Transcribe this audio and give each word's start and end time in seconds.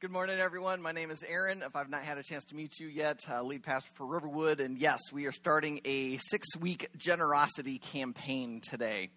Good 0.00 0.12
morning, 0.12 0.38
everyone. 0.38 0.80
My 0.80 0.92
name 0.92 1.10
is 1.10 1.24
Aaron. 1.24 1.60
If 1.60 1.74
I've 1.74 1.90
not 1.90 2.02
had 2.02 2.18
a 2.18 2.22
chance 2.22 2.44
to 2.44 2.54
meet 2.54 2.78
you 2.78 2.86
yet, 2.86 3.18
uh, 3.28 3.42
lead 3.42 3.64
pastor 3.64 3.90
for 3.94 4.06
Riverwood. 4.06 4.60
And 4.60 4.78
yes, 4.78 5.00
we 5.12 5.26
are 5.26 5.32
starting 5.32 5.80
a 5.84 6.18
six 6.18 6.56
week 6.56 6.86
generosity 6.96 7.78
campaign 7.78 8.60
today, 8.60 9.10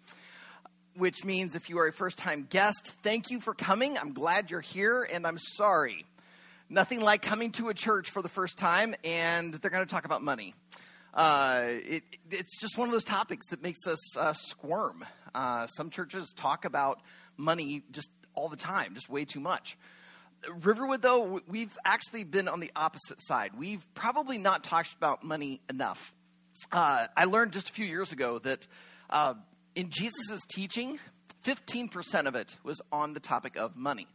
which 0.96 1.24
means 1.24 1.54
if 1.54 1.70
you 1.70 1.78
are 1.78 1.86
a 1.86 1.92
first 1.92 2.18
time 2.18 2.48
guest, 2.50 2.94
thank 3.04 3.30
you 3.30 3.38
for 3.38 3.54
coming. 3.54 3.96
I'm 3.96 4.12
glad 4.12 4.50
you're 4.50 4.60
here, 4.60 5.04
and 5.04 5.24
I'm 5.24 5.38
sorry. 5.38 6.04
Nothing 6.68 7.00
like 7.00 7.22
coming 7.22 7.52
to 7.52 7.68
a 7.68 7.74
church 7.74 8.10
for 8.10 8.20
the 8.20 8.28
first 8.28 8.58
time, 8.58 8.96
and 9.04 9.54
they're 9.54 9.70
going 9.70 9.86
to 9.86 9.94
talk 9.94 10.04
about 10.04 10.20
money. 10.20 10.52
Uh, 11.14 11.62
it, 11.68 12.02
it's 12.28 12.60
just 12.60 12.76
one 12.76 12.88
of 12.88 12.92
those 12.92 13.04
topics 13.04 13.46
that 13.50 13.62
makes 13.62 13.86
us 13.86 14.16
uh, 14.16 14.32
squirm. 14.32 15.04
Uh, 15.32 15.68
some 15.68 15.90
churches 15.90 16.34
talk 16.36 16.64
about 16.64 17.00
money 17.36 17.84
just 17.92 18.10
all 18.34 18.48
the 18.48 18.56
time, 18.56 18.94
just 18.94 19.08
way 19.08 19.24
too 19.24 19.38
much. 19.38 19.76
Riverwood, 20.48 21.02
though, 21.02 21.40
we've 21.46 21.76
actually 21.84 22.24
been 22.24 22.48
on 22.48 22.60
the 22.60 22.70
opposite 22.74 23.22
side. 23.22 23.52
We've 23.56 23.84
probably 23.94 24.38
not 24.38 24.64
talked 24.64 24.92
about 24.94 25.22
money 25.22 25.60
enough. 25.70 26.14
Uh, 26.70 27.06
I 27.16 27.24
learned 27.24 27.52
just 27.52 27.70
a 27.70 27.72
few 27.72 27.86
years 27.86 28.12
ago 28.12 28.38
that 28.40 28.66
uh, 29.10 29.34
in 29.74 29.90
Jesus' 29.90 30.40
teaching, 30.48 30.98
15% 31.44 32.26
of 32.26 32.34
it 32.34 32.56
was 32.62 32.80
on 32.90 33.12
the 33.14 33.20
topic 33.20 33.56
of 33.56 33.76
money. 33.76 34.06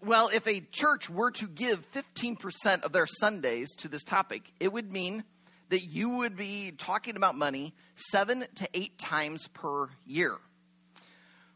Well, 0.00 0.28
if 0.32 0.46
a 0.46 0.60
church 0.60 1.08
were 1.08 1.30
to 1.32 1.48
give 1.48 1.90
15% 1.92 2.82
of 2.82 2.92
their 2.92 3.06
Sundays 3.06 3.74
to 3.76 3.88
this 3.88 4.02
topic, 4.02 4.52
it 4.60 4.72
would 4.72 4.92
mean 4.92 5.24
that 5.70 5.80
you 5.80 6.10
would 6.18 6.36
be 6.36 6.72
talking 6.76 7.16
about 7.16 7.34
money 7.34 7.74
seven 8.12 8.44
to 8.56 8.68
eight 8.74 8.98
times 8.98 9.48
per 9.48 9.88
year. 10.06 10.36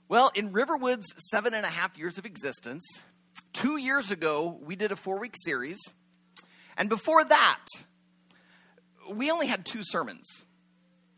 Well, 0.08 0.32
in 0.34 0.52
Riverwood's 0.52 1.06
seven 1.30 1.54
and 1.54 1.64
a 1.64 1.68
half 1.68 1.96
years 1.96 2.18
of 2.18 2.26
existence, 2.26 2.84
Two 3.52 3.76
years 3.76 4.10
ago, 4.10 4.58
we 4.62 4.76
did 4.76 4.92
a 4.92 4.96
four 4.96 5.18
week 5.18 5.34
series. 5.44 5.78
And 6.76 6.88
before 6.88 7.24
that, 7.24 7.66
we 9.10 9.30
only 9.30 9.46
had 9.46 9.64
two 9.64 9.82
sermons. 9.82 10.26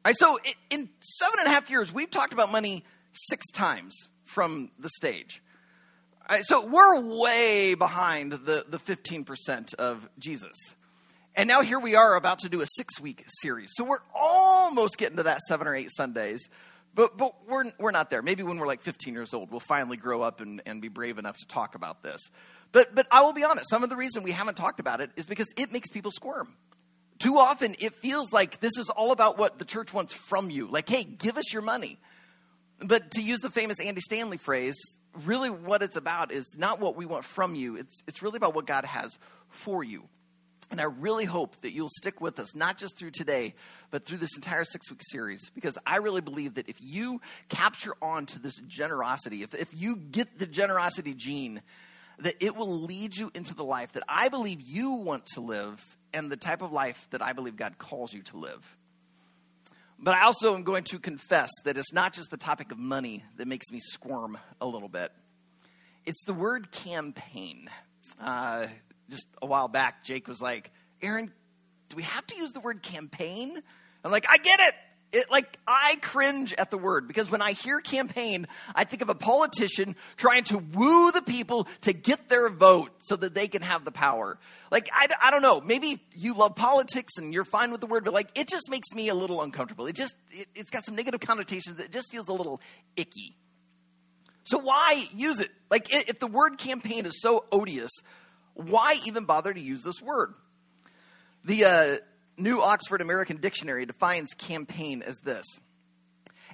Right, 0.05 0.17
so 0.17 0.39
in 0.71 0.89
seven 1.01 1.39
and 1.39 1.47
a 1.47 1.51
half 1.51 1.71
years, 1.71 1.93
we've 1.93 2.11
talked 2.11 2.33
about 2.33 2.51
money 2.51 2.85
six 3.13 3.49
times 3.53 3.95
from 4.25 4.71
the 4.79 4.89
stage. 4.97 5.43
Right, 6.29 6.45
so 6.45 6.67
we're 6.67 7.19
way 7.19 7.75
behind 7.75 8.33
the, 8.33 8.65
the 8.69 8.79
15% 8.79 9.75
of 9.75 10.09
Jesus. 10.19 10.57
And 11.35 11.49
now 11.49 11.63
here 11.63 11.79
we 11.79 11.95
are 11.95 12.15
about 12.17 12.41
to 12.41 12.49
do 12.49 12.61
a 12.61 12.67
six 12.67 13.01
week 13.01 13.25
series. 13.41 13.71
So 13.75 13.85
we're 13.85 14.03
almost 14.15 14.99
getting 14.99 15.17
to 15.19 15.23
that 15.25 15.41
seven 15.49 15.67
or 15.67 15.75
eight 15.75 15.91
Sundays. 15.95 16.49
But, 16.95 17.17
but 17.17 17.49
we're, 17.49 17.65
we're 17.79 17.91
not 17.91 18.11
there. 18.11 18.21
Maybe 18.21 18.43
when 18.43 18.59
we're 18.59 18.67
like 18.67 18.83
15 18.83 19.15
years 19.15 19.33
old, 19.33 19.51
we'll 19.51 19.61
finally 19.61 19.97
grow 19.97 20.21
up 20.23 20.41
and, 20.41 20.61
and 20.67 20.83
be 20.83 20.89
brave 20.89 21.19
enough 21.19 21.39
to 21.39 21.47
talk 21.47 21.75
about 21.75 22.03
this. 22.03 22.21
But, 22.71 22.95
but 22.95 23.07
I 23.11 23.23
will 23.23 23.33
be 23.33 23.45
honest, 23.45 23.71
some 23.71 23.83
of 23.83 23.91
the 23.91 23.97
reason 23.97 24.23
we 24.23 24.33
haven't 24.33 24.57
talked 24.57 24.81
about 24.81 25.01
it 25.01 25.11
is 25.17 25.27
because 25.27 25.47
it 25.57 25.73
makes 25.73 25.89
people 25.89 26.11
squirm. 26.11 26.55
Too 27.19 27.39
often, 27.39 27.77
it 27.79 27.95
feels 28.03 28.33
like 28.33 28.61
this 28.61 28.77
is 28.79 28.91
all 28.91 29.13
about 29.13 29.39
what 29.39 29.59
the 29.59 29.65
church 29.65 29.95
wants 29.95 30.13
from 30.13 30.51
you. 30.51 30.67
Like, 30.67 30.89
hey, 30.89 31.05
give 31.05 31.39
us 31.39 31.53
your 31.53 31.63
money. 31.63 31.99
But 32.81 33.13
to 33.13 33.23
use 33.23 33.41
the 33.41 33.51
famous 33.51 33.79
Andy 33.81 34.01
Stanley 34.01 34.39
phrase, 34.39 34.75
really 35.25 35.49
what 35.49 35.83
it's 35.83 35.97
about 35.97 36.33
is 36.33 36.45
not 36.57 36.81
what 36.81 36.97
we 36.97 37.07
want 37.07 37.25
from 37.25 37.55
you, 37.55 37.77
it's, 37.77 38.03
it's 38.07 38.23
really 38.23 38.37
about 38.37 38.55
what 38.55 38.67
God 38.67 38.85
has 38.85 39.19
for 39.49 39.85
you. 39.85 40.09
And 40.73 40.81
I 40.81 40.85
really 40.85 41.27
hope 41.27 41.61
that 41.61 41.75
you'll 41.75 41.91
stick 41.91 42.23
with 42.23 42.41
us, 42.41 42.55
not 42.55 42.79
just 42.79 42.97
through 42.97 43.11
today, 43.11 43.55
but 43.91 44.07
through 44.07 44.17
this 44.17 44.35
entire 44.35 44.65
six 44.65 44.91
week 44.91 45.03
series, 45.11 45.51
because 45.51 45.77
I 45.87 45.97
really 45.97 46.23
believe 46.23 46.55
that 46.55 46.67
if 46.67 46.77
you 46.81 47.21
capture 47.51 47.93
on 48.01 48.25
to 48.27 48.39
this 48.39 48.57
generosity, 48.67 49.43
if, 49.43 49.55
if 49.55 49.69
you 49.75 49.97
get 49.97 50.39
the 50.39 50.47
generosity 50.47 51.13
gene, 51.13 51.61
that 52.21 52.37
it 52.41 52.57
will 52.57 52.73
lead 52.73 53.15
you 53.15 53.31
into 53.35 53.55
the 53.55 53.63
life 53.63 53.93
that 53.93 54.03
I 54.09 54.31
believe 54.31 54.63
you 54.63 54.93
want 54.93 55.27
to 55.35 55.43
live 55.43 55.79
and 56.15 56.33
the 56.33 56.39
type 56.39 56.63
of 56.63 56.73
life 56.73 57.07
that 57.11 57.21
I 57.21 57.35
believe 57.35 57.57
God 57.57 57.77
calls 57.77 58.15
you 58.15 58.23
to 58.23 58.39
live. 58.39 58.77
But 59.99 60.15
I 60.15 60.23
also 60.23 60.55
am 60.55 60.63
going 60.63 60.85
to 60.85 60.99
confess 60.99 61.51
that 61.65 61.77
it's 61.77 61.93
not 61.93 62.15
just 62.15 62.31
the 62.31 62.39
topic 62.39 62.73
of 62.73 62.79
money 62.79 63.25
that 63.37 63.47
makes 63.47 63.71
me 63.71 63.79
squirm 63.79 64.39
a 64.59 64.67
little 64.67 64.89
bit, 64.89 65.13
it's 66.07 66.25
the 66.25 66.33
word 66.33 66.73
campaign. 66.73 67.69
Uh, 68.19 68.69
just 69.09 69.27
a 69.41 69.47
while 69.47 69.69
back, 69.69 70.05
Jake 70.05 70.29
was 70.29 70.41
like, 70.41 70.71
Aaron, 71.01 71.33
do 71.89 71.97
we 71.97 72.03
have 72.03 72.27
to 72.29 72.37
use 72.37 72.53
the 72.53 72.61
word 72.61 72.83
campaign? 72.83 73.61
I'm 74.05 74.11
like, 74.11 74.27
I 74.29 74.39
get 74.39 74.61
it. 74.61 74.75
It, 75.13 75.31
like 75.31 75.59
I 75.67 75.97
cringe 76.01 76.55
at 76.55 76.71
the 76.71 76.79
word 76.79 77.07
because 77.07 77.31
when 77.31 77.43
I 77.43 77.53
hear 77.53 77.83
campaign, 77.83 78.47
I 78.75 78.85
think 78.85 79.03
of 79.03 79.11
a 79.11 79.15
politician 79.15 79.95
trying 80.17 80.45
to 80.45 80.57
woo 80.57 81.13
the 81.13 81.21
people 81.21 81.69
to 81.83 81.93
get 81.93 82.31
their 82.31 82.49
vote 82.49 82.93
so 83.03 83.17
that 83.17 83.35
they 83.35 83.47
can 83.47 83.61
have 83.61 83.85
the 83.85 83.91
power. 83.91 84.39
Like 84.71 84.89
I, 84.91 85.09
I 85.21 85.31
don't 85.31 85.43
know, 85.43 85.61
maybe 85.61 86.03
you 86.15 86.33
love 86.33 86.57
politics 86.57 87.19
and 87.19 87.35
you're 87.35 87.45
fine 87.45 87.73
with 87.73 87.83
the 87.83 87.87
word, 87.87 88.05
but 88.05 88.15
like 88.15 88.31
it 88.35 88.49
just 88.49 88.71
makes 88.71 88.91
me 88.95 89.11
a 89.11 89.15
little 89.15 89.43
uncomfortable. 89.43 89.87
It 89.87 89.97
just 89.97 90.15
it, 90.31 90.49
it's 90.55 90.71
got 90.71 90.87
some 90.87 90.97
negative 90.97 91.21
connotations. 91.21 91.79
It 91.79 91.93
just 91.93 92.11
feels 92.11 92.29
a 92.29 92.33
little 92.33 92.63
icky. 92.97 93.37
So 94.45 94.57
why 94.59 95.05
use 95.15 95.41
it? 95.41 95.51
Like 95.71 95.89
if 95.91 96.21
the 96.21 96.27
word 96.27 96.57
campaign 96.57 97.05
is 97.05 97.21
so 97.21 97.45
odious, 97.53 97.91
why 98.55 98.97
even 99.07 99.25
bother 99.25 99.53
to 99.53 99.61
use 99.61 99.83
this 99.83 100.01
word? 100.01 100.35
The 101.45 101.65
uh, 101.65 101.97
New 102.37 102.61
Oxford 102.61 103.01
American 103.01 103.39
Dictionary 103.39 103.87
defines 103.87 104.33
campaign 104.35 105.03
as 105.03 105.17
this 105.19 105.47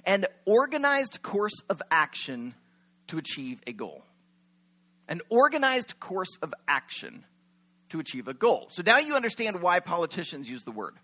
an 0.05 0.25
organized 0.45 1.21
course 1.21 1.61
of 1.69 1.81
action 1.91 2.55
to 3.07 3.17
achieve 3.17 3.61
a 3.67 3.73
goal. 3.73 4.03
An 5.07 5.21
organized 5.29 5.99
course 5.99 6.37
of 6.41 6.53
action 6.67 7.25
to 7.89 7.99
achieve 7.99 8.27
a 8.27 8.33
goal. 8.33 8.67
So 8.71 8.83
now 8.85 8.99
you 8.99 9.15
understand 9.15 9.61
why 9.61 9.79
politicians 9.79 10.49
use 10.49 10.63
the 10.63 10.71
word. 10.71 10.95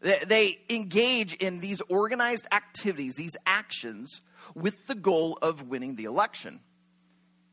They 0.00 0.58
engage 0.68 1.34
in 1.34 1.60
these 1.60 1.80
organized 1.88 2.46
activities, 2.52 3.14
these 3.14 3.36
actions, 3.46 4.20
with 4.54 4.86
the 4.86 4.94
goal 4.94 5.38
of 5.40 5.68
winning 5.68 5.96
the 5.96 6.04
election. 6.04 6.60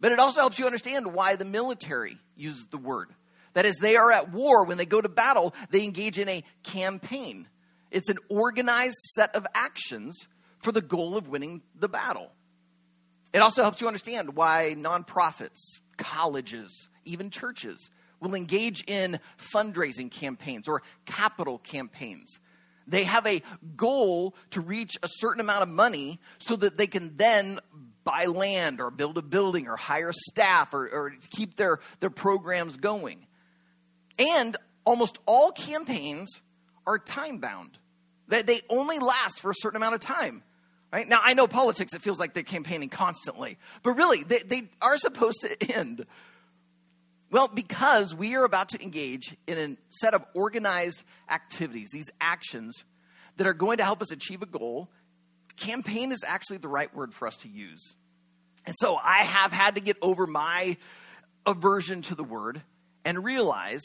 But 0.02 0.12
it 0.12 0.20
also 0.20 0.42
helps 0.42 0.60
you 0.60 0.66
understand 0.66 1.14
why 1.14 1.38
the 1.38 1.46
military 1.46 2.18
uses 2.36 2.66
the 2.66 2.78
word. 2.78 3.10
That 3.54 3.66
is, 3.66 3.76
they 3.78 3.96
are 3.96 4.12
at 4.12 4.32
war. 4.32 4.66
When 4.66 4.78
they 4.78 4.86
go 4.86 5.00
to 5.00 5.08
battle, 5.08 5.54
they 5.70 5.84
engage 5.84 6.18
in 6.18 6.28
a 6.28 6.44
campaign. 6.64 7.48
It's 7.92 8.10
an 8.10 8.18
organized 8.30 9.00
set 9.14 9.36
of 9.36 9.46
actions 9.54 10.18
for 10.60 10.72
the 10.72 10.82
goal 10.82 11.16
of 11.16 11.28
winning 11.28 11.62
the 11.76 11.88
battle. 11.88 12.32
It 13.32 13.40
also 13.40 13.62
helps 13.62 13.80
you 13.80 13.88
understand 13.88 14.36
why 14.36 14.76
nonprofits, 14.78 15.60
colleges, 15.98 16.90
even 17.06 17.30
churches 17.30 17.90
will 18.20 18.36
engage 18.36 18.84
in 18.88 19.20
fundraising 19.38 20.10
campaigns 20.12 20.68
or 20.68 20.82
capital 21.06 21.60
campaigns. 21.60 22.40
They 22.88 23.04
have 23.04 23.26
a 23.28 23.42
goal 23.76 24.36
to 24.52 24.62
reach 24.62 24.98
a 25.04 25.08
certain 25.08 25.40
amount 25.40 25.64
of 25.64 25.70
money 25.70 26.20
so 26.40 26.56
that 26.56 26.78
they 26.78 26.88
can 26.88 27.16
then 27.18 27.60
buy 28.04 28.26
land 28.26 28.82
or 28.82 28.92
build 28.92 29.18
a 29.18 29.22
building 29.22 29.68
or 29.68 29.78
hire 29.78 30.12
staff 30.14 30.74
or, 30.74 30.88
or 30.88 31.14
keep 31.30 31.56
their, 31.56 31.80
their 32.00 32.10
programs 32.10 32.78
going. 32.78 33.26
And 34.18 34.58
almost 34.86 35.20
all 35.26 35.52
campaigns 35.52 36.42
are 36.86 36.98
time 36.98 37.38
bound, 37.38 37.78
that 38.28 38.48
they 38.48 38.62
only 38.70 39.00
last 39.00 39.40
for 39.40 39.52
a 39.52 39.56
certain 39.56 39.78
amount 39.78 39.96
of 39.96 40.02
time. 40.02 40.44
Right? 40.92 41.08
Now, 41.08 41.22
I 41.24 41.34
know 41.36 41.48
politics, 41.48 41.94
it 41.94 42.02
feels 42.02 42.20
like 42.20 42.34
they're 42.34 42.44
campaigning 42.44 42.90
constantly, 42.90 43.58
but 43.82 43.92
really, 43.92 44.24
they, 44.24 44.40
they 44.40 44.64
are 44.82 44.98
supposed 44.98 45.42
to 45.42 45.72
end. 45.76 46.06
Well, 47.32 47.48
because 47.48 48.14
we 48.14 48.36
are 48.36 48.44
about 48.44 48.70
to 48.70 48.84
engage 48.84 49.38
in 49.48 49.58
a 49.58 49.78
set 49.88 50.14
of 50.14 50.26
organized 50.34 51.04
activities, 51.30 51.90
these 51.94 52.10
actions 52.20 52.84
that 53.38 53.48
are 53.48 53.54
going 53.54 53.78
to 53.78 53.86
help 53.86 54.02
us 54.02 54.12
achieve 54.12 54.42
a 54.42 54.46
goal 54.46 54.90
campaign 55.62 56.12
is 56.12 56.24
actually 56.26 56.58
the 56.58 56.68
right 56.68 56.94
word 56.94 57.14
for 57.14 57.28
us 57.28 57.38
to 57.38 57.48
use. 57.48 57.96
And 58.66 58.76
so 58.78 58.96
I 58.96 59.24
have 59.24 59.54
had 59.54 59.76
to 59.76 59.82
get 59.82 59.98
over 60.02 60.28
my 60.28 60.78
aversion 61.46 62.02
to 62.04 62.16
the 62.16 62.24
word 62.24 62.62
and 63.06 63.24
realize 63.24 63.82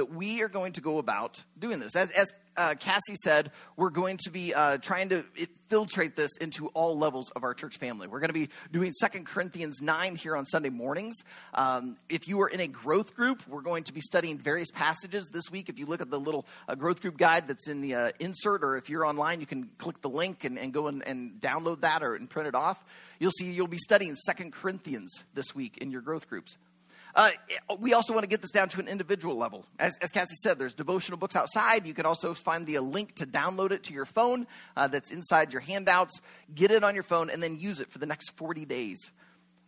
that 0.00 0.10
we 0.10 0.40
are 0.40 0.48
going 0.48 0.72
to 0.72 0.80
go 0.80 0.96
about 0.96 1.44
doing 1.58 1.78
this. 1.78 1.94
As, 1.94 2.10
as 2.12 2.32
uh, 2.56 2.74
Cassie 2.74 3.16
said, 3.22 3.50
we're 3.76 3.90
going 3.90 4.16
to 4.24 4.30
be 4.30 4.54
uh, 4.54 4.78
trying 4.78 5.10
to 5.10 5.26
infiltrate 5.36 6.16
this 6.16 6.30
into 6.40 6.68
all 6.68 6.96
levels 6.96 7.28
of 7.36 7.44
our 7.44 7.52
church 7.52 7.76
family. 7.76 8.08
We're 8.08 8.20
going 8.20 8.30
to 8.30 8.32
be 8.32 8.48
doing 8.72 8.94
Second 8.94 9.26
Corinthians 9.26 9.82
9 9.82 10.16
here 10.16 10.34
on 10.38 10.46
Sunday 10.46 10.70
mornings. 10.70 11.16
Um, 11.52 11.98
if 12.08 12.26
you 12.28 12.40
are 12.40 12.48
in 12.48 12.60
a 12.60 12.66
growth 12.66 13.14
group, 13.14 13.46
we're 13.46 13.60
going 13.60 13.84
to 13.84 13.92
be 13.92 14.00
studying 14.00 14.38
various 14.38 14.70
passages 14.70 15.28
this 15.30 15.50
week. 15.50 15.68
If 15.68 15.78
you 15.78 15.84
look 15.84 16.00
at 16.00 16.10
the 16.10 16.18
little 16.18 16.46
uh, 16.66 16.76
growth 16.76 17.02
group 17.02 17.18
guide 17.18 17.46
that's 17.46 17.68
in 17.68 17.82
the 17.82 17.94
uh, 17.94 18.10
insert, 18.20 18.64
or 18.64 18.78
if 18.78 18.88
you're 18.88 19.04
online, 19.04 19.40
you 19.40 19.46
can 19.46 19.68
click 19.76 20.00
the 20.00 20.08
link 20.08 20.44
and, 20.44 20.58
and 20.58 20.72
go 20.72 20.86
and, 20.86 21.06
and 21.06 21.42
download 21.42 21.82
that 21.82 22.02
or 22.02 22.14
and 22.14 22.30
print 22.30 22.48
it 22.48 22.54
off. 22.54 22.82
You'll 23.18 23.32
see 23.32 23.50
you'll 23.50 23.66
be 23.66 23.76
studying 23.76 24.16
Second 24.16 24.54
Corinthians 24.54 25.24
this 25.34 25.54
week 25.54 25.76
in 25.76 25.90
your 25.90 26.00
growth 26.00 26.26
groups. 26.26 26.56
Uh, 27.14 27.30
we 27.78 27.92
also 27.92 28.12
want 28.12 28.22
to 28.22 28.28
get 28.28 28.40
this 28.40 28.50
down 28.50 28.68
to 28.68 28.80
an 28.80 28.88
individual 28.88 29.36
level. 29.36 29.64
As, 29.78 29.96
as, 30.00 30.10
Cassie 30.10 30.36
said, 30.42 30.58
there's 30.58 30.74
devotional 30.74 31.18
books 31.18 31.36
outside. 31.36 31.86
You 31.86 31.94
can 31.94 32.06
also 32.06 32.34
find 32.34 32.66
the 32.66 32.78
link 32.78 33.16
to 33.16 33.26
download 33.26 33.72
it 33.72 33.82
to 33.84 33.92
your 33.92 34.06
phone 34.06 34.46
uh, 34.76 34.88
that's 34.88 35.10
inside 35.10 35.52
your 35.52 35.60
handouts. 35.60 36.20
Get 36.54 36.70
it 36.70 36.84
on 36.84 36.94
your 36.94 37.02
phone 37.02 37.30
and 37.30 37.42
then 37.42 37.58
use 37.58 37.80
it 37.80 37.90
for 37.90 37.98
the 37.98 38.06
next 38.06 38.30
40 38.36 38.64
days. 38.64 39.10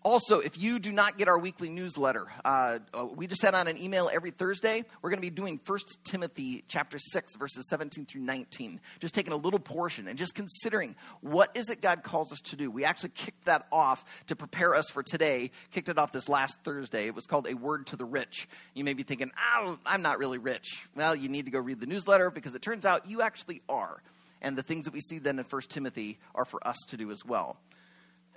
Also, 0.05 0.41
if 0.41 0.59
you 0.59 0.81
do 0.81 0.91
not 0.91 1.17
get 1.17 1.29
our 1.29 1.39
weekly 1.39 1.69
newsletter, 1.69 2.27
uh, 2.45 2.79
uh 2.93 3.07
we 3.07 3.27
just 3.27 3.41
send 3.41 3.55
out 3.55 3.69
an 3.69 3.79
email 3.79 4.11
every 4.13 4.33
Thursday. 4.33 4.85
We're 5.01 5.11
going 5.11 5.19
to 5.19 5.27
be 5.27 5.31
doing 5.31 5.61
1 5.65 5.79
Timothy 6.03 6.65
chapter 6.67 6.99
6, 6.99 7.37
verses 7.37 7.69
17 7.69 8.07
through 8.07 8.23
19. 8.23 8.81
Just 9.01 9.15
taking 9.15 9.33
a 9.33 9.37
little 9.37 9.61
portion 9.61 10.09
and 10.09 10.19
just 10.19 10.35
considering 10.35 10.97
what 11.21 11.57
is 11.57 11.69
it 11.69 11.81
God 11.81 12.03
calls 12.03 12.33
us 12.33 12.41
to 12.41 12.57
do. 12.57 12.71
We 12.71 12.85
actually 12.85 13.11
kicked 13.11 13.45
that 13.45 13.67
off 13.71 14.05
to 14.27 14.35
prepare 14.35 14.75
us 14.75 14.91
for 14.91 15.05
today, 15.05 15.53
kicked 15.71 15.89
it 15.89 15.99
off 15.99 16.11
this 16.11 16.29
last 16.29 16.59
Thursday. 16.65 17.07
It 17.07 17.15
was 17.15 17.27
called 17.27 17.47
A 17.49 17.55
Word 17.55 17.87
to 17.89 17.97
the 17.97 18.05
Rich. 18.05 18.49
You 18.75 18.83
may 18.83 18.95
be 18.95 19.05
thinking, 19.05 19.31
oh, 19.57 19.79
I'm 19.87 20.03
not 20.03 20.19
really 20.19 20.39
rich. 20.39 20.89
Well, 20.97 21.15
you 21.15 21.29
need 21.29 21.45
to 21.45 21.53
go 21.53 21.61
read 21.61 21.81
the 21.81 21.87
newsletter 21.87 22.31
because 22.31 22.55
it 22.55 22.63
turns 22.63 22.85
out 22.85 23.07
you 23.07 23.23
actually 23.23 23.63
are. 23.69 24.03
And 24.41 24.59
the 24.59 24.63
things 24.63 24.87
that 24.87 24.95
we 24.95 25.01
see 25.01 25.19
then 25.19 25.39
in 25.39 25.45
1 25.45 25.63
Timothy 25.69 26.19
are 26.35 26.45
for 26.45 26.67
us 26.67 26.79
to 26.89 26.97
do 26.97 27.13
as 27.13 27.25
well. 27.25 27.57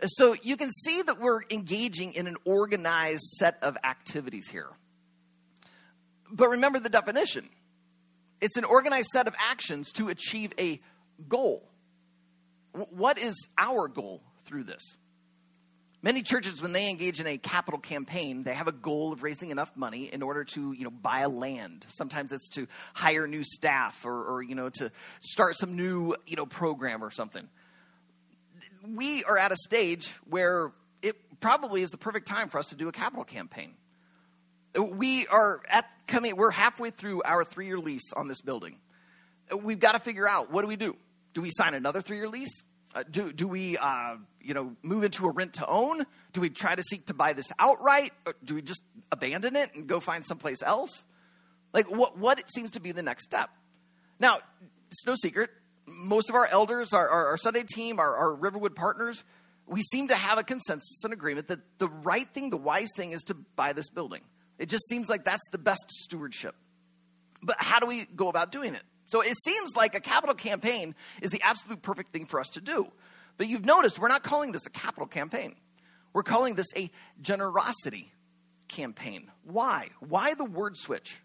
So 0.04 0.36
you 0.44 0.58
can 0.58 0.72
see 0.72 1.02
that 1.02 1.20
we're 1.20 1.42
engaging 1.50 2.14
in 2.14 2.28
an 2.28 2.36
organized 2.46 3.24
set 3.38 3.58
of 3.62 3.78
activities 3.84 4.50
here. 4.50 4.70
But 6.32 6.50
remember 6.50 6.80
the 6.80 6.90
definition 6.90 7.50
it's 8.42 8.58
an 8.58 8.66
organized 8.66 9.08
set 9.14 9.28
of 9.28 9.36
actions 9.40 9.92
to 9.94 10.10
achieve 10.10 10.52
a 10.60 10.82
goal. 11.28 11.68
What 12.74 13.18
is 13.18 13.36
our 13.58 13.88
goal 13.88 14.22
through 14.44 14.66
this? 14.66 14.98
Many 16.04 16.22
churches, 16.22 16.62
when 16.62 16.72
they 16.72 16.90
engage 16.90 17.20
in 17.20 17.26
a 17.26 17.38
capital 17.38 17.80
campaign, 17.80 18.44
they 18.44 18.54
have 18.54 18.68
a 18.68 18.72
goal 18.74 19.14
of 19.14 19.24
raising 19.24 19.50
enough 19.50 19.76
money 19.76 20.04
in 20.14 20.22
order 20.22 20.44
to, 20.44 20.74
you 20.74 20.84
know, 20.84 20.92
buy 20.92 21.22
a 21.22 21.30
land. 21.30 21.86
Sometimes 21.88 22.32
it's 22.32 22.50
to 22.50 22.68
hire 22.94 23.26
new 23.26 23.44
staff 23.44 24.06
or, 24.06 24.24
or 24.24 24.44
you 24.44 24.54
know, 24.54 24.70
to 24.70 24.92
start 25.22 25.56
some 25.56 25.76
new, 25.76 26.14
you 26.28 26.36
know, 26.36 26.46
program 26.46 27.04
or 27.04 27.10
something 27.10 27.48
we 28.88 29.24
are 29.24 29.38
at 29.38 29.52
a 29.52 29.58
stage 29.58 30.10
where 30.26 30.72
it 31.02 31.16
probably 31.40 31.82
is 31.82 31.92
the 31.92 31.98
perfect 31.98 32.28
time 32.28 32.50
for 32.50 32.60
us 32.60 32.70
to 32.70 32.76
do 32.76 32.88
a 32.88 32.92
capital 32.92 33.24
campaign. 33.24 33.76
We 34.80 35.26
are 35.28 35.62
at 35.70 35.86
coming, 36.08 36.36
we're 36.36 36.52
halfway 36.52 36.90
through 36.90 37.24
our 37.24 37.44
three 37.44 37.68
year 37.68 37.80
lease 37.80 38.12
on 38.16 38.28
this 38.28 38.42
building. 38.42 38.80
We've 39.56 39.80
got 39.80 39.94
to 39.94 40.00
figure 40.00 40.28
out 40.28 40.52
what 40.52 40.62
do 40.62 40.68
we 40.68 40.76
do? 40.76 40.96
Do 41.34 41.42
we 41.42 41.52
sign 41.52 41.74
another 41.74 42.02
three 42.02 42.18
year 42.18 42.28
lease? 42.28 42.64
Uh, 42.94 43.04
do, 43.10 43.32
do 43.34 43.48
we, 43.48 43.78
uh, 43.78 44.16
you 44.42 44.54
know, 44.54 44.74
move 44.82 45.04
into 45.04 45.26
a 45.26 45.30
rent 45.30 45.54
to 45.56 45.68
own? 45.68 46.06
Do 46.32 46.40
we 46.40 46.50
try 46.50 46.76
to 46.76 46.84
seek 46.84 47.08
to 47.08 47.14
buy 47.14 47.34
this 47.34 47.52
outright? 47.60 48.14
Or 48.26 48.36
do 48.44 48.56
we 48.56 48.62
just 48.62 48.82
abandon 49.12 49.58
it 49.58 49.76
and 49.76 49.86
go 49.86 50.00
find 50.00 50.26
someplace 50.26 50.64
else? 50.64 51.06
Like, 51.74 51.92
what, 51.92 52.18
what 52.18 52.42
seems 52.50 52.72
to 52.72 52.80
be 52.80 52.94
the 52.94 53.04
next 53.04 53.26
step? 53.26 53.50
Now, 54.18 54.40
it's 54.92 55.06
no 55.06 55.16
secret, 55.16 55.50
most 55.88 56.30
of 56.30 56.36
our 56.36 56.48
elders, 56.48 56.94
our, 56.94 57.08
our, 57.08 57.28
our 57.28 57.38
Sunday 57.38 57.64
team, 57.64 58.00
our, 58.00 58.16
our 58.16 58.34
Riverwood 58.34 58.76
partners, 58.76 59.24
we 59.68 59.82
seem 59.82 60.10
to 60.10 60.16
have 60.16 60.38
a 60.38 60.44
consensus 60.44 61.04
and 61.04 61.14
agreement 61.14 61.48
that 61.48 61.60
the 61.80 61.90
right 61.90 62.28
thing, 62.34 62.50
the 62.50 62.58
wise 62.58 62.90
thing, 62.96 63.12
is 63.12 63.24
to 63.24 63.34
buy 63.34 63.74
this 63.74 63.90
building. 63.90 64.22
It 64.58 64.70
just 64.70 64.88
seems 64.88 65.10
like 65.10 65.26
that's 65.26 65.48
the 65.52 65.58
best 65.58 65.90
stewardship. 65.90 66.56
But 67.42 67.58
how 67.60 67.80
do 67.80 67.86
we 67.86 68.06
go 68.06 68.30
about 68.30 68.52
doing 68.52 68.76
it? 68.76 68.84
So 69.08 69.22
it 69.22 69.36
seems 69.44 69.76
like 69.76 69.96
a 69.96 70.00
capital 70.00 70.36
campaign 70.36 70.96
is 71.22 71.32
the 71.32 71.42
absolute 71.42 71.82
perfect 71.82 72.12
thing 72.14 72.26
for 72.26 72.40
us 72.40 72.50
to 72.52 72.62
do. 72.62 72.88
But 73.38 73.48
you've 73.48 73.66
noticed 73.66 74.00
we're 74.00 74.08
not 74.08 74.24
calling 74.24 74.52
this 74.52 74.66
a 74.66 74.70
capital 74.70 75.08
campaign. 75.08 75.56
We're 76.14 76.24
calling 76.24 76.56
this 76.56 76.68
a 76.76 76.90
generosity 77.22 78.12
campaign. 78.68 79.30
Why? 79.44 79.90
Why 80.00 80.34
the 80.34 80.46
word 80.46 80.78
switch? 80.78 81.18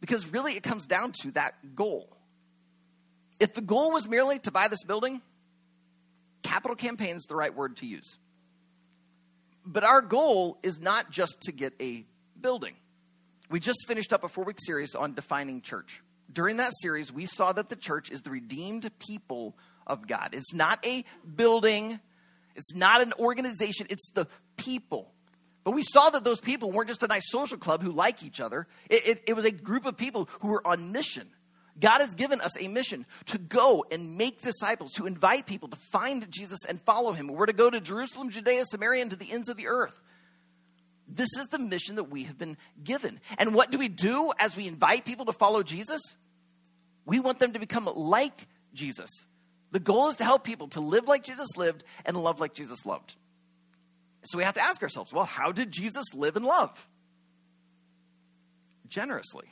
Because 0.00 0.26
really 0.28 0.52
it 0.52 0.62
comes 0.62 0.86
down 0.86 1.12
to 1.22 1.32
that 1.32 1.74
goal. 1.74 2.16
If 3.40 3.54
the 3.54 3.60
goal 3.60 3.92
was 3.92 4.08
merely 4.08 4.38
to 4.40 4.50
buy 4.50 4.68
this 4.68 4.82
building, 4.84 5.22
capital 6.42 6.76
campaign 6.76 7.16
is 7.16 7.24
the 7.24 7.36
right 7.36 7.54
word 7.54 7.76
to 7.78 7.86
use. 7.86 8.18
But 9.64 9.84
our 9.84 10.00
goal 10.00 10.58
is 10.62 10.80
not 10.80 11.10
just 11.10 11.42
to 11.42 11.52
get 11.52 11.74
a 11.80 12.04
building. 12.40 12.74
We 13.50 13.60
just 13.60 13.86
finished 13.86 14.12
up 14.12 14.24
a 14.24 14.28
four 14.28 14.44
week 14.44 14.58
series 14.60 14.94
on 14.94 15.14
defining 15.14 15.62
church. 15.62 16.02
During 16.32 16.58
that 16.58 16.72
series, 16.82 17.12
we 17.12 17.26
saw 17.26 17.52
that 17.52 17.68
the 17.68 17.76
church 17.76 18.10
is 18.10 18.22
the 18.22 18.30
redeemed 18.30 18.90
people 18.98 19.56
of 19.86 20.06
God. 20.06 20.30
It's 20.32 20.52
not 20.52 20.84
a 20.86 21.04
building, 21.36 22.00
it's 22.54 22.74
not 22.74 23.02
an 23.02 23.12
organization, 23.18 23.86
it's 23.88 24.10
the 24.10 24.26
people. 24.56 25.12
But 25.64 25.72
we 25.72 25.82
saw 25.82 26.10
that 26.10 26.24
those 26.24 26.40
people 26.40 26.70
weren't 26.70 26.88
just 26.88 27.02
a 27.02 27.06
nice 27.06 27.30
social 27.30 27.58
club 27.58 27.82
who 27.82 27.92
like 27.92 28.22
each 28.22 28.40
other, 28.40 28.66
it, 28.90 29.06
it, 29.06 29.22
it 29.28 29.32
was 29.34 29.44
a 29.44 29.50
group 29.50 29.86
of 29.86 29.96
people 29.96 30.28
who 30.40 30.48
were 30.48 30.66
on 30.66 30.92
mission 30.92 31.28
God 31.80 32.00
has 32.00 32.14
given 32.14 32.40
us 32.40 32.60
a 32.60 32.68
mission 32.68 33.06
to 33.26 33.38
go 33.38 33.84
and 33.90 34.16
make 34.16 34.42
disciples, 34.42 34.92
to 34.94 35.06
invite 35.06 35.46
people 35.46 35.68
to 35.68 35.76
find 35.76 36.30
Jesus 36.30 36.58
and 36.68 36.80
follow 36.82 37.12
him. 37.12 37.28
We're 37.28 37.46
to 37.46 37.52
go 37.52 37.70
to 37.70 37.80
Jerusalem, 37.80 38.30
Judea, 38.30 38.64
Samaria, 38.64 39.02
and 39.02 39.10
to 39.10 39.16
the 39.16 39.30
ends 39.30 39.48
of 39.48 39.56
the 39.56 39.68
earth. 39.68 40.00
This 41.06 41.28
is 41.38 41.46
the 41.46 41.58
mission 41.58 41.96
that 41.96 42.04
we 42.04 42.24
have 42.24 42.36
been 42.36 42.56
given. 42.82 43.20
And 43.38 43.54
what 43.54 43.70
do 43.70 43.78
we 43.78 43.88
do 43.88 44.32
as 44.38 44.56
we 44.56 44.66
invite 44.66 45.04
people 45.04 45.26
to 45.26 45.32
follow 45.32 45.62
Jesus? 45.62 46.00
We 47.06 47.20
want 47.20 47.38
them 47.38 47.52
to 47.52 47.58
become 47.58 47.86
like 47.86 48.46
Jesus. 48.74 49.08
The 49.70 49.80
goal 49.80 50.08
is 50.08 50.16
to 50.16 50.24
help 50.24 50.44
people 50.44 50.68
to 50.68 50.80
live 50.80 51.08
like 51.08 51.24
Jesus 51.24 51.48
lived 51.56 51.84
and 52.04 52.16
love 52.16 52.40
like 52.40 52.54
Jesus 52.54 52.84
loved. 52.84 53.14
So 54.24 54.36
we 54.36 54.44
have 54.44 54.54
to 54.54 54.64
ask 54.64 54.82
ourselves 54.82 55.12
well, 55.12 55.24
how 55.24 55.52
did 55.52 55.70
Jesus 55.70 56.04
live 56.14 56.36
and 56.36 56.44
love? 56.44 56.86
Generously. 58.88 59.46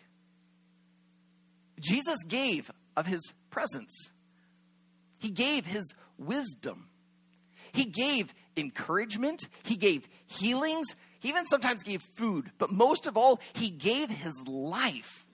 Jesus 1.80 2.16
gave 2.26 2.70
of 2.96 3.06
his 3.06 3.34
presence, 3.50 4.10
he 5.18 5.30
gave 5.30 5.66
his 5.66 5.94
wisdom, 6.18 6.88
he 7.72 7.84
gave 7.84 8.34
encouragement, 8.56 9.48
he 9.64 9.76
gave 9.76 10.08
healings, 10.26 10.86
he 11.20 11.28
even 11.28 11.46
sometimes 11.46 11.82
gave 11.82 12.02
food, 12.14 12.50
but 12.58 12.70
most 12.70 13.06
of 13.06 13.16
all, 13.16 13.40
he 13.52 13.70
gave 13.70 14.08
his 14.10 14.36
life. 14.46 15.26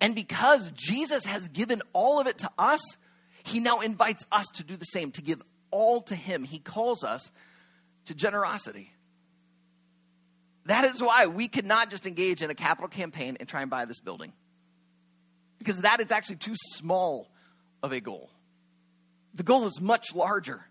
And 0.00 0.14
because 0.14 0.70
Jesus 0.72 1.24
has 1.26 1.48
given 1.48 1.82
all 1.92 2.20
of 2.20 2.26
it 2.26 2.38
to 2.38 2.50
us, 2.58 2.80
he 3.44 3.60
now 3.60 3.80
invites 3.80 4.24
us 4.32 4.46
to 4.54 4.64
do 4.64 4.76
the 4.76 4.86
same, 4.86 5.12
to 5.12 5.22
give 5.22 5.42
all 5.70 6.00
to 6.02 6.14
him. 6.14 6.44
He 6.44 6.58
calls 6.58 7.04
us 7.04 7.30
to 8.06 8.14
generosity. 8.14 8.92
That 10.66 10.84
is 10.84 11.02
why 11.02 11.26
we 11.26 11.48
cannot 11.48 11.90
just 11.90 12.06
engage 12.06 12.42
in 12.42 12.50
a 12.50 12.54
capital 12.54 12.88
campaign 12.88 13.36
and 13.40 13.48
try 13.48 13.62
and 13.62 13.70
buy 13.70 13.84
this 13.84 14.00
building 14.00 14.32
because 15.60 15.82
that 15.82 16.00
is 16.00 16.10
actually 16.10 16.36
too 16.36 16.54
small 16.72 17.30
of 17.82 17.92
a 17.92 18.00
goal. 18.00 18.30
The 19.34 19.44
goal 19.44 19.66
is 19.66 19.80
much 19.80 20.14
larger. 20.14 20.64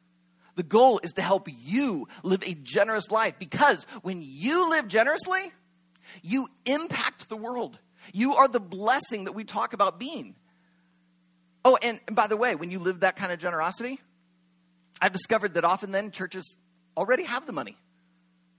The 0.56 0.64
goal 0.64 1.00
is 1.02 1.14
to 1.14 1.22
help 1.22 1.48
you 1.64 2.10
live 2.24 2.44
a 2.44 2.54
generous 2.56 3.10
life 3.10 3.36
because 3.40 3.86
when 4.02 4.22
you 4.22 4.70
live 4.70 4.90
generously, 4.90 5.54
you 6.22 6.50
impact 6.66 7.30
the 7.30 7.38
world. 7.38 7.78
You 8.12 8.36
are 8.36 8.48
the 8.48 8.60
blessing 8.60 9.26
that 9.26 9.34
we 9.34 9.44
talk 9.44 9.74
about 9.74 10.00
being. 10.00 10.36
Oh, 11.64 11.78
and, 11.82 12.00
by 12.12 12.28
the 12.28 12.36
way, 12.36 12.56
when 12.56 12.72
you 12.72 12.80
live 12.80 13.02
that 13.02 13.16
kind 13.16 13.32
of 13.32 13.40
generosity, 13.40 14.00
I've 15.02 15.14
discovered 15.14 15.54
that 15.54 15.64
often 15.64 15.92
then 15.92 16.12
churches 16.12 16.56
already 16.98 17.24
have 17.24 17.46
the 17.46 17.54
money 17.54 17.78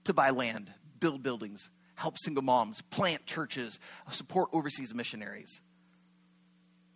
to 0.05 0.13
buy 0.13 0.29
land, 0.29 0.71
build 0.99 1.21
buildings, 1.21 1.69
help 1.95 2.17
single 2.23 2.43
moms, 2.43 2.81
plant 2.83 3.25
churches, 3.25 3.77
support 4.11 4.49
overseas 4.53 4.93
missionaries 4.93 5.59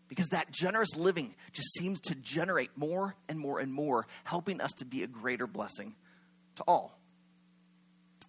because 0.07 0.27
that 0.27 0.51
generous 0.51 0.95
living 0.95 1.33
just 1.51 1.73
seems 1.73 1.99
to 2.01 2.15
generate 2.15 2.71
more 2.75 3.15
and 3.27 3.39
more 3.39 3.59
and 3.59 3.71
more, 3.73 4.07
helping 4.23 4.61
us 4.61 4.71
to 4.73 4.85
be 4.85 5.03
a 5.03 5.07
greater 5.07 5.47
blessing 5.47 5.95
to 6.57 6.63
all. 6.67 6.97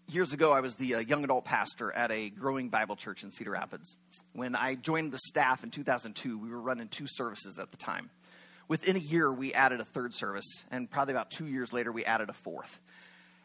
Years 0.08 0.32
ago, 0.32 0.52
I 0.52 0.60
was 0.60 0.76
the 0.76 0.96
uh, 0.96 0.98
young 1.00 1.24
adult 1.24 1.44
pastor 1.44 1.92
at 1.92 2.12
a 2.12 2.30
growing 2.30 2.68
Bible 2.68 2.94
church 2.94 3.24
in 3.24 3.32
Cedar 3.32 3.50
Rapids. 3.50 3.96
When 4.32 4.54
I 4.54 4.76
joined 4.76 5.12
the 5.12 5.18
staff 5.18 5.64
in 5.64 5.70
2002, 5.70 6.38
we 6.38 6.48
were 6.48 6.60
running 6.60 6.88
two 6.88 7.06
services 7.08 7.58
at 7.58 7.72
the 7.72 7.76
time. 7.76 8.10
Within 8.68 8.96
a 8.96 9.00
year, 9.00 9.32
we 9.32 9.52
added 9.52 9.80
a 9.80 9.84
third 9.84 10.14
service, 10.14 10.64
and 10.70 10.90
probably 10.90 11.12
about 11.14 11.30
two 11.30 11.46
years 11.46 11.72
later, 11.72 11.90
we 11.90 12.04
added 12.04 12.30
a 12.30 12.32
fourth. 12.32 12.80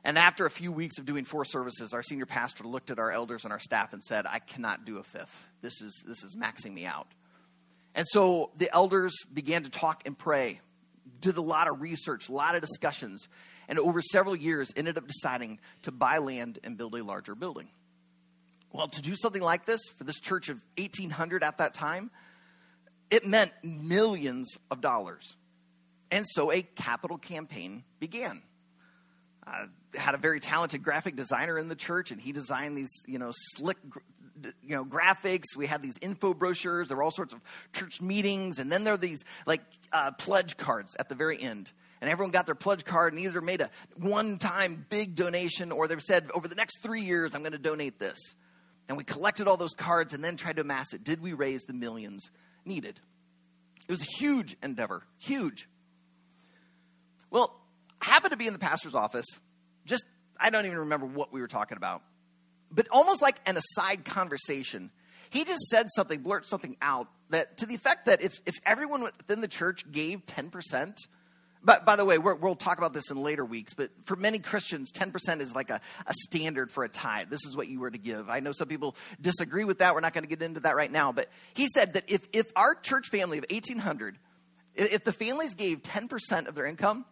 And 0.04 0.18
after 0.18 0.46
a 0.46 0.52
few 0.52 0.72
weeks 0.72 0.98
of 0.98 1.06
doing 1.06 1.26
four 1.26 1.46
services, 1.46 1.94
our 1.94 2.02
senior 2.02 2.26
pastor 2.26 2.64
looked 2.64 2.90
at 2.90 2.98
our 2.98 3.12
elders 3.12 3.44
and 3.44 3.54
our 3.54 3.60
staff 3.60 3.94
and 3.94 4.04
said, 4.04 4.26
I 4.28 4.40
cannot 4.40 4.84
do 4.84 4.98
a 4.98 5.04
fifth. 5.04 5.48
This 5.62 5.82
is, 5.82 6.04
this 6.08 6.24
is 6.24 6.36
maxing 6.36 6.74
me 6.74 6.86
out. 6.86 7.08
And 7.96 8.08
so 8.08 8.52
the 8.58 8.74
elders 8.74 9.14
began 9.32 9.64
to 9.64 9.70
talk 9.70 10.04
and 10.06 10.18
pray, 10.18 10.62
did 11.20 11.38
a 11.38 11.42
lot 11.42 11.68
of 11.68 11.82
research, 11.82 12.30
a 12.30 12.32
lot 12.32 12.56
of 12.56 12.62
discussions, 12.62 13.28
and 13.68 13.80
over 13.80 14.02
several 14.02 14.36
years 14.36 14.72
ended 14.76 14.98
up 14.98 15.08
deciding 15.08 15.60
to 15.84 15.92
buy 15.92 16.18
land 16.18 16.60
and 16.64 16.78
build 16.78 16.96
a 16.96 17.04
larger 17.04 17.36
building. 17.36 17.70
Well, 18.74 18.88
to 18.88 19.02
do 19.02 19.16
something 19.16 19.42
like 19.42 19.66
this 19.66 19.82
for 19.98 20.06
this 20.06 20.20
church 20.20 20.50
of 20.50 20.62
1800 20.78 21.44
at 21.44 21.58
that 21.58 21.74
time, 21.74 22.10
it 23.10 23.26
meant 23.26 23.52
millions 23.64 24.58
of 24.70 24.80
dollars. 24.80 25.36
And 26.10 26.26
so 26.28 26.52
a 26.52 26.62
capital 26.62 27.18
campaign 27.18 27.84
began. 28.00 28.42
Uh, 29.46 29.66
had 29.96 30.16
a 30.16 30.18
very 30.18 30.40
talented 30.40 30.84
graphic 30.84 31.16
designer 31.16 31.58
in 31.58 31.68
the 31.68 31.76
church, 31.76 32.12
and 32.12 32.22
he 32.22 32.32
designed 32.32 32.78
these, 32.78 32.92
you 33.06 33.20
know, 33.20 33.32
slick 33.56 33.78
you 34.64 34.76
know 34.76 34.86
graphics 34.86 35.56
we 35.56 35.68
have 35.68 35.82
these 35.82 35.98
info 36.02 36.34
brochures 36.34 36.88
there 36.88 36.98
are 36.98 37.04
all 37.04 37.12
sorts 37.12 37.34
of 37.34 37.42
church 37.74 38.02
meetings 38.02 38.60
and 38.60 38.72
then 38.72 38.84
there 38.84 38.94
are 38.94 38.98
these 38.98 39.24
like 39.46 39.62
uh, 39.92 40.12
pledge 40.12 40.58
cards 40.58 40.96
at 41.00 41.10
the 41.10 41.16
very 41.16 41.42
end 41.42 41.72
and 42.02 42.10
everyone 42.10 42.32
got 42.32 42.48
their 42.48 42.56
pledge 42.56 42.84
card 42.84 43.14
and 43.14 43.22
either 43.22 43.42
made 43.42 43.62
a 43.62 43.70
one 43.96 44.40
time 44.40 44.86
big 44.90 45.16
donation 45.16 45.72
or 45.72 45.88
they've 45.88 46.02
said, 46.02 46.32
over 46.34 46.48
the 46.48 46.56
next 46.56 46.80
three 46.80 47.02
years, 47.02 47.36
I'm 47.36 47.42
going 47.42 47.52
to 47.52 47.60
donate 47.60 48.00
this. 48.00 48.18
And 48.90 48.98
we 48.98 49.04
collected 49.04 49.48
all 49.48 49.56
those 49.56 49.76
cards 49.76 50.14
and 50.14 50.24
then 50.24 50.36
tried 50.36 50.56
to 50.56 50.64
amass 50.64 50.94
it. 50.94 51.04
Did 51.04 51.22
we 51.22 51.34
raise 51.34 51.62
the 51.64 51.74
millions 51.74 52.32
needed? 52.66 53.00
It 53.88 53.92
was 53.92 54.02
a 54.02 54.18
huge 54.18 54.58
endeavor, 54.64 55.04
huge. 55.20 55.70
Well, 57.30 57.56
I 58.02 58.06
happened 58.06 58.32
to 58.32 58.38
be 58.38 58.48
in 58.48 58.54
the 58.54 58.60
pastor's 58.60 58.96
office. 58.96 59.28
Just, 59.86 60.06
I 60.40 60.50
don't 60.50 60.66
even 60.66 60.80
remember 60.80 61.06
what 61.06 61.32
we 61.32 61.40
were 61.40 61.48
talking 61.48 61.78
about. 61.78 62.02
But 62.72 62.88
almost 62.92 63.22
like 63.22 63.40
an 63.46 63.58
aside 63.58 64.06
conversation, 64.06 64.92
he 65.30 65.44
just 65.44 65.64
said 65.70 65.88
something, 65.96 66.22
blurted 66.22 66.50
something 66.50 66.78
out 66.82 67.08
that 67.30 67.58
to 67.58 67.66
the 67.66 67.76
effect 67.76 68.06
that 68.06 68.22
if, 68.22 68.40
if 68.46 68.56
everyone 68.66 69.02
within 69.02 69.42
the 69.42 69.48
church 69.48 69.90
gave 69.92 70.26
10%, 70.26 70.94
but 71.64 71.86
by 71.86 71.96
the 71.96 72.06
way, 72.06 72.18
we 72.18 72.34
will 72.34 72.56
talk 72.56 72.80
about 72.80 72.92
this 72.92 73.12
in 73.12 73.18
later 73.18 73.46
weeks, 73.46 73.74
but 73.74 73.92
for 74.06 74.16
many 74.16 74.40
Christians, 74.40 74.92
10% 74.92 75.42
is 75.42 75.54
like 75.54 75.70
a, 75.70 75.80
a 76.08 76.14
standard 76.14 76.72
for 76.72 76.84
a 76.84 76.90
tithe. 76.90 77.30
This 77.30 77.46
is 77.46 77.56
what 77.56 77.68
you 77.68 77.80
were 77.80 77.92
to 77.92 78.00
give. 78.00 78.30
I 78.30 78.40
know 78.40 78.52
some 78.52 78.68
people 78.68 78.96
disagree 79.20 79.64
with 79.64 79.78
that. 79.78 79.94
We're 79.94 80.02
not 80.02 80.14
going 80.14 80.24
to 80.24 80.30
get 80.30 80.42
into 80.42 80.62
that 80.62 80.76
right 80.76 80.92
now. 80.92 81.12
But 81.12 81.30
he 81.54 81.68
said 81.68 81.94
that 81.94 82.06
if, 82.08 82.28
if 82.34 82.52
our 82.56 82.74
church 82.74 83.10
family 83.10 83.38
of 83.38 83.46
1,800, 83.50 84.18
if 84.74 85.04
the 85.04 85.14
families 85.14 85.54
gave 85.54 85.84
10% 85.84 86.48
of 86.48 86.56
their 86.56 86.66
income, 86.66 87.06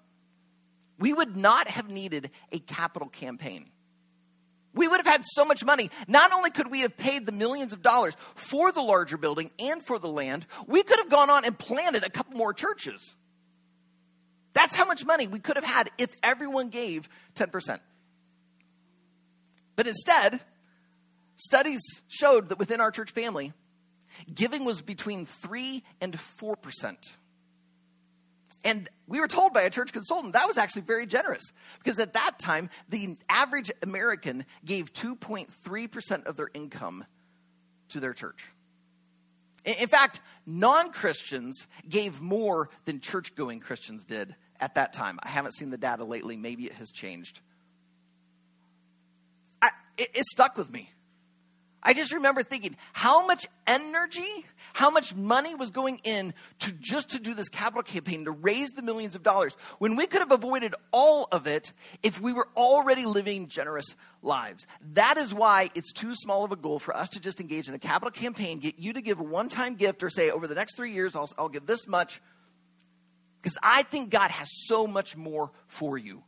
we 0.98 1.13
would 1.13 1.38
not 1.38 1.70
have 1.70 1.89
needed 1.89 2.32
a 2.51 2.60
capital 2.60 3.08
campaign. 3.08 3.70
We 4.74 4.88
would 4.88 4.98
have 4.98 5.08
had 5.08 5.26
so 5.26 5.46
much 5.46 5.66
money. 5.66 5.90
Not 6.08 6.32
only 6.32 6.52
could 6.52 6.70
we 6.70 6.82
have 6.82 6.96
paid 6.96 7.26
the 7.26 7.32
millions 7.32 7.74
of 7.74 7.82
dollars 7.82 8.16
for 8.36 8.72
the 8.72 8.82
larger 8.82 9.18
building 9.18 9.52
and 9.58 9.84
for 9.84 9.98
the 9.98 10.08
land, 10.08 10.46
we 10.68 10.84
could 10.84 11.00
have 11.00 11.10
gone 11.10 11.30
on 11.30 11.44
and 11.44 11.58
planted 11.58 12.04
a 12.04 12.10
couple 12.10 12.38
more 12.38 12.54
churches. 12.54 13.16
That's 14.54 14.76
how 14.76 14.86
much 14.86 15.06
money 15.06 15.28
we 15.28 15.40
could 15.40 15.56
have 15.56 15.66
had 15.66 15.90
if 15.98 16.16
everyone 16.22 16.70
gave 16.70 17.10
10%. 17.36 17.80
But 19.76 19.88
instead, 19.88 20.40
studies 21.36 21.82
showed 22.08 22.50
that 22.50 22.60
within 22.60 22.82
our 22.82 22.92
church 22.92 23.12
family, 23.12 23.54
giving 24.34 24.66
was 24.66 24.82
between 24.82 25.26
3 25.26 25.84
and 26.02 26.14
4%. 26.14 26.96
And 28.63 28.89
we 29.08 29.20
were 29.20 29.28
told 29.28 29.54
by 29.54 29.62
a 29.62 29.70
church 29.70 29.94
consultant 29.94 30.34
that 30.34 30.48
was 30.48 30.58
actually 30.58 30.82
very 30.82 31.06
generous 31.06 31.51
because 31.82 31.98
at 32.00 32.13
that 32.13 32.39
time, 32.39 32.70
the 32.89 33.18
average 33.30 33.72
American 33.82 34.46
gave 34.66 34.92
2.3% 34.92 36.25
of 36.25 36.36
their 36.36 36.50
income 36.54 37.06
to 37.89 38.00
their 38.00 38.13
church. 38.13 38.46
In 39.66 39.88
fact, 39.88 40.22
non 40.46 40.92
Christians 40.92 41.68
gave 41.88 42.22
more 42.22 42.70
than 42.86 43.00
church 43.00 43.36
going 43.36 43.60
Christians 43.60 44.06
did 44.06 44.36
at 44.60 44.75
that 44.75 44.94
time. 44.94 45.20
I 45.22 45.30
haven't 45.30 45.56
seen 45.56 45.70
the 45.70 45.78
data 45.78 46.04
lately. 46.04 46.38
Maybe 46.38 46.66
it 46.66 46.74
has 46.74 46.92
changed. 46.92 47.42
I, 49.62 49.72
it, 49.98 50.10
it 50.13 50.25
stuck 50.25 50.58
with 50.58 50.70
me. 50.70 50.92
I 51.82 51.94
just 51.94 52.14
remember 52.14 52.44
thinking 52.44 52.76
how 52.92 53.26
much 53.26 53.48
energy, 53.66 54.46
how 54.74 54.90
much 54.90 55.16
money 55.16 55.56
was 55.56 55.70
going 55.70 56.02
in 56.04 56.34
to 56.60 56.74
just 56.74 57.12
to 57.12 57.20
do 57.20 57.34
this 57.34 57.48
capital 57.48 57.84
campaign 57.84 58.26
to 58.26 58.32
raise 58.32 58.72
the 58.72 58.82
millions 58.82 59.16
of 59.16 59.24
dollars 59.24 59.56
when 59.78 59.96
we 59.96 60.06
could 60.06 60.20
have 60.20 60.32
avoided 60.32 60.76
all 60.92 61.30
of 61.32 61.48
it 61.48 61.72
if 62.04 62.20
we 62.20 62.34
were 62.34 62.50
already 62.58 63.06
living 63.06 63.48
generous 63.48 63.96
lives. 64.22 64.68
That 64.94 65.18
is 65.18 65.34
why 65.34 65.70
it's 65.74 65.94
too 65.94 66.14
small 66.14 66.44
of 66.44 66.52
a 66.52 66.58
goal 66.58 66.80
for 66.80 66.96
us 66.96 67.10
to 67.10 67.22
just 67.22 67.40
engage 67.40 67.70
in 67.70 67.74
a 67.74 67.80
capital 67.80 68.12
campaign, 68.12 68.58
get 68.58 68.78
you 68.78 68.94
to 68.94 69.02
give 69.02 69.20
a 69.20 69.24
one 69.24 69.48
time 69.48 69.76
gift 69.76 70.04
or 70.04 70.10
say 70.10 70.32
over 70.32 70.48
the 70.48 70.56
next 70.56 70.76
three 70.76 70.94
years, 70.94 71.16
I'll, 71.16 71.32
I'll 71.38 71.50
give 71.50 71.66
this 71.66 71.88
much. 71.88 72.22
Because 73.42 73.58
I 73.64 73.84
think 73.84 74.10
God 74.10 74.32
has 74.32 74.50
so 74.66 74.86
much 74.86 75.16
more 75.16 75.52
for 75.68 75.98
you. 75.98 76.24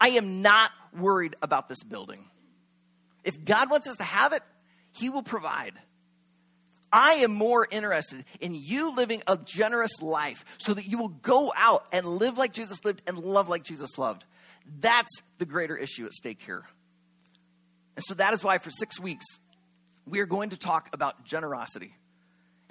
I 0.00 0.10
am 0.10 0.42
not 0.42 0.72
worried 0.98 1.36
about 1.40 1.68
this 1.68 1.84
building. 1.84 2.24
If 3.22 3.44
God 3.44 3.70
wants 3.70 3.86
us 3.88 3.98
to 3.98 4.04
have 4.04 4.32
it, 4.32 4.42
he 4.92 5.10
will 5.10 5.22
provide. 5.22 5.74
I 6.92 7.14
am 7.14 7.32
more 7.32 7.66
interested 7.70 8.24
in 8.40 8.54
you 8.54 8.94
living 8.94 9.22
a 9.26 9.38
generous 9.38 10.02
life 10.02 10.44
so 10.58 10.74
that 10.74 10.86
you 10.86 10.98
will 10.98 11.08
go 11.08 11.52
out 11.56 11.86
and 11.90 12.06
live 12.06 12.36
like 12.36 12.52
Jesus 12.52 12.84
lived 12.84 13.00
and 13.06 13.18
love 13.18 13.48
like 13.48 13.62
Jesus 13.62 13.96
loved. 13.96 14.24
That's 14.78 15.22
the 15.38 15.46
greater 15.46 15.76
issue 15.76 16.04
at 16.04 16.12
stake 16.12 16.42
here. 16.44 16.64
And 17.96 18.04
so 18.04 18.14
that 18.14 18.34
is 18.34 18.44
why 18.44 18.58
for 18.58 18.70
six 18.70 19.00
weeks, 19.00 19.24
we 20.06 20.20
are 20.20 20.26
going 20.26 20.50
to 20.50 20.58
talk 20.58 20.90
about 20.92 21.24
generosity. 21.24 21.94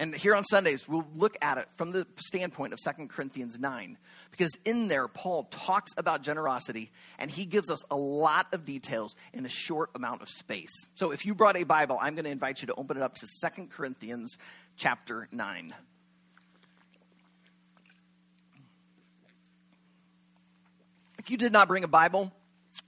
And 0.01 0.15
here 0.15 0.33
on 0.33 0.43
Sundays, 0.45 0.87
we'll 0.87 1.05
look 1.13 1.37
at 1.43 1.59
it 1.59 1.67
from 1.75 1.91
the 1.91 2.07
standpoint 2.15 2.73
of 2.73 2.79
2 2.83 3.05
Corinthians 3.05 3.59
9, 3.59 3.99
because 4.31 4.51
in 4.65 4.87
there, 4.87 5.07
Paul 5.07 5.43
talks 5.51 5.91
about 5.95 6.23
generosity 6.23 6.89
and 7.19 7.29
he 7.29 7.45
gives 7.45 7.69
us 7.69 7.83
a 7.91 7.95
lot 7.95 8.47
of 8.51 8.65
details 8.65 9.15
in 9.31 9.45
a 9.45 9.47
short 9.47 9.91
amount 9.93 10.23
of 10.23 10.27
space. 10.27 10.71
So 10.95 11.11
if 11.11 11.23
you 11.23 11.35
brought 11.35 11.55
a 11.55 11.65
Bible, 11.65 11.99
I'm 12.01 12.15
going 12.15 12.25
to 12.25 12.31
invite 12.31 12.63
you 12.63 12.65
to 12.65 12.73
open 12.73 12.97
it 12.97 13.03
up 13.03 13.13
to 13.13 13.27
2 13.27 13.67
Corinthians 13.67 14.39
chapter 14.75 15.27
9. 15.31 15.71
If 21.19 21.29
you 21.29 21.37
did 21.37 21.51
not 21.51 21.67
bring 21.67 21.83
a 21.83 21.87
Bible, 21.87 22.31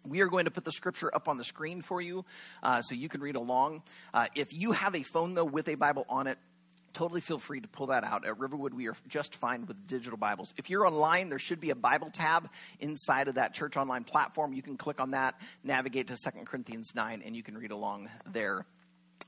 we 0.03 0.21
are 0.21 0.27
going 0.27 0.45
to 0.45 0.51
put 0.51 0.65
the 0.65 0.71
scripture 0.71 1.11
up 1.13 1.27
on 1.27 1.37
the 1.37 1.43
screen 1.43 1.83
for 1.83 2.01
you 2.01 2.25
uh, 2.63 2.81
so 2.81 2.95
you 2.95 3.07
can 3.07 3.21
read 3.21 3.35
along. 3.35 3.83
Uh, 4.15 4.25
if 4.33 4.51
you 4.51 4.71
have 4.71 4.95
a 4.95 5.03
phone, 5.03 5.35
though, 5.35 5.45
with 5.45 5.69
a 5.69 5.75
Bible 5.75 6.07
on 6.09 6.25
it, 6.25 6.39
totally 6.93 7.21
feel 7.21 7.39
free 7.39 7.59
to 7.59 7.67
pull 7.67 7.87
that 7.87 8.03
out. 8.03 8.25
At 8.25 8.39
Riverwood, 8.39 8.73
we 8.73 8.87
are 8.87 8.95
just 9.07 9.35
fine 9.35 9.65
with 9.65 9.85
digital 9.87 10.17
Bibles. 10.17 10.53
If 10.57 10.69
you're 10.69 10.85
online, 10.85 11.29
there 11.29 11.39
should 11.39 11.59
be 11.59 11.71
a 11.71 11.75
Bible 11.75 12.09
tab 12.11 12.49
inside 12.79 13.27
of 13.27 13.35
that 13.35 13.53
church 13.53 13.75
online 13.77 14.03
platform. 14.03 14.53
You 14.53 14.61
can 14.61 14.77
click 14.77 14.99
on 14.99 15.11
that, 15.11 15.35
navigate 15.63 16.07
to 16.07 16.17
2 16.17 16.45
Corinthians 16.45 16.93
9, 16.95 17.23
and 17.25 17.35
you 17.35 17.43
can 17.43 17.57
read 17.57 17.71
along 17.71 18.09
there. 18.31 18.65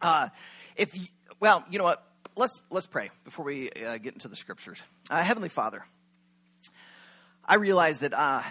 Uh, 0.02 0.30
if 0.76 0.96
you, 0.96 1.08
well, 1.40 1.66
you 1.70 1.78
know 1.78 1.86
what? 1.86 2.04
Let's 2.36 2.62
let's 2.70 2.88
pray 2.88 3.12
before 3.24 3.46
we 3.46 3.70
uh, 3.72 3.98
get 3.98 4.14
into 4.14 4.28
the 4.28 4.36
scriptures. 4.36 4.82
Uh, 5.10 5.24
Heavenly 5.24 5.48
Father, 5.48 5.86
I 7.46 7.56
realize 7.56 8.00
that 8.00 8.14
uh, 8.14 8.42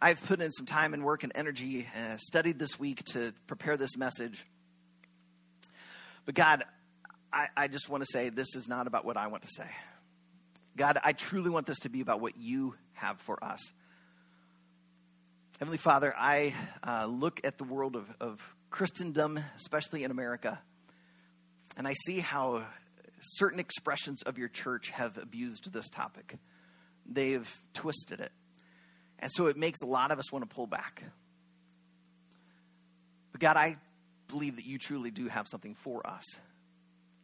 I've 0.00 0.22
put 0.22 0.40
in 0.40 0.52
some 0.52 0.66
time 0.66 0.94
and 0.94 1.04
work 1.04 1.24
and 1.24 1.32
energy, 1.34 1.88
uh, 1.96 2.18
studied 2.18 2.58
this 2.58 2.78
week 2.78 3.02
to 3.12 3.32
prepare 3.46 3.76
this 3.76 3.96
message. 3.96 4.46
But 6.24 6.34
God, 6.34 6.64
I, 7.36 7.48
I 7.54 7.68
just 7.68 7.90
want 7.90 8.02
to 8.02 8.08
say 8.10 8.30
this 8.30 8.54
is 8.56 8.66
not 8.66 8.86
about 8.86 9.04
what 9.04 9.18
I 9.18 9.26
want 9.26 9.42
to 9.42 9.48
say. 9.48 9.68
God, 10.74 10.96
I 11.04 11.12
truly 11.12 11.50
want 11.50 11.66
this 11.66 11.80
to 11.80 11.90
be 11.90 12.00
about 12.00 12.18
what 12.18 12.38
you 12.38 12.74
have 12.94 13.20
for 13.20 13.44
us. 13.44 13.60
Heavenly 15.58 15.76
Father, 15.76 16.14
I 16.16 16.54
uh, 16.82 17.04
look 17.04 17.42
at 17.44 17.58
the 17.58 17.64
world 17.64 17.94
of, 17.94 18.06
of 18.20 18.56
Christendom, 18.70 19.38
especially 19.54 20.02
in 20.02 20.10
America, 20.10 20.58
and 21.76 21.86
I 21.86 21.92
see 22.06 22.20
how 22.20 22.64
certain 23.20 23.60
expressions 23.60 24.22
of 24.22 24.38
your 24.38 24.48
church 24.48 24.88
have 24.88 25.18
abused 25.18 25.70
this 25.74 25.90
topic. 25.90 26.38
They've 27.04 27.54
twisted 27.74 28.20
it. 28.20 28.32
And 29.18 29.30
so 29.30 29.46
it 29.46 29.58
makes 29.58 29.82
a 29.82 29.86
lot 29.86 30.10
of 30.10 30.18
us 30.18 30.32
want 30.32 30.48
to 30.48 30.54
pull 30.54 30.66
back. 30.66 31.02
But 33.32 33.42
God, 33.42 33.58
I 33.58 33.76
believe 34.28 34.56
that 34.56 34.64
you 34.64 34.78
truly 34.78 35.10
do 35.10 35.28
have 35.28 35.46
something 35.48 35.74
for 35.74 36.06
us. 36.06 36.24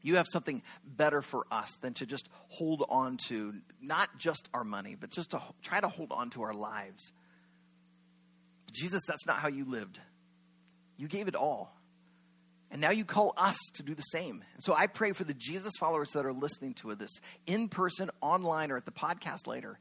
You 0.02 0.16
have 0.16 0.26
something 0.32 0.62
better 0.84 1.22
for 1.22 1.46
us 1.50 1.72
than 1.80 1.94
to 1.94 2.06
just 2.06 2.28
hold 2.48 2.84
on 2.88 3.16
to 3.28 3.54
not 3.80 4.18
just 4.18 4.48
our 4.52 4.64
money, 4.64 4.96
but 4.98 5.10
just 5.10 5.30
to 5.30 5.40
try 5.62 5.80
to 5.80 5.88
hold 5.88 6.12
on 6.12 6.30
to 6.30 6.42
our 6.42 6.54
lives. 6.54 7.12
Jesus, 8.72 9.02
that's 9.06 9.26
not 9.26 9.36
how 9.36 9.48
you 9.48 9.64
lived. 9.64 10.00
You 10.96 11.08
gave 11.08 11.28
it 11.28 11.34
all. 11.34 11.76
And 12.70 12.80
now 12.80 12.90
you 12.90 13.04
call 13.04 13.34
us 13.36 13.58
to 13.74 13.82
do 13.82 13.94
the 13.94 14.02
same. 14.02 14.42
And 14.54 14.64
so 14.64 14.74
I 14.74 14.86
pray 14.86 15.12
for 15.12 15.24
the 15.24 15.34
Jesus 15.34 15.72
followers 15.78 16.12
that 16.12 16.24
are 16.24 16.32
listening 16.32 16.72
to 16.74 16.94
this 16.94 17.10
in 17.46 17.68
person, 17.68 18.10
online, 18.22 18.70
or 18.70 18.78
at 18.78 18.86
the 18.86 18.92
podcast 18.92 19.46
later, 19.46 19.78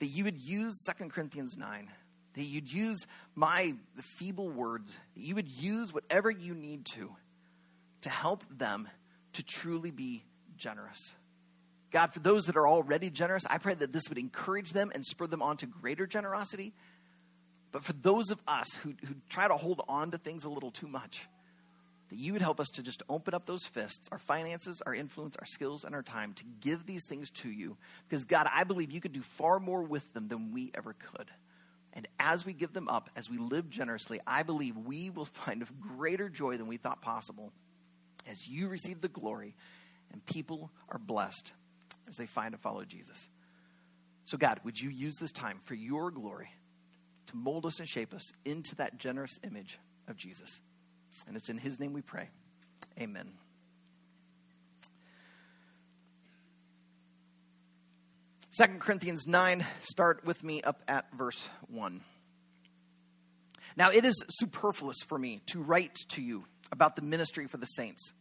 that 0.00 0.06
you 0.06 0.24
would 0.24 0.36
use 0.36 0.76
2 0.98 1.08
Corinthians 1.08 1.56
9, 1.56 1.88
that 2.34 2.42
you'd 2.42 2.72
use 2.72 2.98
my 3.36 3.74
feeble 4.18 4.48
words, 4.48 4.98
that 5.14 5.22
you 5.22 5.36
would 5.36 5.48
use 5.48 5.94
whatever 5.94 6.28
you 6.28 6.54
need 6.54 6.84
to 6.86 7.14
to 8.02 8.10
help 8.10 8.44
them 8.50 8.88
to 9.36 9.42
truly 9.42 9.90
be 9.90 10.24
generous. 10.56 11.14
God, 11.90 12.12
for 12.12 12.20
those 12.20 12.46
that 12.46 12.56
are 12.56 12.66
already 12.66 13.10
generous, 13.10 13.46
I 13.48 13.58
pray 13.58 13.74
that 13.74 13.92
this 13.92 14.08
would 14.08 14.18
encourage 14.18 14.72
them 14.72 14.90
and 14.94 15.04
spur 15.04 15.26
them 15.26 15.42
on 15.42 15.56
to 15.58 15.66
greater 15.66 16.06
generosity. 16.06 16.74
But 17.72 17.84
for 17.84 17.92
those 17.92 18.30
of 18.30 18.40
us 18.48 18.66
who, 18.82 18.94
who 19.06 19.14
try 19.28 19.46
to 19.48 19.56
hold 19.56 19.82
on 19.88 20.10
to 20.10 20.18
things 20.18 20.44
a 20.44 20.48
little 20.48 20.70
too 20.70 20.88
much, 20.88 21.26
that 22.08 22.18
you 22.18 22.32
would 22.32 22.42
help 22.42 22.60
us 22.60 22.68
to 22.74 22.82
just 22.82 23.02
open 23.08 23.34
up 23.34 23.46
those 23.46 23.64
fists, 23.64 24.08
our 24.12 24.18
finances, 24.18 24.82
our 24.86 24.94
influence, 24.94 25.36
our 25.36 25.46
skills, 25.46 25.84
and 25.84 25.94
our 25.94 26.02
time 26.02 26.32
to 26.34 26.44
give 26.60 26.86
these 26.86 27.04
things 27.08 27.30
to 27.30 27.48
you. 27.48 27.76
Because, 28.08 28.24
God, 28.24 28.48
I 28.52 28.64
believe 28.64 28.90
you 28.90 29.00
could 29.00 29.12
do 29.12 29.22
far 29.22 29.58
more 29.58 29.82
with 29.82 30.12
them 30.12 30.28
than 30.28 30.52
we 30.52 30.70
ever 30.74 30.94
could. 30.94 31.30
And 31.92 32.06
as 32.18 32.44
we 32.44 32.52
give 32.52 32.72
them 32.72 32.88
up, 32.88 33.10
as 33.16 33.30
we 33.30 33.38
live 33.38 33.70
generously, 33.70 34.20
I 34.26 34.42
believe 34.42 34.76
we 34.76 35.10
will 35.10 35.24
find 35.32 35.66
greater 35.80 36.28
joy 36.28 36.56
than 36.56 36.66
we 36.66 36.76
thought 36.76 37.02
possible 37.02 37.52
as 38.30 38.46
you 38.46 38.68
receive 38.68 39.00
the 39.00 39.08
glory 39.08 39.54
and 40.12 40.24
people 40.24 40.70
are 40.88 40.98
blessed 40.98 41.52
as 42.08 42.16
they 42.16 42.26
find 42.26 42.54
and 42.54 42.62
follow 42.62 42.84
Jesus. 42.84 43.28
So, 44.24 44.36
God, 44.36 44.60
would 44.64 44.80
you 44.80 44.90
use 44.90 45.16
this 45.20 45.32
time 45.32 45.60
for 45.64 45.74
your 45.74 46.10
glory 46.10 46.48
to 47.26 47.36
mold 47.36 47.66
us 47.66 47.78
and 47.78 47.88
shape 47.88 48.12
us 48.12 48.24
into 48.44 48.74
that 48.76 48.98
generous 48.98 49.38
image 49.44 49.78
of 50.08 50.16
Jesus? 50.16 50.60
And 51.26 51.36
it's 51.36 51.48
in 51.48 51.58
his 51.58 51.78
name 51.78 51.92
we 51.92 52.02
pray. 52.02 52.28
Amen. 53.00 53.32
Second 58.50 58.80
Corinthians 58.80 59.26
9, 59.26 59.66
start 59.80 60.24
with 60.24 60.42
me 60.42 60.62
up 60.62 60.82
at 60.88 61.12
verse 61.12 61.48
1. 61.68 62.00
Now 63.76 63.90
it 63.90 64.04
is 64.06 64.14
superfluous 64.30 64.96
for 65.06 65.18
me 65.18 65.42
to 65.48 65.62
write 65.62 65.94
to 66.10 66.22
you 66.22 66.46
about 66.72 66.96
the 66.96 67.02
ministry 67.02 67.46
for 67.46 67.56
the 67.56 67.66
saints. 67.66 68.12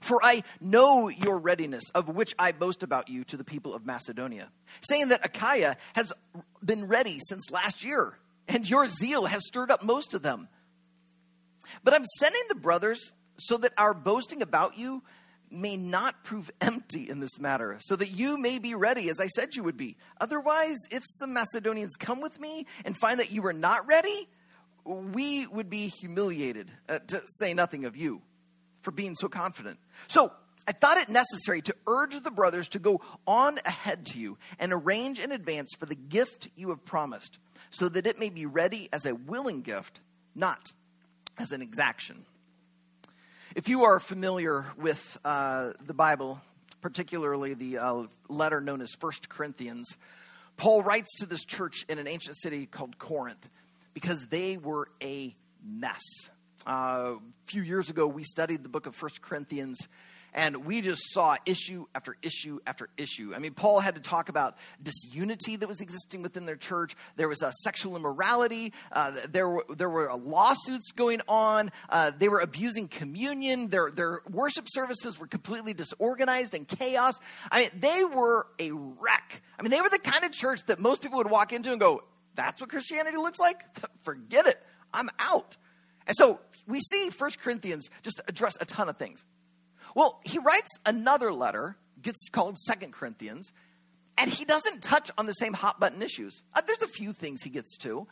For 0.00 0.18
I 0.24 0.42
know 0.60 1.08
your 1.08 1.38
readiness, 1.38 1.84
of 1.94 2.08
which 2.08 2.34
I 2.38 2.52
boast 2.52 2.82
about 2.82 3.08
you 3.08 3.24
to 3.24 3.36
the 3.36 3.44
people 3.44 3.74
of 3.74 3.86
Macedonia, 3.86 4.48
saying 4.88 5.08
that 5.08 5.24
Achaia 5.24 5.76
has 5.94 6.12
been 6.64 6.86
ready 6.86 7.20
since 7.28 7.50
last 7.50 7.84
year, 7.84 8.18
and 8.48 8.68
your 8.68 8.88
zeal 8.88 9.26
has 9.26 9.46
stirred 9.46 9.70
up 9.70 9.84
most 9.84 10.14
of 10.14 10.22
them. 10.22 10.48
But 11.82 11.94
I'm 11.94 12.04
sending 12.18 12.42
the 12.48 12.54
brothers 12.54 13.12
so 13.38 13.56
that 13.58 13.72
our 13.76 13.94
boasting 13.94 14.42
about 14.42 14.78
you 14.78 15.02
may 15.50 15.76
not 15.76 16.24
prove 16.24 16.50
empty 16.60 17.08
in 17.08 17.20
this 17.20 17.38
matter, 17.38 17.76
so 17.80 17.94
that 17.96 18.10
you 18.10 18.38
may 18.38 18.58
be 18.58 18.74
ready 18.74 19.08
as 19.08 19.20
I 19.20 19.28
said 19.28 19.54
you 19.54 19.62
would 19.62 19.76
be. 19.76 19.96
Otherwise, 20.20 20.76
if 20.90 21.02
some 21.18 21.32
Macedonians 21.32 21.96
come 21.96 22.20
with 22.20 22.40
me 22.40 22.66
and 22.84 22.96
find 22.96 23.20
that 23.20 23.30
you 23.30 23.46
are 23.46 23.52
not 23.52 23.86
ready, 23.86 24.28
we 24.84 25.46
would 25.46 25.70
be 25.70 25.88
humiliated, 25.88 26.70
uh, 26.88 26.98
to 27.06 27.22
say 27.26 27.54
nothing 27.54 27.84
of 27.84 27.96
you, 27.96 28.20
for 28.82 28.90
being 28.90 29.14
so 29.14 29.28
confident. 29.28 29.78
So 30.08 30.32
I 30.66 30.72
thought 30.72 30.98
it 30.98 31.08
necessary 31.08 31.62
to 31.62 31.74
urge 31.86 32.22
the 32.22 32.30
brothers 32.30 32.68
to 32.70 32.78
go 32.78 33.00
on 33.26 33.58
ahead 33.64 34.06
to 34.06 34.18
you 34.18 34.38
and 34.58 34.72
arrange 34.72 35.18
in 35.18 35.32
advance 35.32 35.70
for 35.78 35.86
the 35.86 35.94
gift 35.94 36.48
you 36.56 36.70
have 36.70 36.84
promised, 36.84 37.38
so 37.70 37.88
that 37.88 38.06
it 38.06 38.18
may 38.18 38.30
be 38.30 38.46
ready 38.46 38.88
as 38.92 39.06
a 39.06 39.14
willing 39.14 39.62
gift, 39.62 40.00
not 40.34 40.72
as 41.38 41.52
an 41.52 41.62
exaction. 41.62 42.24
If 43.54 43.68
you 43.68 43.84
are 43.84 44.00
familiar 44.00 44.66
with 44.76 45.18
uh, 45.24 45.72
the 45.84 45.94
Bible, 45.94 46.40
particularly 46.80 47.54
the 47.54 47.78
uh, 47.78 48.02
letter 48.28 48.60
known 48.60 48.80
as 48.80 48.90
First 48.98 49.28
Corinthians, 49.28 49.96
Paul 50.56 50.82
writes 50.82 51.10
to 51.20 51.26
this 51.26 51.44
church 51.44 51.84
in 51.88 51.98
an 51.98 52.06
ancient 52.06 52.36
city 52.36 52.66
called 52.66 52.98
Corinth 52.98 53.48
because 53.94 54.26
they 54.26 54.56
were 54.56 54.88
a 55.02 55.34
mess. 55.64 56.02
Uh, 56.66 56.70
a 56.70 57.18
few 57.46 57.62
years 57.62 57.90
ago, 57.90 58.06
we 58.06 58.24
studied 58.24 58.62
the 58.62 58.68
book 58.68 58.86
of 58.86 58.94
First 58.94 59.22
Corinthians 59.22 59.88
and 60.34 60.64
we 60.66 60.80
just 60.80 61.12
saw 61.12 61.36
issue 61.46 61.86
after 61.94 62.16
issue 62.20 62.58
after 62.66 62.88
issue. 62.96 63.32
I 63.34 63.38
mean, 63.38 63.54
Paul 63.54 63.80
had 63.80 63.94
to 63.94 64.00
talk 64.00 64.28
about 64.28 64.56
disunity 64.82 65.56
that 65.56 65.68
was 65.68 65.80
existing 65.80 66.22
within 66.22 66.44
their 66.44 66.56
church. 66.56 66.96
There 67.16 67.28
was 67.28 67.42
sexual 67.62 67.96
immorality. 67.96 68.72
Uh, 68.90 69.12
there 69.30 69.48
were 69.48 69.64
there 69.74 69.88
were 69.88 70.12
lawsuits 70.14 70.90
going 70.92 71.20
on. 71.28 71.70
Uh, 71.88 72.10
they 72.18 72.28
were 72.28 72.40
abusing 72.40 72.88
communion. 72.88 73.68
Their 73.68 73.90
their 73.90 74.20
worship 74.28 74.66
services 74.68 75.18
were 75.18 75.28
completely 75.28 75.72
disorganized 75.72 76.54
and 76.54 76.66
chaos. 76.66 77.18
I 77.50 77.60
mean, 77.60 77.70
they 77.78 78.04
were 78.04 78.48
a 78.58 78.72
wreck. 78.72 79.42
I 79.58 79.62
mean, 79.62 79.70
they 79.70 79.80
were 79.80 79.90
the 79.90 79.98
kind 79.98 80.24
of 80.24 80.32
church 80.32 80.66
that 80.66 80.80
most 80.80 81.00
people 81.00 81.18
would 81.18 81.30
walk 81.30 81.52
into 81.52 81.70
and 81.70 81.80
go, 81.80 82.02
"That's 82.34 82.60
what 82.60 82.70
Christianity 82.70 83.16
looks 83.16 83.38
like." 83.38 83.62
Forget 84.02 84.46
it. 84.46 84.62
I'm 84.92 85.10
out. 85.18 85.56
And 86.06 86.16
so 86.16 86.40
we 86.66 86.80
see 86.80 87.10
First 87.10 87.40
Corinthians 87.40 87.90
just 88.02 88.20
address 88.28 88.56
a 88.60 88.64
ton 88.64 88.88
of 88.88 88.96
things. 88.96 89.24
Well, 89.94 90.20
he 90.24 90.38
writes 90.38 90.70
another 90.84 91.32
letter, 91.32 91.76
gets 92.00 92.28
called 92.30 92.58
Second 92.58 92.92
Corinthians, 92.92 93.52
and 94.16 94.30
he 94.30 94.44
doesn't 94.44 94.82
touch 94.82 95.10
on 95.18 95.26
the 95.26 95.32
same 95.32 95.52
hot 95.52 95.80
button 95.80 96.02
issues. 96.02 96.42
Uh, 96.54 96.62
there's 96.66 96.82
a 96.82 96.88
few 96.88 97.12
things 97.12 97.42
he 97.42 97.50
gets 97.50 97.76
to, 97.78 98.06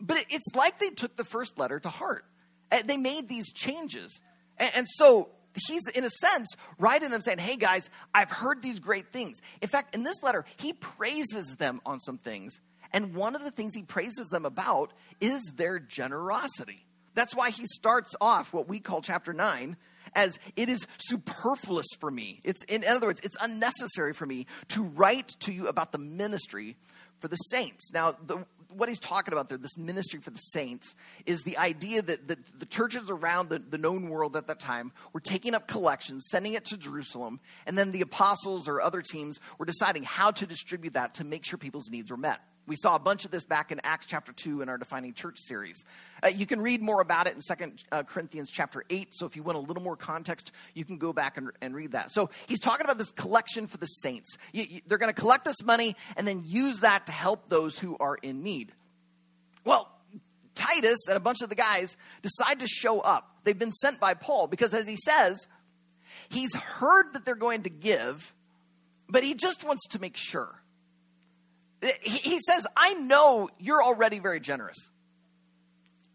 but 0.00 0.24
it's 0.30 0.54
like 0.54 0.78
they 0.78 0.90
took 0.90 1.16
the 1.16 1.24
first 1.24 1.58
letter 1.58 1.78
to 1.80 1.88
heart. 1.88 2.24
Uh, 2.70 2.82
they 2.84 2.96
made 2.96 3.28
these 3.28 3.52
changes. 3.52 4.20
And, 4.58 4.70
and 4.74 4.86
so 4.88 5.30
he's, 5.66 5.86
in 5.94 6.04
a 6.04 6.10
sense, 6.10 6.48
writing 6.78 7.10
them 7.10 7.20
saying, 7.20 7.38
Hey 7.38 7.56
guys, 7.56 7.88
I've 8.14 8.30
heard 8.30 8.62
these 8.62 8.78
great 8.78 9.12
things. 9.12 9.38
In 9.60 9.68
fact, 9.68 9.94
in 9.94 10.02
this 10.02 10.16
letter, 10.22 10.44
he 10.56 10.72
praises 10.72 11.56
them 11.58 11.80
on 11.86 12.00
some 12.00 12.18
things. 12.18 12.60
And 12.92 13.14
one 13.14 13.34
of 13.34 13.42
the 13.42 13.50
things 13.50 13.74
he 13.74 13.82
praises 13.82 14.28
them 14.28 14.46
about 14.46 14.92
is 15.20 15.42
their 15.56 15.78
generosity. 15.78 16.86
That's 17.14 17.34
why 17.34 17.50
he 17.50 17.66
starts 17.66 18.14
off 18.20 18.52
what 18.52 18.68
we 18.68 18.80
call 18.80 19.02
chapter 19.02 19.32
9 19.32 19.76
as 20.14 20.38
it 20.56 20.68
is 20.68 20.86
superfluous 20.98 21.86
for 21.98 22.10
me. 22.10 22.40
It's, 22.44 22.62
in 22.64 22.84
other 22.84 23.08
words, 23.08 23.20
it's 23.22 23.36
unnecessary 23.40 24.12
for 24.12 24.26
me 24.26 24.46
to 24.68 24.82
write 24.82 25.28
to 25.40 25.52
you 25.52 25.66
about 25.68 25.92
the 25.92 25.98
ministry 25.98 26.76
for 27.20 27.28
the 27.28 27.36
saints. 27.36 27.90
Now, 27.92 28.16
the, 28.24 28.44
what 28.72 28.88
he's 28.88 29.00
talking 29.00 29.32
about 29.32 29.48
there, 29.48 29.58
this 29.58 29.76
ministry 29.76 30.20
for 30.20 30.30
the 30.30 30.38
saints, 30.38 30.94
is 31.26 31.42
the 31.42 31.58
idea 31.58 32.02
that 32.02 32.28
the, 32.28 32.38
the 32.58 32.66
churches 32.66 33.10
around 33.10 33.48
the, 33.48 33.58
the 33.58 33.78
known 33.78 34.08
world 34.08 34.36
at 34.36 34.46
that 34.46 34.60
time 34.60 34.92
were 35.12 35.20
taking 35.20 35.54
up 35.54 35.66
collections, 35.66 36.26
sending 36.30 36.52
it 36.54 36.66
to 36.66 36.76
Jerusalem, 36.76 37.40
and 37.66 37.76
then 37.76 37.92
the 37.92 38.02
apostles 38.02 38.68
or 38.68 38.80
other 38.80 39.02
teams 39.02 39.40
were 39.58 39.66
deciding 39.66 40.02
how 40.02 40.30
to 40.32 40.46
distribute 40.46 40.94
that 40.94 41.14
to 41.14 41.24
make 41.24 41.44
sure 41.44 41.58
people's 41.58 41.90
needs 41.90 42.10
were 42.10 42.16
met. 42.16 42.40
We 42.68 42.76
saw 42.76 42.94
a 42.94 42.98
bunch 42.98 43.24
of 43.24 43.30
this 43.30 43.44
back 43.44 43.72
in 43.72 43.80
Acts 43.82 44.04
chapter 44.04 44.30
2 44.30 44.60
in 44.60 44.68
our 44.68 44.76
Defining 44.76 45.14
Church 45.14 45.38
series. 45.38 45.84
Uh, 46.22 46.28
you 46.28 46.44
can 46.44 46.60
read 46.60 46.82
more 46.82 47.00
about 47.00 47.26
it 47.26 47.34
in 47.34 47.40
Second 47.40 47.82
uh, 47.90 48.02
Corinthians 48.02 48.50
chapter 48.50 48.84
8. 48.90 49.08
So 49.12 49.24
if 49.24 49.36
you 49.36 49.42
want 49.42 49.56
a 49.56 49.60
little 49.60 49.82
more 49.82 49.96
context, 49.96 50.52
you 50.74 50.84
can 50.84 50.98
go 50.98 51.14
back 51.14 51.38
and, 51.38 51.50
and 51.62 51.74
read 51.74 51.92
that. 51.92 52.12
So 52.12 52.28
he's 52.46 52.60
talking 52.60 52.84
about 52.84 52.98
this 52.98 53.10
collection 53.10 53.66
for 53.66 53.78
the 53.78 53.86
saints. 53.86 54.36
You, 54.52 54.66
you, 54.68 54.80
they're 54.86 54.98
going 54.98 55.12
to 55.12 55.18
collect 55.18 55.46
this 55.46 55.62
money 55.64 55.96
and 56.14 56.28
then 56.28 56.42
use 56.44 56.80
that 56.80 57.06
to 57.06 57.12
help 57.12 57.48
those 57.48 57.78
who 57.78 57.96
are 57.98 58.16
in 58.16 58.42
need. 58.42 58.70
Well, 59.64 59.88
Titus 60.54 60.98
and 61.08 61.16
a 61.16 61.20
bunch 61.20 61.40
of 61.40 61.48
the 61.48 61.54
guys 61.54 61.96
decide 62.20 62.60
to 62.60 62.68
show 62.68 63.00
up. 63.00 63.38
They've 63.44 63.58
been 63.58 63.72
sent 63.72 63.98
by 63.98 64.12
Paul 64.12 64.46
because, 64.46 64.74
as 64.74 64.86
he 64.86 64.98
says, 65.06 65.38
he's 66.28 66.54
heard 66.54 67.14
that 67.14 67.24
they're 67.24 67.34
going 67.34 67.62
to 67.62 67.70
give, 67.70 68.34
but 69.08 69.24
he 69.24 69.32
just 69.34 69.64
wants 69.64 69.86
to 69.88 69.98
make 69.98 70.16
sure. 70.16 70.60
He 72.02 72.40
says, 72.40 72.66
I 72.76 72.94
know 72.94 73.50
you're 73.58 73.82
already 73.82 74.18
very 74.18 74.40
generous. 74.40 74.76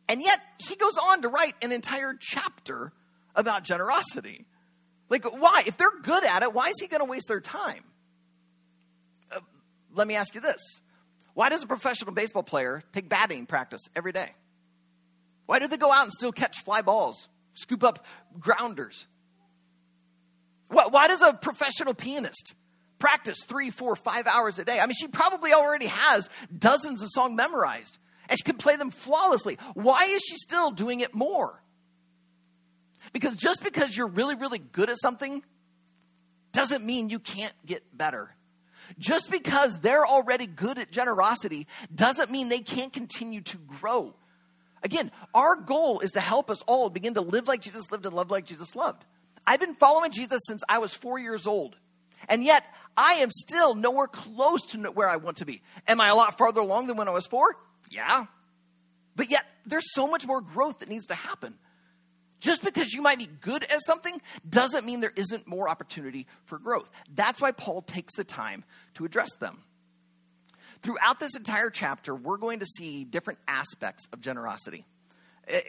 And 0.10 0.22
yet, 0.22 0.40
he 0.68 0.76
goes 0.76 0.98
on 0.98 1.22
to 1.22 1.30
write 1.30 1.56
an 1.62 1.72
entire 1.72 2.14
chapter 2.20 2.92
about 3.36 3.64
generosity. 3.64 4.46
Like, 5.10 5.24
why? 5.26 5.64
If 5.66 5.78
they're 5.78 6.00
good 6.02 6.26
at 6.26 6.44
it, 6.44 6.54
why 6.54 6.70
is 6.70 6.76
he 6.82 6.88
going 6.88 7.00
to 7.00 7.10
waste 7.10 7.28
their 7.28 7.40
time? 7.40 7.84
Uh, 9.32 9.40
let 9.94 10.08
me 10.08 10.16
ask 10.16 10.36
you 10.36 10.42
this 10.42 10.62
Why 11.34 11.50
does 11.50 11.64
a 11.64 11.68
professional 11.68 12.14
baseball 12.14 12.44
player 12.44 12.84
take 12.92 13.08
batting 13.08 13.46
practice 13.46 13.82
every 13.96 14.12
day? 14.12 14.32
Why 15.46 15.60
do 15.60 15.68
they 15.68 15.78
go 15.78 15.92
out 15.92 16.04
and 16.04 16.12
still 16.12 16.32
catch 16.32 16.64
fly 16.64 16.82
balls, 16.82 17.28
scoop 17.54 17.84
up 17.84 18.06
grounders? 18.40 19.08
Why, 20.68 20.88
why 20.88 21.08
does 21.08 21.22
a 21.22 21.34
professional 21.34 21.94
pianist 21.94 22.56
practice 23.04 23.44
three, 23.44 23.70
four, 23.70 23.98
five 23.98 24.28
hours 24.28 24.60
a 24.60 24.64
day. 24.64 24.80
I 24.80 24.86
mean, 24.86 24.96
she 24.98 25.10
probably 25.10 25.52
already 25.52 25.88
has 25.88 26.30
dozens 26.58 27.04
of 27.04 27.10
songs 27.12 27.36
memorized 27.36 27.98
and 28.30 28.40
she 28.40 28.44
can 28.44 28.56
play 28.56 28.78
them 28.78 28.92
flawlessly. 28.92 29.58
Why 29.74 30.06
is 30.06 30.22
she 30.26 30.38
still 30.38 30.72
doing 30.72 31.02
it 31.02 31.14
more? 31.14 31.62
Because 33.12 33.36
just 33.36 33.62
because 33.62 33.98
you're 33.98 34.08
really, 34.08 34.36
really 34.36 34.58
good 34.58 34.90
at 34.90 34.96
something 35.02 35.44
doesn't 36.54 36.86
mean 36.86 37.10
you 37.10 37.20
can't 37.20 37.54
get 37.66 37.84
better. 37.96 38.34
Just 38.98 39.30
because 39.30 39.78
they're 39.82 40.08
already 40.08 40.48
good 40.48 40.80
at 40.80 40.90
generosity 40.90 41.68
doesn't 41.94 42.32
mean 42.32 42.48
they 42.48 42.62
can't 42.62 42.94
continue 42.94 43.42
to 43.42 43.58
grow. 43.58 44.16
Again, 44.82 45.12
our 45.34 45.58
goal 45.58 46.00
is 46.00 46.12
to 46.12 46.22
help 46.22 46.50
us 46.50 46.62
all 46.68 46.90
begin 46.90 47.16
to 47.16 47.22
live 47.22 47.50
like 47.50 47.60
Jesus 47.60 47.92
lived 47.92 48.06
and 48.06 48.16
love 48.16 48.32
like 48.32 48.46
Jesus 48.46 48.78
loved. 48.78 49.04
I've 49.46 49.60
been 49.60 49.76
following 49.76 50.12
Jesus 50.12 50.40
since 50.48 50.64
I 50.70 50.78
was 50.78 50.94
four 50.94 51.20
years 51.20 51.48
old. 51.48 51.76
And 52.30 52.44
yet, 52.44 52.66
I 52.96 53.16
am 53.16 53.32
still 53.32 53.76
nowhere 53.76 54.08
close 54.08 54.66
to 54.68 54.78
where 54.92 55.10
I 55.10 55.18
want 55.18 55.38
to 55.38 55.46
be. 55.46 55.62
Am 55.88 56.00
I 56.00 56.10
a 56.10 56.16
lot 56.16 56.38
farther 56.38 56.62
along 56.62 56.88
than 56.88 56.98
when 56.98 57.08
I 57.08 57.12
was 57.12 57.26
four? 57.26 57.56
Yeah. 57.90 58.26
But 59.16 59.30
yet, 59.30 59.46
there's 59.66 59.94
so 59.94 60.08
much 60.08 60.26
more 60.26 60.42
growth 60.42 60.80
that 60.80 60.90
needs 60.90 61.08
to 61.08 61.16
happen. 61.16 61.56
Just 62.40 62.64
because 62.64 62.94
you 62.94 63.02
might 63.02 63.20
be 63.20 63.30
good 63.42 63.64
at 63.64 63.80
something 63.86 64.22
doesn't 64.48 64.86
mean 64.86 65.00
there 65.00 65.14
isn't 65.16 65.48
more 65.48 65.70
opportunity 65.70 66.28
for 66.46 66.60
growth. 66.60 66.90
That's 67.14 67.40
why 67.40 67.52
Paul 67.52 67.82
takes 67.82 68.16
the 68.16 68.26
time 68.26 68.66
to 68.96 69.06
address 69.06 69.30
them. 69.40 69.62
Throughout 70.82 71.22
this 71.22 71.38
entire 71.38 71.70
chapter, 71.70 72.14
we're 72.14 72.38
going 72.38 72.60
to 72.60 72.66
see 72.66 73.06
different 73.06 73.40
aspects 73.48 74.06
of 74.12 74.20
generosity. 74.20 74.86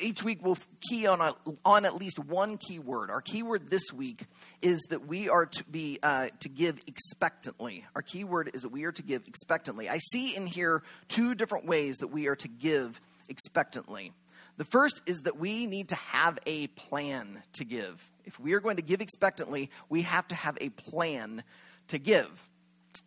Each 0.01 0.23
week 0.23 0.39
we'll 0.41 0.59
key 0.89 1.07
on, 1.07 1.21
a, 1.21 1.35
on 1.65 1.85
at 1.85 1.97
least 1.97 2.19
one 2.19 2.59
keyword. 2.59 3.11
Our 3.11 3.21
keyword 3.21 3.71
this 3.71 3.93
week 3.93 4.27
is 4.63 4.81
that 4.91 5.09
we 5.09 5.29
are 5.29 5.47
to 5.47 5.65
be 5.65 5.99
uh, 6.03 6.29
to 6.41 6.49
give 6.49 6.79
expectantly. 6.87 7.85
Our 7.97 8.03
keyword 8.03 8.53
is 8.55 8.63
that 8.63 8.69
we 8.69 8.85
are 8.85 8.93
to 8.93 9.03
give 9.03 9.27
expectantly. 9.27 9.91
I 9.91 9.99
see 10.13 10.37
in 10.37 10.47
here 10.47 10.83
two 11.09 11.35
different 11.35 11.67
ways 11.67 11.97
that 11.97 12.09
we 12.09 12.29
are 12.29 12.37
to 12.37 12.49
give 12.49 13.01
expectantly. 13.29 14.13
The 14.57 14.65
first 14.65 15.03
is 15.07 15.23
that 15.23 15.39
we 15.39 15.67
need 15.67 15.89
to 15.89 15.97
have 15.97 16.39
a 16.47 16.69
plan 16.69 17.43
to 17.55 17.65
give. 17.65 18.09
If 18.25 18.39
we 18.39 18.53
are 18.53 18.61
going 18.61 18.77
to 18.77 18.83
give 18.83 19.01
expectantly, 19.01 19.71
we 19.89 20.03
have 20.03 20.29
to 20.29 20.37
have 20.37 20.57
a 20.61 20.69
plan 20.69 21.43
to 21.89 21.99
give. 21.99 22.49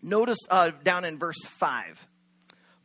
Notice 0.01 0.39
uh, 0.49 0.71
down 0.84 1.06
in 1.06 1.17
verse 1.17 1.41
5. 1.45 2.08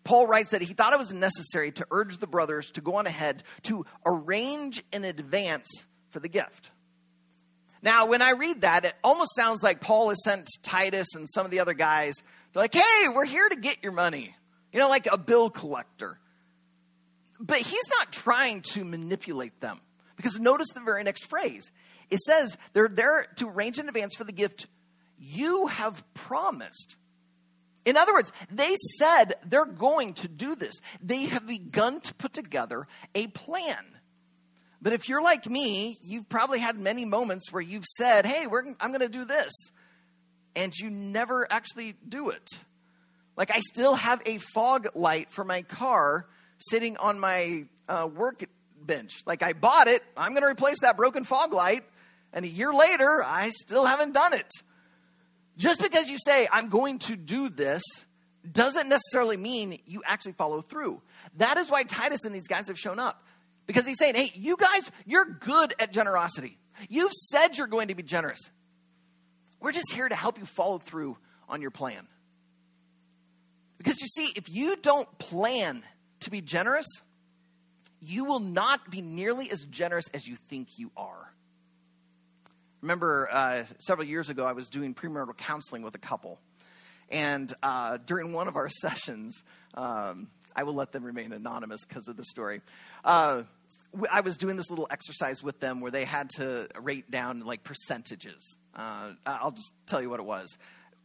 Paul 0.04 0.26
writes 0.26 0.50
that 0.50 0.62
he 0.62 0.74
thought 0.74 0.92
it 0.92 0.98
was 0.98 1.12
necessary 1.12 1.72
to 1.72 1.86
urge 1.90 2.18
the 2.18 2.26
brothers 2.26 2.70
to 2.72 2.80
go 2.80 2.96
on 2.96 3.06
ahead 3.06 3.42
to 3.62 3.86
arrange 4.04 4.82
in 4.92 5.04
advance 5.04 5.68
for 6.10 6.20
the 6.20 6.28
gift. 6.28 6.70
Now, 7.82 8.06
when 8.06 8.22
I 8.22 8.30
read 8.30 8.62
that, 8.62 8.84
it 8.84 8.94
almost 9.02 9.34
sounds 9.34 9.62
like 9.62 9.80
Paul 9.80 10.10
has 10.10 10.22
sent 10.24 10.48
Titus 10.62 11.08
and 11.14 11.28
some 11.28 11.44
of 11.44 11.50
the 11.50 11.60
other 11.60 11.74
guys. 11.74 12.14
They're 12.52 12.62
like, 12.62 12.74
hey, 12.74 13.08
we're 13.08 13.24
here 13.24 13.48
to 13.48 13.56
get 13.56 13.82
your 13.82 13.92
money. 13.92 14.34
You 14.72 14.80
know, 14.80 14.88
like 14.88 15.06
a 15.10 15.18
bill 15.18 15.50
collector. 15.50 16.18
But 17.40 17.58
he's 17.58 17.88
not 17.98 18.12
trying 18.12 18.62
to 18.72 18.84
manipulate 18.84 19.60
them. 19.60 19.80
Because 20.16 20.38
notice 20.38 20.68
the 20.74 20.80
very 20.80 21.02
next 21.02 21.28
phrase. 21.28 21.70
It 22.10 22.20
says 22.20 22.56
they're 22.72 22.88
there 22.88 23.26
to 23.36 23.48
arrange 23.48 23.78
in 23.78 23.88
advance 23.88 24.14
for 24.14 24.24
the 24.24 24.32
gift 24.32 24.66
you 25.18 25.66
have 25.66 26.04
promised. 26.14 26.96
In 27.84 27.96
other 27.96 28.12
words, 28.12 28.30
they 28.50 28.76
said 28.98 29.34
they're 29.44 29.64
going 29.64 30.14
to 30.14 30.28
do 30.28 30.54
this. 30.54 30.74
They 31.02 31.24
have 31.24 31.46
begun 31.46 32.00
to 32.02 32.14
put 32.14 32.32
together 32.32 32.86
a 33.14 33.26
plan. 33.28 33.84
But 34.80 34.92
if 34.92 35.08
you're 35.08 35.22
like 35.22 35.46
me, 35.46 35.98
you've 36.02 36.28
probably 36.28 36.58
had 36.58 36.78
many 36.78 37.04
moments 37.04 37.52
where 37.52 37.62
you've 37.62 37.84
said, 37.84 38.26
Hey, 38.26 38.46
I'm 38.80 38.90
going 38.90 39.00
to 39.00 39.08
do 39.08 39.24
this. 39.24 39.52
And 40.54 40.72
you 40.74 40.90
never 40.90 41.50
actually 41.50 41.94
do 42.08 42.30
it. 42.30 42.46
Like, 43.36 43.50
I 43.54 43.60
still 43.60 43.94
have 43.94 44.20
a 44.26 44.38
fog 44.38 44.88
light 44.94 45.30
for 45.30 45.44
my 45.44 45.62
car 45.62 46.26
sitting 46.58 46.96
on 46.98 47.18
my 47.18 47.64
uh. 47.88 48.08
Like, 49.26 49.42
I 49.42 49.52
bought 49.52 49.88
it, 49.88 50.02
I'm 50.16 50.32
going 50.32 50.42
to 50.42 50.48
replace 50.48 50.80
that 50.80 50.96
broken 50.96 51.24
fog 51.24 51.52
light. 51.52 51.84
And 52.32 52.44
a 52.44 52.48
year 52.48 52.72
later, 52.72 53.22
I 53.24 53.50
still 53.50 53.84
haven't 53.86 54.12
done 54.12 54.34
it. 54.34 54.50
Just 55.56 55.80
because 55.82 56.08
you 56.08 56.18
say, 56.24 56.48
I'm 56.50 56.68
going 56.68 56.98
to 57.00 57.16
do 57.16 57.48
this, 57.48 57.82
doesn't 58.50 58.88
necessarily 58.88 59.36
mean 59.36 59.78
you 59.86 60.02
actually 60.04 60.32
follow 60.32 60.62
through. 60.62 61.00
That 61.36 61.58
is 61.58 61.70
why 61.70 61.84
Titus 61.84 62.20
and 62.24 62.34
these 62.34 62.48
guys 62.48 62.68
have 62.68 62.78
shown 62.78 62.98
up. 62.98 63.22
Because 63.66 63.86
he's 63.86 63.98
saying, 63.98 64.16
hey, 64.16 64.32
you 64.34 64.56
guys, 64.56 64.90
you're 65.06 65.24
good 65.24 65.74
at 65.78 65.92
generosity. 65.92 66.58
You've 66.88 67.12
said 67.12 67.56
you're 67.56 67.68
going 67.68 67.88
to 67.88 67.94
be 67.94 68.02
generous. 68.02 68.40
We're 69.60 69.72
just 69.72 69.92
here 69.92 70.08
to 70.08 70.14
help 70.16 70.38
you 70.38 70.44
follow 70.44 70.78
through 70.78 71.16
on 71.48 71.62
your 71.62 71.70
plan. 71.70 72.08
Because 73.78 74.00
you 74.00 74.08
see, 74.08 74.32
if 74.34 74.48
you 74.48 74.76
don't 74.76 75.08
plan 75.18 75.84
to 76.20 76.30
be 76.30 76.40
generous, 76.40 76.86
you 78.00 78.24
will 78.24 78.40
not 78.40 78.90
be 78.90 79.02
nearly 79.02 79.50
as 79.50 79.64
generous 79.66 80.06
as 80.12 80.26
you 80.26 80.34
think 80.34 80.78
you 80.78 80.90
are 80.96 81.32
remember 82.82 83.28
uh, 83.30 83.64
several 83.78 84.06
years 84.06 84.28
ago, 84.28 84.44
I 84.44 84.52
was 84.52 84.68
doing 84.68 84.94
premarital 84.94 85.36
counseling 85.36 85.82
with 85.82 85.94
a 85.94 85.98
couple. 85.98 86.38
And 87.08 87.52
uh, 87.62 87.98
during 88.04 88.32
one 88.32 88.48
of 88.48 88.56
our 88.56 88.68
sessions, 88.80 89.42
um, 89.74 90.28
I 90.54 90.64
will 90.64 90.74
let 90.74 90.92
them 90.92 91.04
remain 91.04 91.32
anonymous 91.32 91.84
because 91.86 92.08
of 92.08 92.16
the 92.16 92.24
story. 92.24 92.60
Uh, 93.04 93.42
I 94.10 94.22
was 94.22 94.36
doing 94.36 94.56
this 94.56 94.70
little 94.70 94.86
exercise 94.90 95.42
with 95.42 95.60
them 95.60 95.80
where 95.80 95.90
they 95.90 96.04
had 96.04 96.30
to 96.36 96.68
rate 96.80 97.10
down 97.10 97.40
like 97.40 97.62
percentages. 97.62 98.56
Uh, 98.74 99.12
I'll 99.26 99.50
just 99.50 99.72
tell 99.86 100.00
you 100.00 100.08
what 100.08 100.18
it 100.18 100.26
was. 100.26 100.56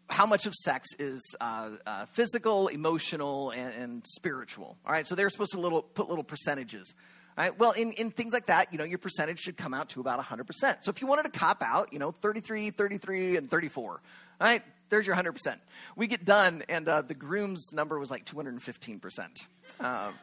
How 0.10 0.26
much 0.26 0.46
of 0.46 0.54
sex 0.54 0.88
is 1.00 1.22
uh, 1.42 1.72
uh, 1.86 2.06
physical, 2.14 2.70
emotional, 2.70 3.52
and, 3.52 3.74
and, 3.76 4.06
spiritual? 4.08 4.78
All 4.86 4.94
right, 4.94 5.06
so 5.06 5.16
they're 5.16 5.30
supposed 5.30 5.52
to 5.52 5.60
little, 5.60 5.82
put 5.82 6.08
little 6.08 6.24
percentages. 6.24 6.94
Right? 7.38 7.58
Well, 7.58 7.72
in, 7.72 7.92
in 7.94 8.10
things 8.10 8.34
like 8.34 8.48
that, 8.48 8.72
you 8.72 8.80
know, 8.80 8.84
your 8.84 8.98
percentage 8.98 9.40
should 9.40 9.58
come 9.58 9.74
out 9.74 9.90
to 9.90 10.02
about 10.02 10.20
100%. 10.20 10.78
So 10.82 10.90
if 10.90 11.02
you 11.02 11.08
wanted 11.08 11.32
to 11.32 11.40
cop 11.40 11.62
out, 11.62 11.94
you 11.94 12.00
know, 12.00 12.12
33, 12.12 12.72
33, 12.72 13.38
and 13.38 13.50
34, 13.50 14.02
right? 14.42 14.64
there's 14.90 15.08
your 15.08 15.16
100%. 15.16 15.56
We 15.96 16.08
get 16.08 16.26
done, 16.26 16.64
and 16.70 16.88
uh, 16.88 17.02
the 17.02 17.14
groom's 17.14 17.72
number 17.72 18.00
was 18.00 18.10
like 18.10 18.26
215%. 18.26 19.48
Um, 19.80 20.14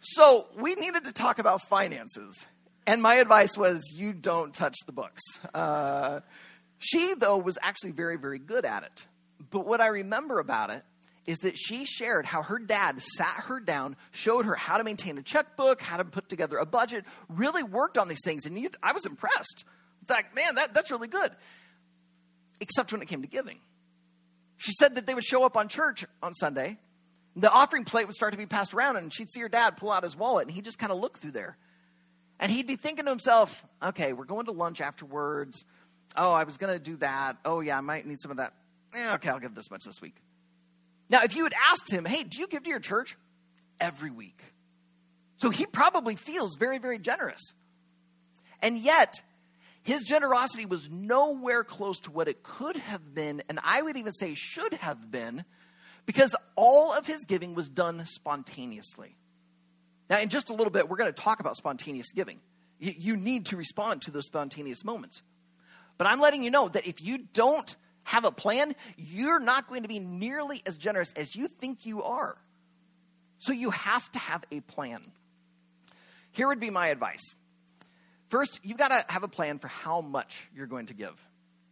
so 0.00 0.46
we 0.58 0.74
needed 0.74 1.04
to 1.04 1.12
talk 1.12 1.38
about 1.38 1.62
finances. 1.62 2.46
And 2.86 3.02
my 3.02 3.16
advice 3.16 3.56
was 3.56 3.92
you 3.92 4.12
don't 4.12 4.54
touch 4.54 4.76
the 4.86 4.92
books. 4.92 5.22
Uh, 5.52 6.20
she, 6.78 7.14
though, 7.14 7.38
was 7.38 7.58
actually 7.60 7.90
very, 7.92 8.16
very 8.16 8.38
good 8.38 8.64
at 8.64 8.84
it. 8.84 9.06
But 9.50 9.66
what 9.66 9.80
I 9.80 9.88
remember 9.88 10.38
about 10.38 10.70
it 10.70 10.84
is 11.26 11.38
that 11.40 11.58
she 11.58 11.84
shared 11.84 12.24
how 12.24 12.42
her 12.42 12.58
dad 12.58 13.00
sat 13.02 13.44
her 13.44 13.58
down, 13.58 13.96
showed 14.12 14.44
her 14.44 14.54
how 14.54 14.78
to 14.78 14.84
maintain 14.84 15.18
a 15.18 15.22
checkbook, 15.22 15.82
how 15.82 15.96
to 15.96 16.04
put 16.04 16.28
together 16.28 16.56
a 16.58 16.66
budget, 16.66 17.04
really 17.28 17.62
worked 17.62 17.98
on 17.98 18.08
these 18.08 18.20
things. 18.24 18.46
And 18.46 18.58
you, 18.58 18.70
I 18.82 18.92
was 18.92 19.06
impressed. 19.06 19.64
Like, 20.08 20.34
man, 20.34 20.54
that, 20.54 20.72
that's 20.72 20.90
really 20.90 21.08
good. 21.08 21.32
Except 22.60 22.92
when 22.92 23.02
it 23.02 23.08
came 23.08 23.22
to 23.22 23.28
giving. 23.28 23.58
She 24.56 24.72
said 24.78 24.94
that 24.94 25.06
they 25.06 25.14
would 25.14 25.24
show 25.24 25.44
up 25.44 25.56
on 25.56 25.68
church 25.68 26.04
on 26.22 26.32
Sunday. 26.34 26.78
The 27.34 27.50
offering 27.50 27.84
plate 27.84 28.06
would 28.06 28.14
start 28.14 28.32
to 28.32 28.38
be 28.38 28.46
passed 28.46 28.72
around, 28.72 28.96
and 28.96 29.12
she'd 29.12 29.30
see 29.30 29.40
her 29.40 29.48
dad 29.48 29.76
pull 29.76 29.92
out 29.92 30.04
his 30.04 30.16
wallet, 30.16 30.46
and 30.46 30.54
he'd 30.54 30.64
just 30.64 30.78
kind 30.78 30.92
of 30.92 30.98
look 30.98 31.18
through 31.18 31.32
there. 31.32 31.58
And 32.38 32.50
he'd 32.52 32.66
be 32.66 32.76
thinking 32.76 33.04
to 33.04 33.10
himself, 33.10 33.64
okay, 33.82 34.12
we're 34.12 34.24
going 34.24 34.46
to 34.46 34.52
lunch 34.52 34.80
afterwards. 34.80 35.64
Oh, 36.16 36.32
I 36.32 36.44
was 36.44 36.56
going 36.56 36.72
to 36.72 36.78
do 36.78 36.96
that. 36.98 37.36
Oh, 37.44 37.60
yeah, 37.60 37.76
I 37.76 37.80
might 37.80 38.06
need 38.06 38.22
some 38.22 38.30
of 38.30 38.38
that. 38.38 38.54
Eh, 38.94 39.14
okay, 39.14 39.28
I'll 39.28 39.40
give 39.40 39.54
this 39.54 39.70
much 39.70 39.84
this 39.84 40.00
week. 40.00 40.16
Now, 41.08 41.22
if 41.22 41.36
you 41.36 41.44
had 41.44 41.54
asked 41.70 41.90
him, 41.90 42.04
hey, 42.04 42.24
do 42.24 42.40
you 42.40 42.46
give 42.48 42.64
to 42.64 42.70
your 42.70 42.80
church? 42.80 43.16
Every 43.78 44.10
week. 44.10 44.42
So 45.36 45.50
he 45.50 45.66
probably 45.66 46.16
feels 46.16 46.56
very, 46.56 46.78
very 46.78 46.98
generous. 46.98 47.52
And 48.62 48.78
yet, 48.78 49.22
his 49.82 50.02
generosity 50.02 50.66
was 50.66 50.88
nowhere 50.90 51.62
close 51.62 52.00
to 52.00 52.10
what 52.10 52.26
it 52.26 52.42
could 52.42 52.76
have 52.76 53.14
been, 53.14 53.42
and 53.48 53.60
I 53.62 53.82
would 53.82 53.96
even 53.96 54.12
say 54.12 54.34
should 54.34 54.72
have 54.74 55.10
been, 55.10 55.44
because 56.06 56.34
all 56.56 56.92
of 56.92 57.06
his 57.06 57.24
giving 57.24 57.54
was 57.54 57.68
done 57.68 58.04
spontaneously. 58.06 59.16
Now, 60.08 60.18
in 60.20 60.28
just 60.28 60.50
a 60.50 60.54
little 60.54 60.72
bit, 60.72 60.88
we're 60.88 60.96
going 60.96 61.12
to 61.12 61.22
talk 61.22 61.40
about 61.40 61.56
spontaneous 61.56 62.12
giving. 62.12 62.40
You 62.78 63.16
need 63.16 63.46
to 63.46 63.56
respond 63.56 64.02
to 64.02 64.10
those 64.10 64.26
spontaneous 64.26 64.84
moments. 64.84 65.22
But 65.98 66.06
I'm 66.06 66.20
letting 66.20 66.42
you 66.42 66.50
know 66.50 66.68
that 66.68 66.86
if 66.86 67.00
you 67.00 67.18
don't 67.32 67.74
have 68.06 68.24
a 68.24 68.30
plan, 68.30 68.76
you're 68.96 69.40
not 69.40 69.68
going 69.68 69.82
to 69.82 69.88
be 69.88 69.98
nearly 69.98 70.62
as 70.64 70.76
generous 70.78 71.12
as 71.16 71.34
you 71.34 71.48
think 71.48 71.84
you 71.86 72.04
are. 72.04 72.36
So 73.40 73.52
you 73.52 73.70
have 73.70 74.10
to 74.12 74.18
have 74.20 74.44
a 74.52 74.60
plan. 74.60 75.02
Here 76.30 76.46
would 76.46 76.60
be 76.60 76.70
my 76.70 76.88
advice. 76.88 77.34
First, 78.28 78.60
you've 78.62 78.78
got 78.78 78.88
to 78.88 79.04
have 79.12 79.24
a 79.24 79.28
plan 79.28 79.58
for 79.58 79.66
how 79.66 80.00
much 80.00 80.46
you're 80.54 80.68
going 80.68 80.86
to 80.86 80.94
give. 80.94 81.20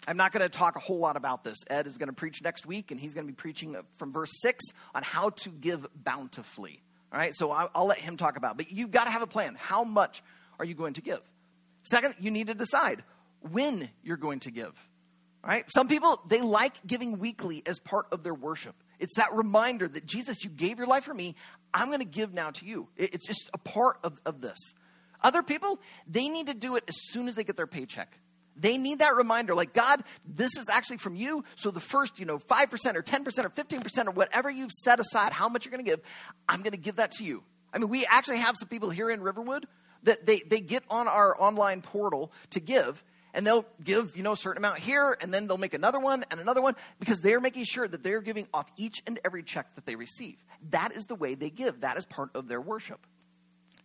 I'm 0.08 0.16
not 0.16 0.32
going 0.32 0.42
to 0.42 0.48
talk 0.48 0.74
a 0.74 0.80
whole 0.80 0.98
lot 0.98 1.16
about 1.16 1.44
this. 1.44 1.56
Ed 1.70 1.86
is 1.86 1.98
going 1.98 2.08
to 2.08 2.12
preach 2.12 2.42
next 2.42 2.66
week, 2.66 2.90
and 2.90 3.00
he's 3.00 3.14
going 3.14 3.26
to 3.26 3.32
be 3.32 3.36
preaching 3.36 3.76
uh, 3.76 3.82
from 3.96 4.12
verse 4.12 4.32
6 4.42 4.64
on 4.92 5.04
how 5.04 5.30
to 5.30 5.50
give 5.50 5.86
bountifully. 5.94 6.82
All 7.12 7.18
right, 7.18 7.32
so 7.32 7.52
I'll, 7.52 7.70
I'll 7.76 7.86
let 7.86 7.98
him 7.98 8.16
talk 8.16 8.36
about 8.36 8.52
it. 8.52 8.56
But 8.56 8.72
you've 8.72 8.90
got 8.90 9.04
to 9.04 9.10
have 9.10 9.22
a 9.22 9.26
plan. 9.28 9.56
How 9.56 9.84
much 9.84 10.22
are 10.58 10.64
you 10.64 10.74
going 10.74 10.94
to 10.94 11.00
give? 11.00 11.20
Second, 11.84 12.16
you 12.18 12.32
need 12.32 12.48
to 12.48 12.54
decide 12.54 13.04
when 13.40 13.88
you're 14.02 14.16
going 14.16 14.40
to 14.40 14.50
give. 14.50 14.74
Right? 15.46 15.64
Some 15.74 15.88
people, 15.88 16.22
they 16.26 16.40
like 16.40 16.86
giving 16.86 17.18
weekly 17.18 17.62
as 17.66 17.78
part 17.78 18.06
of 18.12 18.22
their 18.22 18.32
worship. 18.32 18.74
It's 18.98 19.16
that 19.16 19.34
reminder 19.34 19.86
that 19.86 20.06
Jesus, 20.06 20.42
you 20.42 20.48
gave 20.48 20.78
your 20.78 20.86
life 20.86 21.04
for 21.04 21.12
me. 21.12 21.34
I'm 21.74 21.88
going 21.88 21.98
to 21.98 22.06
give 22.06 22.32
now 22.32 22.50
to 22.52 22.64
you. 22.64 22.88
It's 22.96 23.26
just 23.26 23.50
a 23.52 23.58
part 23.58 23.98
of, 24.02 24.18
of 24.24 24.40
this. 24.40 24.56
Other 25.22 25.42
people, 25.42 25.80
they 26.06 26.28
need 26.28 26.46
to 26.46 26.54
do 26.54 26.76
it 26.76 26.84
as 26.88 26.94
soon 27.10 27.28
as 27.28 27.34
they 27.34 27.44
get 27.44 27.56
their 27.56 27.66
paycheck. 27.66 28.18
They 28.56 28.78
need 28.78 29.00
that 29.00 29.16
reminder, 29.16 29.54
like, 29.54 29.74
God, 29.74 30.04
this 30.24 30.56
is 30.56 30.68
actually 30.70 30.98
from 30.98 31.16
you. 31.16 31.44
So 31.56 31.70
the 31.70 31.80
first, 31.80 32.20
you 32.20 32.24
know, 32.24 32.38
5% 32.38 32.94
or 32.94 33.02
10% 33.02 33.44
or 33.44 33.50
15% 33.50 34.06
or 34.06 34.10
whatever 34.12 34.48
you've 34.48 34.72
set 34.72 35.00
aside, 35.00 35.32
how 35.32 35.48
much 35.48 35.64
you're 35.64 35.72
going 35.72 35.84
to 35.84 35.90
give, 35.90 36.00
I'm 36.48 36.60
going 36.60 36.72
to 36.72 36.78
give 36.78 36.96
that 36.96 37.10
to 37.12 37.24
you. 37.24 37.42
I 37.72 37.78
mean, 37.78 37.88
we 37.88 38.06
actually 38.06 38.38
have 38.38 38.54
some 38.58 38.68
people 38.68 38.90
here 38.90 39.10
in 39.10 39.20
Riverwood 39.20 39.66
that 40.04 40.24
they, 40.24 40.40
they 40.40 40.60
get 40.60 40.84
on 40.88 41.08
our 41.08 41.38
online 41.38 41.82
portal 41.82 42.32
to 42.50 42.60
give 42.60 43.02
and 43.34 43.46
they'll 43.46 43.66
give, 43.82 44.16
you 44.16 44.22
know, 44.22 44.32
a 44.32 44.36
certain 44.36 44.58
amount 44.58 44.78
here, 44.78 45.16
and 45.20 45.34
then 45.34 45.46
they'll 45.46 45.58
make 45.58 45.74
another 45.74 45.98
one 45.98 46.24
and 46.30 46.40
another 46.40 46.62
one 46.62 46.76
because 47.00 47.20
they're 47.20 47.40
making 47.40 47.64
sure 47.64 47.86
that 47.86 48.02
they're 48.02 48.22
giving 48.22 48.46
off 48.54 48.70
each 48.76 49.02
and 49.06 49.20
every 49.24 49.42
check 49.42 49.74
that 49.74 49.84
they 49.84 49.96
receive. 49.96 50.36
That 50.70 50.92
is 50.96 51.04
the 51.04 51.16
way 51.16 51.34
they 51.34 51.50
give. 51.50 51.80
That 51.80 51.98
is 51.98 52.06
part 52.06 52.30
of 52.34 52.48
their 52.48 52.60
worship. 52.60 53.06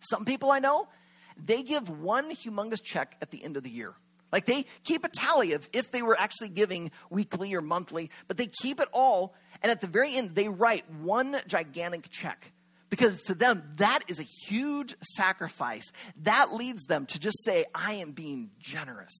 Some 0.00 0.24
people 0.24 0.50
I 0.50 0.60
know, 0.60 0.88
they 1.36 1.62
give 1.62 1.90
one 1.90 2.34
humongous 2.34 2.82
check 2.82 3.16
at 3.20 3.30
the 3.30 3.44
end 3.44 3.56
of 3.56 3.62
the 3.62 3.70
year. 3.70 3.94
Like 4.32 4.46
they 4.46 4.66
keep 4.84 5.04
a 5.04 5.08
tally 5.08 5.52
of 5.54 5.68
if 5.72 5.90
they 5.90 6.02
were 6.02 6.18
actually 6.18 6.50
giving 6.50 6.92
weekly 7.10 7.54
or 7.54 7.60
monthly, 7.60 8.10
but 8.28 8.36
they 8.36 8.46
keep 8.46 8.80
it 8.80 8.88
all, 8.92 9.34
and 9.62 9.70
at 9.70 9.80
the 9.80 9.88
very 9.88 10.14
end, 10.14 10.34
they 10.34 10.48
write 10.48 10.90
one 10.90 11.36
gigantic 11.46 12.08
check. 12.10 12.52
Because 12.88 13.22
to 13.24 13.34
them, 13.34 13.62
that 13.76 14.00
is 14.08 14.18
a 14.18 14.24
huge 14.24 14.96
sacrifice. 15.16 15.92
That 16.22 16.52
leads 16.52 16.84
them 16.86 17.06
to 17.06 17.20
just 17.20 17.44
say, 17.44 17.64
I 17.74 17.94
am 17.94 18.12
being 18.12 18.50
generous. 18.58 19.14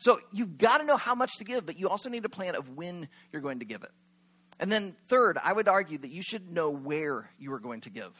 So 0.00 0.18
you've 0.32 0.56
got 0.56 0.78
to 0.78 0.84
know 0.84 0.96
how 0.96 1.14
much 1.14 1.36
to 1.38 1.44
give, 1.44 1.66
but 1.66 1.78
you 1.78 1.90
also 1.90 2.08
need 2.08 2.24
a 2.24 2.30
plan 2.30 2.56
of 2.56 2.70
when 2.70 3.06
you're 3.32 3.42
going 3.42 3.58
to 3.58 3.66
give 3.66 3.82
it. 3.82 3.90
And 4.58 4.72
then, 4.72 4.96
third, 5.08 5.38
I 5.42 5.52
would 5.52 5.68
argue 5.68 5.98
that 5.98 6.10
you 6.10 6.22
should 6.22 6.50
know 6.50 6.70
where 6.70 7.30
you 7.38 7.52
are 7.52 7.60
going 7.60 7.82
to 7.82 7.90
give. 7.90 8.12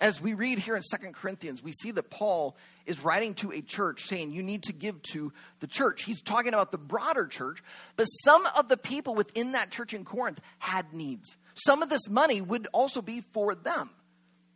As 0.00 0.22
we 0.22 0.32
read 0.32 0.58
here 0.58 0.74
in 0.74 0.80
Second 0.80 1.14
Corinthians, 1.14 1.62
we 1.62 1.72
see 1.72 1.90
that 1.90 2.08
Paul 2.08 2.56
is 2.86 3.04
writing 3.04 3.34
to 3.34 3.52
a 3.52 3.60
church 3.60 4.06
saying 4.06 4.32
you 4.32 4.42
need 4.42 4.62
to 4.64 4.72
give 4.72 5.02
to 5.12 5.34
the 5.60 5.66
church. 5.66 6.02
He's 6.02 6.22
talking 6.22 6.54
about 6.54 6.72
the 6.72 6.78
broader 6.78 7.26
church, 7.26 7.62
but 7.96 8.04
some 8.04 8.46
of 8.56 8.68
the 8.68 8.78
people 8.78 9.14
within 9.14 9.52
that 9.52 9.70
church 9.70 9.92
in 9.92 10.06
Corinth 10.06 10.40
had 10.58 10.94
needs. 10.94 11.36
Some 11.54 11.82
of 11.82 11.90
this 11.90 12.08
money 12.08 12.40
would 12.40 12.68
also 12.72 13.02
be 13.02 13.20
for 13.32 13.54
them. 13.54 13.90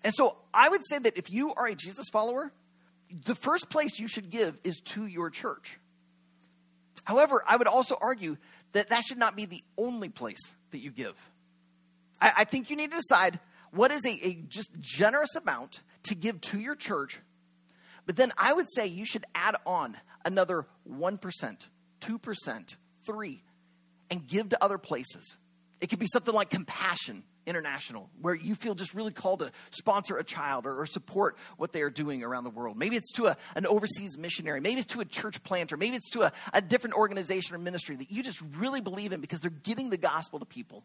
And 0.03 0.15
so 0.15 0.39
I 0.55 0.71
would 0.71 0.83
say 0.89 0.99
that 1.01 1.19
if 1.19 1.31
you 1.31 1.53
are 1.53 1.67
a 1.67 1.75
Jesus 1.75 2.07
follower, 2.11 2.51
the 3.27 3.35
first 3.35 3.69
place 3.69 3.99
you 3.99 4.09
should 4.09 4.31
give 4.31 4.57
is 4.65 4.81
to 4.87 5.05
your 5.07 5.29
church. 5.29 5.79
However, 7.07 7.43
I 7.47 7.57
would 7.57 7.69
also 7.69 7.97
argue 8.01 8.37
that 8.73 8.89
that 8.89 9.05
should 9.05 9.17
not 9.17 9.37
be 9.37 9.47
the 9.47 9.63
only 9.79 10.09
place 10.09 10.41
that 10.73 10.79
you 10.79 10.91
give. 10.91 11.15
I, 12.21 12.33
I 12.39 12.45
think 12.45 12.69
you 12.69 12.75
need 12.75 12.91
to 12.91 12.97
decide 12.97 13.39
what 13.71 13.93
is 13.93 14.05
a, 14.05 14.27
a 14.27 14.35
just 14.49 14.71
generous 14.81 15.37
amount 15.37 15.83
to 16.09 16.17
give 16.17 16.41
to 16.41 16.59
your 16.59 16.75
church. 16.75 17.21
But 18.07 18.17
then 18.17 18.33
I 18.37 18.53
would 18.53 18.67
say 18.69 18.87
you 18.87 19.05
should 19.05 19.25
add 19.37 19.55
on 19.65 19.97
another 20.25 20.67
1%, 20.91 21.69
2%, 22.01 22.77
3 23.07 23.45
and 24.11 24.27
give 24.27 24.49
to 24.49 24.65
other 24.65 24.79
places. 24.79 25.37
It 25.81 25.89
could 25.89 26.01
be 26.01 26.09
something 26.13 26.35
like 26.35 26.51
Compassion 26.51 27.23
International, 27.47 28.11
where 28.21 28.35
you 28.35 28.55
feel 28.55 28.75
just 28.75 28.95
really 28.95 29.13
called 29.13 29.39
to 29.39 29.53
sponsor 29.71 30.17
a 30.17 30.25
child 30.25 30.67
or, 30.67 30.81
or 30.81 30.87
support 30.87 31.37
what 31.57 31.73
they 31.73 31.83
are 31.83 31.91
doing 31.91 32.23
around 32.23 32.45
the 32.45 32.51
world. 32.51 32.77
Maybe 32.77 32.97
it's 32.97 33.13
to 33.13 33.27
a, 33.27 33.37
an 33.55 33.67
overseas 33.67 34.19
missionary. 34.19 34.61
Maybe 34.61 34.81
it's 34.81 34.93
to 34.95 35.01
a 35.01 35.05
church 35.05 35.43
planter. 35.43 35.77
Maybe 35.77 35.97
it's 35.97 36.11
to 36.11 36.23
a, 36.23 36.33
a 36.53 36.61
different 36.61 36.97
organization 36.97 37.55
or 37.55 37.59
ministry 37.59 37.97
that 37.97 38.11
you 38.11 38.23
just 38.23 38.43
really 38.59 38.81
believe 38.81 39.13
in 39.13 39.21
because 39.21 39.41
they're 39.41 39.51
getting 39.51 39.91
the 39.91 39.97
gospel 39.97 40.39
to 40.41 40.45
people. 40.45 40.85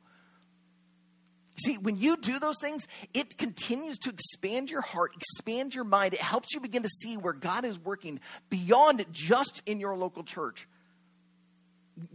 See, 1.58 1.78
when 1.78 1.98
you 1.98 2.18
do 2.18 2.40
those 2.40 2.58
things, 2.60 2.88
it 3.14 3.38
continues 3.38 3.98
to 4.00 4.10
expand 4.10 4.72
your 4.72 4.82
heart, 4.82 5.14
expand 5.16 5.76
your 5.76 5.84
mind. 5.84 6.14
It 6.14 6.22
helps 6.22 6.54
you 6.54 6.60
begin 6.60 6.84
to 6.84 6.90
see 6.90 7.18
where 7.18 7.34
God 7.34 7.66
is 7.66 7.80
working 7.80 8.20
beyond 8.50 9.06
just 9.12 9.62
in 9.66 9.80
your 9.80 9.96
local 9.98 10.24
church. 10.24 10.68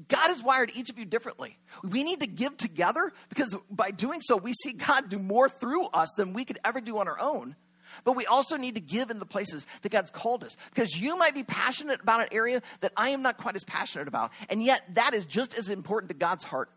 God 0.09 0.29
has 0.29 0.43
wired 0.43 0.73
each 0.75 0.91
of 0.91 0.99
you 0.99 1.05
differently. 1.05 1.59
We 1.83 2.03
need 2.03 2.21
to 2.21 2.27
give 2.27 2.57
together 2.57 3.13
because 3.29 3.55
by 3.71 3.91
doing 3.91 4.21
so, 4.21 4.37
we 4.37 4.53
see 4.55 4.73
God 4.73 5.09
do 5.09 5.19
more 5.19 5.49
through 5.49 5.87
us 5.87 6.11
than 6.17 6.33
we 6.33 6.45
could 6.45 6.59
ever 6.65 6.81
do 6.81 6.99
on 6.99 7.09
our 7.09 7.21
own. 7.21 7.57
But 8.05 8.17
we 8.17 8.27
also 8.27 8.57
need 8.57 8.75
to 8.75 8.81
give 8.81 9.11
in 9.11 9.19
the 9.19 9.27
places 9.27 9.65
that 9.83 9.91
God's 9.91 10.11
called 10.11 10.45
us. 10.45 10.57
Because 10.75 10.99
you 10.99 11.17
might 11.17 11.35
be 11.35 11.45
passionate 11.45 12.01
about 12.03 12.21
an 12.21 12.29
area 12.33 12.63
that 12.81 12.93
I 12.97 13.11
am 13.11 13.23
not 13.23 13.39
quite 13.39 13.57
as 13.57 13.65
passionate 13.65 14.09
about. 14.09 14.33
And 14.51 14.63
yet, 14.63 14.83
that 14.95 15.15
is 15.15 15.25
just 15.25 15.57
as 15.57 15.69
important 15.69 16.11
to 16.11 16.17
God's 16.17 16.45
heart. 16.45 16.71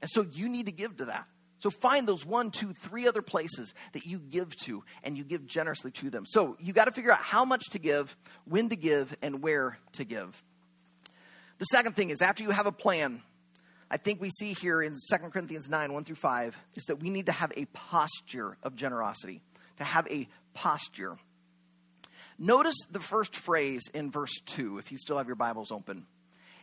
And 0.00 0.10
so 0.10 0.26
you 0.32 0.48
need 0.48 0.66
to 0.66 0.72
give 0.72 0.96
to 0.98 1.06
that. 1.06 1.26
So 1.60 1.70
find 1.70 2.06
those 2.06 2.24
one, 2.24 2.50
two, 2.50 2.72
three 2.72 3.08
other 3.08 3.22
places 3.22 3.74
that 3.92 4.06
you 4.06 4.20
give 4.20 4.54
to 4.64 4.84
and 5.02 5.18
you 5.18 5.24
give 5.24 5.46
generously 5.46 5.90
to 5.92 6.10
them. 6.10 6.24
So 6.24 6.56
you 6.60 6.72
got 6.72 6.84
to 6.84 6.92
figure 6.92 7.10
out 7.10 7.20
how 7.20 7.44
much 7.44 7.64
to 7.70 7.78
give, 7.80 8.16
when 8.44 8.68
to 8.68 8.76
give, 8.76 9.16
and 9.22 9.42
where 9.42 9.78
to 9.94 10.04
give. 10.04 10.42
The 11.58 11.64
second 11.66 11.96
thing 11.96 12.10
is 12.10 12.22
after 12.22 12.42
you 12.42 12.50
have 12.50 12.66
a 12.66 12.72
plan, 12.72 13.22
I 13.90 13.96
think 13.96 14.20
we 14.20 14.30
see 14.30 14.52
here 14.52 14.82
in 14.82 14.96
2 15.10 15.16
Corinthians 15.30 15.68
9, 15.68 15.92
1 15.92 16.04
through 16.04 16.16
5, 16.16 16.56
is 16.74 16.84
that 16.84 16.96
we 16.96 17.10
need 17.10 17.26
to 17.26 17.32
have 17.32 17.52
a 17.56 17.64
posture 17.66 18.56
of 18.62 18.76
generosity, 18.76 19.42
to 19.78 19.84
have 19.84 20.06
a 20.08 20.28
posture. 20.54 21.16
Notice 22.38 22.76
the 22.90 23.00
first 23.00 23.34
phrase 23.34 23.82
in 23.94 24.10
verse 24.10 24.40
2, 24.46 24.78
if 24.78 24.92
you 24.92 24.98
still 24.98 25.18
have 25.18 25.26
your 25.26 25.36
Bibles 25.36 25.72
open. 25.72 26.06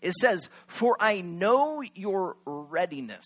It 0.02 0.14
says, 0.14 0.50
For 0.68 0.96
I 1.00 1.22
know 1.22 1.82
your 1.82 2.38
readiness 2.46 3.26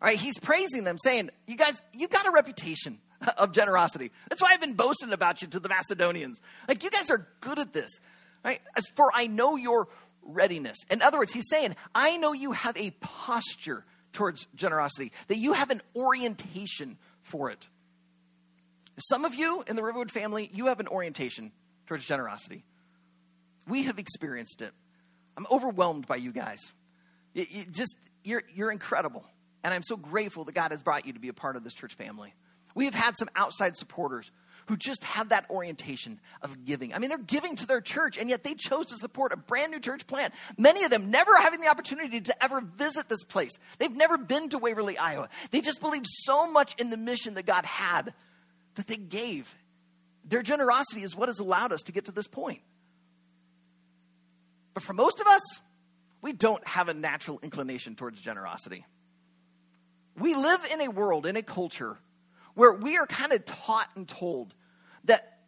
all 0.00 0.08
right, 0.08 0.18
he's 0.18 0.38
praising 0.38 0.84
them, 0.84 0.98
saying, 0.98 1.30
You 1.46 1.56
guys, 1.56 1.80
you 1.92 2.08
got 2.08 2.26
a 2.26 2.30
reputation 2.30 2.98
of 3.38 3.52
generosity. 3.52 4.12
That's 4.28 4.42
why 4.42 4.50
I've 4.52 4.60
been 4.60 4.74
boasting 4.74 5.12
about 5.12 5.40
you 5.40 5.48
to 5.48 5.60
the 5.60 5.68
Macedonians. 5.68 6.40
Like, 6.68 6.84
you 6.84 6.90
guys 6.90 7.10
are 7.10 7.26
good 7.40 7.58
at 7.58 7.72
this. 7.72 7.90
Right? 8.44 8.60
As 8.76 8.84
for 8.94 9.10
I 9.14 9.26
know 9.26 9.56
your 9.56 9.88
readiness. 10.26 10.78
In 10.90 11.02
other 11.02 11.18
words, 11.18 11.32
he's 11.32 11.48
saying, 11.48 11.76
I 11.94 12.16
know 12.16 12.32
you 12.32 12.52
have 12.52 12.76
a 12.76 12.90
posture 13.00 13.84
towards 14.12 14.46
generosity, 14.54 15.12
that 15.28 15.36
you 15.36 15.52
have 15.52 15.70
an 15.70 15.82
orientation 15.94 16.98
for 17.22 17.50
it. 17.50 17.66
Some 18.98 19.24
of 19.24 19.34
you 19.34 19.62
in 19.66 19.76
the 19.76 19.82
Riverwood 19.82 20.10
family, 20.10 20.50
you 20.52 20.66
have 20.66 20.80
an 20.80 20.88
orientation 20.88 21.52
towards 21.86 22.04
generosity. 22.04 22.64
We 23.68 23.84
have 23.84 23.98
experienced 23.98 24.62
it. 24.62 24.72
I'm 25.36 25.46
overwhelmed 25.50 26.06
by 26.06 26.16
you 26.16 26.32
guys. 26.32 26.60
You, 27.34 27.46
you 27.48 27.64
just, 27.64 27.94
you're, 28.24 28.42
you're 28.54 28.70
incredible. 28.70 29.24
And 29.62 29.74
I'm 29.74 29.82
so 29.82 29.96
grateful 29.96 30.44
that 30.44 30.54
God 30.54 30.70
has 30.70 30.80
brought 30.80 31.06
you 31.06 31.12
to 31.12 31.20
be 31.20 31.28
a 31.28 31.34
part 31.34 31.56
of 31.56 31.64
this 31.64 31.74
church 31.74 31.94
family. 31.94 32.32
We 32.74 32.86
have 32.86 32.94
had 32.94 33.18
some 33.18 33.28
outside 33.36 33.76
supporters 33.76 34.30
who 34.66 34.76
just 34.76 35.04
have 35.04 35.30
that 35.30 35.48
orientation 35.50 36.20
of 36.42 36.64
giving. 36.64 36.92
I 36.92 36.98
mean, 36.98 37.08
they're 37.08 37.18
giving 37.18 37.56
to 37.56 37.66
their 37.66 37.80
church, 37.80 38.18
and 38.18 38.28
yet 38.28 38.42
they 38.42 38.54
chose 38.54 38.86
to 38.86 38.96
support 38.96 39.32
a 39.32 39.36
brand 39.36 39.72
new 39.72 39.80
church 39.80 40.06
plant. 40.06 40.34
Many 40.58 40.84
of 40.84 40.90
them 40.90 41.10
never 41.10 41.36
having 41.36 41.60
the 41.60 41.68
opportunity 41.68 42.20
to 42.20 42.42
ever 42.42 42.60
visit 42.60 43.08
this 43.08 43.22
place. 43.24 43.52
They've 43.78 43.94
never 43.94 44.18
been 44.18 44.48
to 44.50 44.58
Waverly, 44.58 44.98
Iowa. 44.98 45.28
They 45.50 45.60
just 45.60 45.80
believed 45.80 46.06
so 46.08 46.50
much 46.50 46.74
in 46.78 46.90
the 46.90 46.96
mission 46.96 47.34
that 47.34 47.46
God 47.46 47.64
had 47.64 48.12
that 48.74 48.86
they 48.86 48.96
gave. 48.96 49.54
Their 50.24 50.42
generosity 50.42 51.02
is 51.02 51.14
what 51.14 51.28
has 51.28 51.38
allowed 51.38 51.72
us 51.72 51.82
to 51.82 51.92
get 51.92 52.06
to 52.06 52.12
this 52.12 52.26
point. 52.26 52.60
But 54.74 54.82
for 54.82 54.92
most 54.92 55.20
of 55.20 55.26
us, 55.26 55.42
we 56.20 56.32
don't 56.32 56.66
have 56.66 56.88
a 56.88 56.94
natural 56.94 57.38
inclination 57.42 57.94
towards 57.94 58.20
generosity. 58.20 58.84
We 60.18 60.34
live 60.34 60.66
in 60.72 60.80
a 60.80 60.88
world, 60.88 61.24
in 61.24 61.36
a 61.36 61.42
culture, 61.42 61.98
where 62.54 62.72
we 62.72 62.96
are 62.96 63.06
kind 63.06 63.32
of 63.32 63.44
taught 63.44 63.88
and 63.94 64.08
told 64.08 64.54
that 65.06 65.38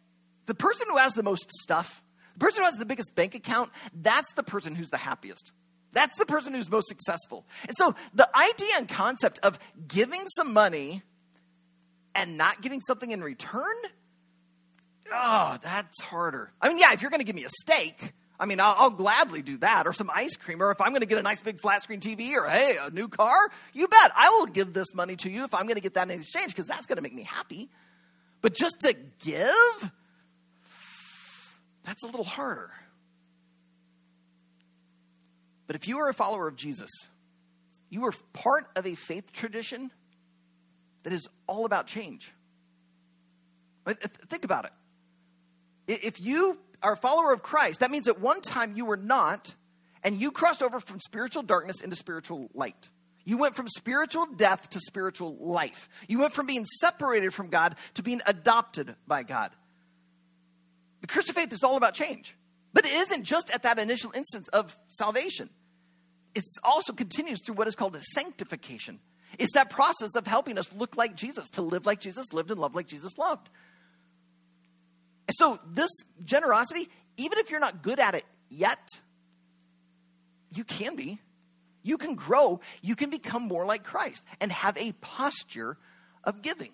the 0.45 0.55
person 0.55 0.87
who 0.89 0.97
has 0.97 1.13
the 1.13 1.23
most 1.23 1.51
stuff, 1.51 2.03
the 2.33 2.39
person 2.39 2.61
who 2.61 2.65
has 2.65 2.75
the 2.75 2.85
biggest 2.85 3.15
bank 3.15 3.35
account, 3.35 3.71
that's 3.93 4.31
the 4.33 4.43
person 4.43 4.75
who's 4.75 4.89
the 4.89 4.97
happiest. 4.97 5.51
That's 5.91 6.15
the 6.17 6.25
person 6.25 6.53
who's 6.53 6.69
most 6.69 6.87
successful. 6.87 7.45
And 7.67 7.75
so 7.75 7.95
the 8.13 8.29
idea 8.35 8.73
and 8.77 8.87
concept 8.87 9.39
of 9.43 9.57
giving 9.87 10.25
some 10.35 10.53
money 10.53 11.03
and 12.13 12.37
not 12.37 12.61
getting 12.61 12.81
something 12.81 13.11
in 13.11 13.23
return, 13.23 13.75
oh, 15.11 15.57
that's 15.63 16.01
harder. 16.01 16.51
I 16.61 16.69
mean, 16.69 16.77
yeah, 16.77 16.93
if 16.93 17.01
you're 17.01 17.11
going 17.11 17.21
to 17.21 17.25
give 17.25 17.35
me 17.35 17.45
a 17.45 17.49
steak, 17.49 18.13
I 18.39 18.45
mean, 18.45 18.59
I'll, 18.59 18.75
I'll, 18.77 18.89
gladly 18.89 19.41
do 19.41 19.57
that, 19.57 19.85
or 19.85 19.91
some 19.91 20.09
ice 20.13 20.37
cream, 20.37 20.61
or 20.61 20.71
if 20.71 20.79
I'm 20.79 20.89
going 20.89 21.01
to 21.01 21.07
get 21.07 21.17
a 21.17 21.21
nice 21.21 21.41
big 21.41 21.59
flat 21.59 21.81
screen 21.81 21.99
TV, 21.99 22.33
or 22.35 22.47
hey, 22.47 22.77
a 22.81 22.89
new 22.89 23.09
car, 23.09 23.37
you 23.73 23.87
bet 23.87 24.11
I 24.15 24.29
will 24.29 24.45
give 24.45 24.73
this 24.73 24.93
money 24.95 25.17
to 25.17 25.29
you 25.29 25.43
if 25.43 25.53
I'm 25.53 25.63
going 25.63 25.75
to 25.75 25.81
get 25.81 25.95
that 25.95 26.09
in 26.09 26.19
exchange 26.19 26.53
because 26.53 26.65
that's 26.65 26.87
going 26.87 26.95
to 26.95 27.01
make 27.01 27.13
me 27.13 27.23
happy. 27.23 27.69
But 28.41 28.53
just 28.53 28.79
to 28.81 28.95
give, 29.23 29.91
that's 31.83 32.03
a 32.03 32.07
little 32.07 32.23
harder. 32.23 32.71
But 35.67 35.75
if 35.75 35.87
you 35.87 35.99
are 35.99 36.09
a 36.09 36.13
follower 36.13 36.47
of 36.47 36.55
Jesus, 36.55 36.89
you 37.89 38.05
are 38.05 38.13
part 38.33 38.67
of 38.75 38.85
a 38.85 38.95
faith 38.95 39.31
tradition 39.31 39.91
that 41.03 41.13
is 41.13 41.27
all 41.47 41.65
about 41.65 41.87
change. 41.87 42.31
Think 44.27 44.45
about 44.45 44.65
it. 44.65 44.71
If 46.03 46.21
you 46.21 46.57
are 46.81 46.93
a 46.93 46.97
follower 46.97 47.33
of 47.33 47.41
Christ, 47.41 47.79
that 47.81 47.91
means 47.91 48.07
at 48.07 48.19
one 48.19 48.41
time 48.41 48.73
you 48.75 48.85
were 48.85 48.97
not, 48.97 49.53
and 50.03 50.21
you 50.21 50.31
crossed 50.31 50.63
over 50.63 50.79
from 50.79 50.99
spiritual 50.99 51.43
darkness 51.43 51.81
into 51.81 51.95
spiritual 51.95 52.49
light. 52.53 52.89
You 53.29 53.37
went 53.37 53.55
from 53.55 53.67
spiritual 53.69 54.25
death 54.25 54.71
to 54.71 54.79
spiritual 54.79 55.37
life. 55.39 55.87
You 56.07 56.17
went 56.17 56.33
from 56.33 56.47
being 56.47 56.65
separated 56.65 57.31
from 57.31 57.49
God 57.49 57.75
to 57.93 58.01
being 58.01 58.21
adopted 58.25 58.95
by 59.05 59.21
God. 59.21 59.51
The 61.01 61.07
Christian 61.07 61.35
faith 61.35 61.53
is 61.53 61.63
all 61.63 61.77
about 61.77 61.93
change. 61.93 62.35
But 62.73 62.87
it 62.87 62.91
isn't 62.91 63.25
just 63.25 63.51
at 63.51 63.61
that 63.61 63.77
initial 63.77 64.11
instance 64.15 64.49
of 64.49 64.75
salvation. 64.89 65.51
It 66.33 66.43
also 66.63 66.91
continues 66.91 67.39
through 67.45 67.53
what 67.53 67.67
is 67.67 67.75
called 67.75 67.95
sanctification. 68.01 68.99
It's 69.37 69.53
that 69.53 69.69
process 69.69 70.15
of 70.15 70.25
helping 70.25 70.57
us 70.57 70.73
look 70.73 70.97
like 70.97 71.15
Jesus, 71.15 71.51
to 71.51 71.61
live 71.61 71.85
like 71.85 71.99
Jesus 71.99 72.33
lived 72.33 72.49
and 72.49 72.59
love 72.59 72.73
like 72.73 72.87
Jesus 72.87 73.15
loved. 73.15 73.47
And 75.27 75.35
so, 75.37 75.59
this 75.67 75.91
generosity, 76.25 76.89
even 77.17 77.37
if 77.37 77.51
you're 77.51 77.59
not 77.59 77.83
good 77.83 77.99
at 77.99 78.15
it 78.15 78.25
yet, 78.49 78.87
you 80.51 80.63
can 80.63 80.95
be. 80.95 81.19
You 81.81 81.97
can 81.97 82.15
grow. 82.15 82.59
You 82.81 82.95
can 82.95 83.09
become 83.09 83.43
more 83.43 83.65
like 83.65 83.83
Christ 83.83 84.23
and 84.39 84.51
have 84.51 84.77
a 84.77 84.91
posture 84.93 85.77
of 86.23 86.41
giving. 86.41 86.71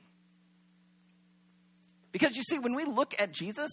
Because 2.12 2.36
you 2.36 2.44
see, 2.44 2.60
when 2.60 2.76
we 2.76 2.86
look 2.86 3.14
at 3.20 3.32
Jesus, 3.32 3.70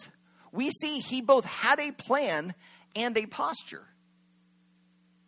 we 0.50 0.70
see 0.70 0.98
he 0.98 1.22
both 1.22 1.44
had 1.44 1.78
a 1.78 1.92
plan 1.92 2.54
and 2.94 3.16
a 3.16 3.26
posture. 3.26 3.86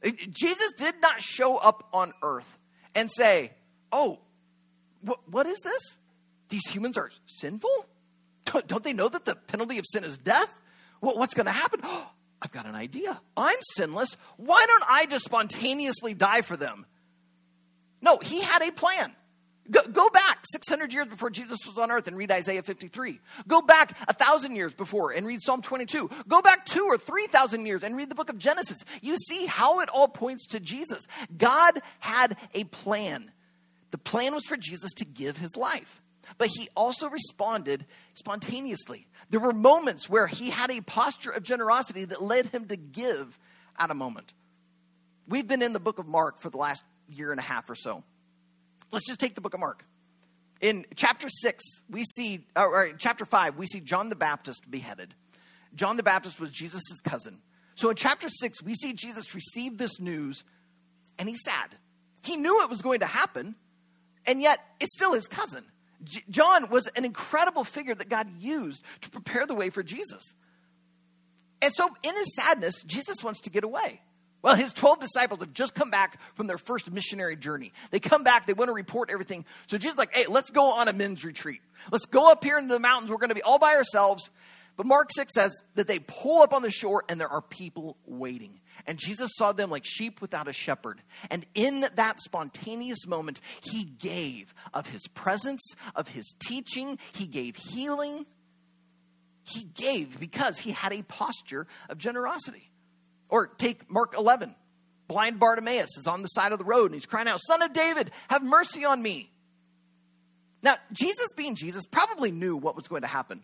Uh, 0.05 0.11
Jesus 0.31 0.73
did 0.77 0.95
not 1.01 1.23
show 1.23 1.57
up 1.57 1.89
on 1.93 2.13
earth 2.23 2.59
and 2.95 3.11
say, 3.11 3.53
Oh, 3.93 4.19
wh- 5.07 5.33
what 5.33 5.47
is 5.47 5.61
this? 5.61 5.81
These 6.49 6.67
humans 6.69 6.97
are 6.97 7.11
sinful? 7.27 7.87
Don't, 8.45 8.85
they 8.85 8.93
know 8.93 9.09
that 9.09 9.25
the 9.25 9.35
penalty 9.35 9.79
of 9.79 9.85
sin 9.91 10.05
is 10.05 10.19
death? 10.19 10.53
What's 11.01 11.35
going 11.35 11.47
to 11.47 11.53
happen? 11.53 11.81
Oh, 11.97 12.11
I've 12.43 12.53
got 12.53 12.67
an 12.67 12.75
idea. 12.75 13.21
I'm 13.37 13.57
sinless. 13.77 14.17
Why 14.37 14.65
don't 14.67 14.85
I 14.89 15.07
just 15.07 15.25
spontaneously 15.25 16.15
die 16.15 16.43
for 16.43 16.57
them? 16.57 16.87
No, 18.03 18.19
he 18.19 18.43
had 18.43 18.63
a 18.63 18.71
plan. 18.71 19.15
Go, 19.71 19.81
go, 19.91 20.11
back 20.11 20.45
600 20.53 20.93
years 20.93 21.07
before 21.07 21.31
Jesus 21.31 21.59
was 21.67 21.79
on 21.79 21.91
earth 21.91 22.07
and 22.07 22.19
read 22.19 22.31
Isaiah 22.31 22.63
53. 22.63 23.19
Go 23.49 23.63
back 23.63 23.97
a 24.07 24.13
thousand 24.13 24.57
years 24.57 24.75
before 24.75 25.13
and 25.13 25.27
read 25.27 25.41
Psalm 25.43 25.63
22. 25.63 26.11
Go 26.29 26.43
back 26.43 26.67
two 26.67 26.85
or 26.85 26.99
3,000 26.99 27.65
years 27.65 27.83
and 27.83 27.97
read 27.97 28.11
the 28.11 28.15
book 28.15 28.29
of 28.29 28.37
Genesis. 28.37 28.85
You 29.01 29.17
see 29.17 29.47
how 29.47 29.81
it 29.81 29.89
all 29.89 30.09
points 30.09 30.49
to 30.49 30.61
Jesus. 30.61 31.07
God 31.35 31.81
had 31.99 32.37
a 32.53 32.65
plan. 32.65 33.31
The 33.91 33.97
plan 33.99 34.35
was 34.35 34.45
for 34.45 34.59
Jesus 34.59 34.93
to 34.95 35.07
give 35.07 35.39
his 35.39 35.57
life, 35.57 36.03
but 36.39 36.49
he 36.49 36.69
also 36.77 37.09
responded 37.09 37.87
spontaneously. 38.15 39.07
There 39.31 39.41
were 39.41 39.53
moments 39.53 40.09
where 40.09 40.27
he 40.27 40.51
had 40.51 40.71
a 40.71 40.81
posture 40.81 41.31
of 41.31 41.43
generosity 41.43 42.05
that 42.07 42.23
led 42.23 42.47
him 42.47 42.67
to 42.67 42.77
give 42.77 43.39
at 43.79 43.91
a 43.91 43.95
moment. 43.95 44.33
We've 45.27 45.47
been 45.47 45.63
in 45.63 45.73
the 45.73 45.81
book 45.81 45.99
of 45.99 46.07
Mark 46.07 46.41
for 46.41 46.51
the 46.51 46.59
last 46.59 46.85
year 47.09 47.31
and 47.31 47.41
a 47.41 47.43
half 47.43 47.69
or 47.71 47.75
so. 47.75 48.05
Let's 48.91 49.07
just 49.07 49.21
take 49.21 49.35
the 49.35 49.41
book 49.41 49.55
of 49.55 49.61
Mark. 49.61 49.85
In 50.61 50.87
chapter 50.95 51.29
6, 51.29 51.65
we 51.91 52.05
see, 52.05 52.47
or 52.57 52.93
chapter 52.99 53.25
5, 53.25 53.57
we 53.57 53.67
see 53.67 53.81
John 53.81 54.09
the 54.09 54.17
Baptist 54.17 54.71
beheaded. 54.71 55.15
John 55.75 55.97
the 55.97 56.03
Baptist 56.03 56.39
was 56.39 56.51
Jesus' 56.51 56.83
cousin. 57.03 57.39
So 57.75 57.91
in 57.91 57.97
chapter 57.97 58.29
6, 58.29 58.63
we 58.63 58.75
see 58.75 58.93
Jesus 58.93 59.35
receive 59.35 59.79
this 59.79 60.01
news 60.01 60.45
and 61.19 61.29
he's 61.29 61.43
sad. 61.45 61.75
He 62.23 62.37
knew 62.37 62.63
it 62.63 62.71
was 62.71 62.83
going 62.83 63.01
to 63.01 63.07
happen, 63.07 63.55
and 64.27 64.41
yet 64.41 64.61
it's 64.81 64.95
still 64.95 65.13
his 65.13 65.27
cousin. 65.27 65.65
John 66.31 66.69
was 66.71 66.89
an 66.97 67.05
incredible 67.05 67.65
figure 67.65 67.95
that 67.95 68.09
God 68.09 68.29
used 68.41 68.83
to 69.03 69.11
prepare 69.11 69.47
the 69.47 69.55
way 69.55 69.71
for 69.71 69.83
Jesus. 69.83 70.23
And 71.63 71.73
so 71.75 71.89
in 72.03 72.15
his 72.15 72.35
sadness, 72.37 72.83
Jesus 72.83 73.23
wants 73.23 73.41
to 73.43 73.51
get 73.51 73.65
away. 73.65 74.01
Well, 74.43 74.57
his 74.57 74.75
12 74.75 75.01
disciples 75.01 75.41
have 75.41 75.55
just 75.55 75.75
come 75.75 75.91
back 75.91 76.21
from 76.35 76.47
their 76.47 76.59
first 76.59 76.91
missionary 76.93 77.35
journey. 77.35 77.73
They 77.91 77.99
come 77.99 78.25
back, 78.25 78.45
they 78.45 78.53
want 78.53 78.69
to 78.69 78.75
report 78.75 79.09
everything. 79.11 79.47
So 79.69 79.79
Jesus 79.79 79.97
like, 79.97 80.15
hey, 80.15 80.27
let's 80.29 80.51
go 80.51 80.75
on 80.75 80.87
a 80.87 80.93
men's 80.93 81.25
retreat. 81.25 81.63
Let's 81.91 82.05
go 82.05 82.31
up 82.31 82.45
here 82.45 82.59
into 82.59 82.75
the 82.75 82.81
mountains. 82.81 83.11
We're 83.11 83.17
going 83.17 83.31
to 83.31 83.35
be 83.35 83.43
all 83.43 83.59
by 83.59 83.75
ourselves. 83.75 84.29
But 84.77 84.85
Mark 84.85 85.11
6 85.15 85.33
says 85.33 85.53
that 85.77 85.87
they 85.87 85.99
pull 85.99 86.43
up 86.43 86.53
on 86.53 86.61
the 86.61 86.71
shore 86.71 87.05
and 87.09 87.19
there 87.19 87.29
are 87.29 87.41
people 87.41 87.97
waiting. 88.05 88.61
And 88.87 88.99
Jesus 88.99 89.31
saw 89.37 89.53
them 89.53 89.71
like 89.71 89.85
sheep 89.85 90.21
without 90.21 90.49
a 90.49 90.53
shepherd. 90.53 91.01
And 91.31 91.47
in 91.55 91.87
that 91.95 92.21
spontaneous 92.21 93.07
moment, 93.07 93.41
he 93.63 93.85
gave 93.85 94.55
of 94.75 94.87
his 94.87 95.07
presence, 95.09 95.63
of 95.95 96.09
his 96.09 96.35
teaching, 96.39 96.99
he 97.13 97.27
gave 97.27 97.57
healing. 97.57 98.27
He 99.43 99.65
gave 99.65 100.21
because 100.21 100.59
he 100.59 100.73
had 100.73 100.93
a 100.93 101.03
posture 101.03 101.67
of 101.89 101.99
generosity. 101.99 102.71
Or 103.29 103.47
take 103.47 103.91
Mark 103.91 104.15
11. 104.17 104.55
Blind 105.07 105.39
Bartimaeus 105.39 105.97
is 105.99 106.07
on 106.07 106.23
the 106.23 106.29
side 106.29 106.53
of 106.53 106.59
the 106.59 106.65
road 106.65 106.87
and 106.87 106.95
he's 106.95 107.07
crying 107.07 107.29
out, 107.29 107.41
Son 107.47 107.63
of 107.63 107.73
David, 107.73 108.11
have 108.29 108.43
mercy 108.43 108.85
on 108.85 109.03
me. 109.03 109.31
Now, 110.63 110.77
Jesus, 110.93 111.29
being 111.37 111.57
Jesus, 111.57 111.85
probably 111.85 112.31
knew 112.31 112.57
what 112.57 112.75
was 112.75 112.89
going 112.89 113.03
to 113.03 113.09
happen. 113.09 113.43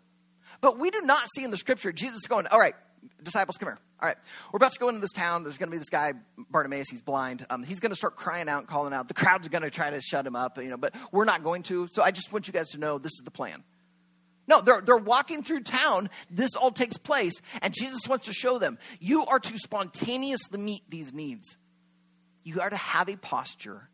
But 0.62 0.78
we 0.78 0.90
do 0.90 1.02
not 1.02 1.28
see 1.34 1.44
in 1.44 1.50
the 1.50 1.56
scripture 1.58 1.92
Jesus 1.92 2.22
going, 2.26 2.46
All 2.46 2.58
right, 2.58 2.74
disciples, 3.22 3.56
come 3.58 3.68
here. 3.68 3.78
All 4.02 4.08
right, 4.08 4.16
we're 4.52 4.56
about 4.58 4.72
to 4.72 4.78
go 4.78 4.88
into 4.88 5.00
this 5.00 5.12
town. 5.12 5.42
There's 5.42 5.58
going 5.58 5.68
to 5.68 5.72
be 5.72 5.78
this 5.78 5.90
guy, 5.90 6.12
Bartimaeus. 6.50 6.88
He's 6.90 7.02
blind. 7.02 7.46
Um, 7.50 7.62
he's 7.62 7.80
going 7.80 7.90
to 7.90 7.96
start 7.96 8.16
crying 8.16 8.48
out 8.48 8.60
and 8.60 8.68
calling 8.68 8.92
out. 8.92 9.08
The 9.08 9.14
crowd's 9.14 9.48
going 9.48 9.62
to 9.62 9.70
try 9.70 9.90
to 9.90 10.00
shut 10.00 10.26
him 10.26 10.36
up, 10.36 10.58
you 10.58 10.68
know, 10.68 10.76
but 10.76 10.94
we're 11.12 11.24
not 11.24 11.42
going 11.42 11.62
to. 11.64 11.88
So 11.92 12.02
I 12.02 12.10
just 12.10 12.32
want 12.32 12.46
you 12.46 12.52
guys 12.52 12.68
to 12.70 12.78
know 12.78 12.98
this 12.98 13.12
is 13.12 13.22
the 13.24 13.30
plan. 13.30 13.62
No, 14.46 14.60
they're, 14.60 14.80
they're 14.80 14.96
walking 14.96 15.44
through 15.44 15.60
town. 15.60 16.10
This 16.28 16.56
all 16.56 16.72
takes 16.72 16.96
place. 16.96 17.34
And 17.62 17.72
Jesus 17.72 18.00
wants 18.08 18.26
to 18.26 18.32
show 18.32 18.58
them 18.58 18.78
you 18.98 19.24
are 19.26 19.38
to 19.38 19.58
spontaneously 19.58 20.58
meet 20.58 20.82
these 20.88 21.12
needs. 21.12 21.56
You 22.42 22.60
are 22.60 22.70
to 22.70 22.76
have 22.76 23.08
a 23.08 23.16
posture 23.16 23.88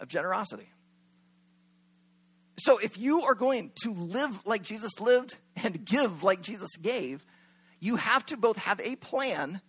of 0.00 0.08
generosity. 0.08 0.68
So 2.58 2.78
if 2.78 2.96
you 2.96 3.22
are 3.22 3.34
going 3.34 3.72
to 3.82 3.92
live 3.92 4.46
like 4.46 4.62
Jesus 4.62 4.92
lived 5.00 5.36
and 5.56 5.84
give 5.84 6.22
like 6.22 6.42
Jesus 6.42 6.70
gave, 6.80 7.24
you 7.82 7.96
have 7.96 8.24
to 8.26 8.36
both 8.36 8.56
have 8.58 8.80
a 8.80 8.94
plan, 8.94 9.60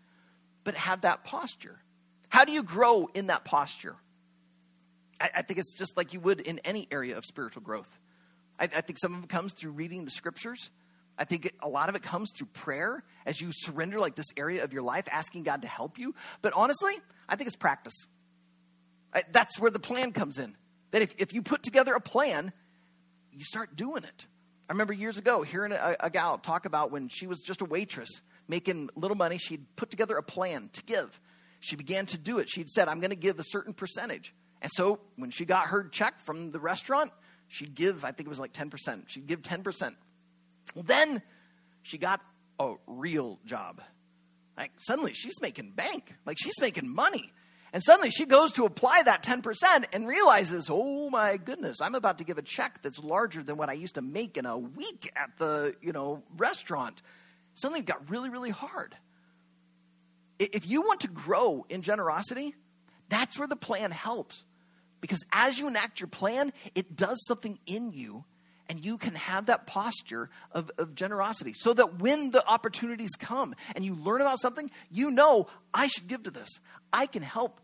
but 0.64 0.76
have 0.76 1.02
that 1.02 1.24
posture. 1.24 1.80
How 2.30 2.46
do 2.46 2.52
you 2.52 2.62
grow 2.62 3.10
in 3.16 3.28
that 3.28 3.44
posture? 3.44 3.96
I, 5.20 5.32
I 5.38 5.42
think 5.42 5.60
it's 5.60 5.74
just 5.74 5.98
like 5.98 6.14
you 6.14 6.20
would 6.20 6.40
in 6.40 6.60
any 6.60 6.88
area 6.92 7.18
of 7.18 7.26
spiritual 7.26 7.64
growth. 7.64 7.90
I, 8.60 8.66
I 8.66 8.82
think 8.82 9.00
some 9.00 9.16
of 9.16 9.24
it 9.24 9.30
comes 9.30 9.54
through 9.54 9.72
reading 9.72 10.06
the 10.06 10.12
scriptures. 10.12 10.70
I 11.18 11.26
think 11.26 11.52
a 11.60 11.68
lot 11.68 11.90
of 11.90 11.96
it 11.96 12.04
comes 12.04 12.32
through 12.32 12.48
prayer 12.54 13.04
as 13.26 13.42
you 13.42 13.50
surrender 13.52 14.00
like 14.00 14.14
this 14.14 14.28
area 14.38 14.64
of 14.64 14.74
your 14.74 14.84
life, 14.84 15.06
asking 15.12 15.42
God 15.42 15.64
to 15.64 15.68
help 15.68 15.98
you. 15.98 16.14
But 16.44 16.54
honestly, 16.54 16.94
I 17.28 17.36
think 17.36 17.48
it's 17.48 17.58
practice. 17.58 17.96
I, 19.12 19.24
that's 19.32 19.60
where 19.60 19.72
the 19.72 19.80
plan 19.80 20.12
comes 20.12 20.38
in. 20.38 20.56
That 20.92 21.02
if, 21.02 21.16
if 21.18 21.34
you 21.34 21.42
put 21.42 21.64
together 21.64 21.96
a 21.96 22.00
plan, 22.00 22.54
you 23.32 23.44
start 23.44 23.76
doing 23.76 24.04
it. 24.04 24.28
I 24.70 24.74
remember 24.74 24.94
years 24.94 25.18
ago 25.18 25.42
hearing 25.42 25.72
a, 25.72 25.96
a 26.00 26.10
gal 26.10 26.38
talk 26.38 26.66
about 26.66 26.92
when 26.92 27.10
she 27.10 27.28
was 27.28 27.42
just 27.42 27.62
a 27.62 27.66
waitress 27.66 28.10
making 28.48 28.90
little 28.96 29.16
money, 29.16 29.38
she'd 29.38 29.76
put 29.76 29.90
together 29.90 30.18
a 30.18 30.24
plan 30.24 30.70
to 30.74 30.84
give. 30.84 31.20
She 31.60 31.76
began 31.76 32.06
to 32.08 32.18
do 32.18 32.40
it. 32.40 32.50
She'd 32.50 32.70
said, 32.70 32.88
I'm 32.88 33.00
going 33.00 33.12
to 33.12 33.16
give 33.16 33.40
a 33.40 33.44
certain 33.44 33.74
percentage. 33.74 34.34
And 34.62 34.72
so 34.76 35.00
when 35.16 35.32
she 35.32 35.46
got 35.46 35.68
her 35.68 35.86
check 35.86 36.20
from 36.20 36.52
the 36.52 36.60
restaurant, 36.60 37.12
she'd 37.48 37.76
give, 37.76 38.04
I 38.04 38.12
think 38.12 38.28
it 38.28 38.30
was 38.30 38.40
like 38.40 38.54
10%. 38.54 39.04
She'd 39.08 39.28
give 39.28 39.42
10%. 39.42 39.96
Well, 40.76 40.84
then 40.84 41.22
she 41.82 41.98
got 41.98 42.22
a 42.60 42.74
real 42.88 43.40
job. 43.46 43.82
Like 44.58 44.72
suddenly 44.78 45.14
she's 45.14 45.40
making 45.42 45.72
bank, 45.72 46.14
like 46.26 46.38
she's 46.40 46.60
making 46.60 46.88
money. 46.88 47.34
And 47.74 47.82
suddenly 47.84 48.12
she 48.12 48.26
goes 48.26 48.54
to 48.54 48.66
apply 48.66 49.02
that 49.04 49.24
10% 49.24 49.86
and 49.92 50.08
realizes, 50.08 50.68
oh 50.70 51.10
my 51.10 51.38
goodness, 51.38 51.82
I'm 51.82 51.96
about 51.96 52.20
to 52.20 52.24
give 52.24 52.38
a 52.38 52.44
check 52.44 52.84
that's 52.84 53.00
larger 53.00 53.42
than 53.42 53.58
what 53.58 53.68
I 53.68 53.74
used 53.74 53.96
to 53.96 54.04
make 54.04 54.38
in 54.38 54.46
a 54.46 54.56
week 54.56 55.12
at 55.16 55.32
the, 55.40 55.76
you 55.82 55.92
know, 55.92 56.22
restaurant. 56.38 57.02
Suddenly 57.56 57.80
it 57.80 57.88
got 57.88 58.12
really, 58.12 58.30
really 58.30 58.52
hard. 58.52 58.96
If 60.38 60.68
you 60.68 60.82
want 60.82 61.02
to 61.02 61.08
grow 61.08 61.66
in 61.68 61.82
generosity, 61.82 62.54
that's 63.10 63.40
where 63.40 63.48
the 63.48 63.56
plan 63.56 63.90
helps. 63.90 64.44
Because 65.02 65.24
as 65.32 65.58
you 65.58 65.68
enact 65.68 66.00
your 66.00 66.08
plan, 66.08 66.54
it 66.76 66.96
does 66.96 67.20
something 67.28 67.60
in 67.66 67.92
you, 67.92 68.24
and 68.70 68.84
you 68.84 68.98
can 68.98 69.16
have 69.16 69.48
that 69.48 69.68
posture 69.68 70.30
of, 70.52 70.72
of 70.78 70.96
generosity. 70.96 71.54
So 71.54 71.74
that 71.74 72.00
when 72.00 72.32
the 72.32 72.46
opportunities 72.48 73.12
come 73.20 73.56
and 73.76 73.84
you 73.84 73.96
learn 73.96 74.22
about 74.22 74.40
something, 74.40 74.72
you 74.90 75.12
know, 75.12 75.48
I 75.74 75.88
should 75.88 76.08
give 76.08 76.24
to 76.24 76.32
this. 76.32 76.50
I 76.94 77.08
can 77.08 77.22
help. 77.22 77.60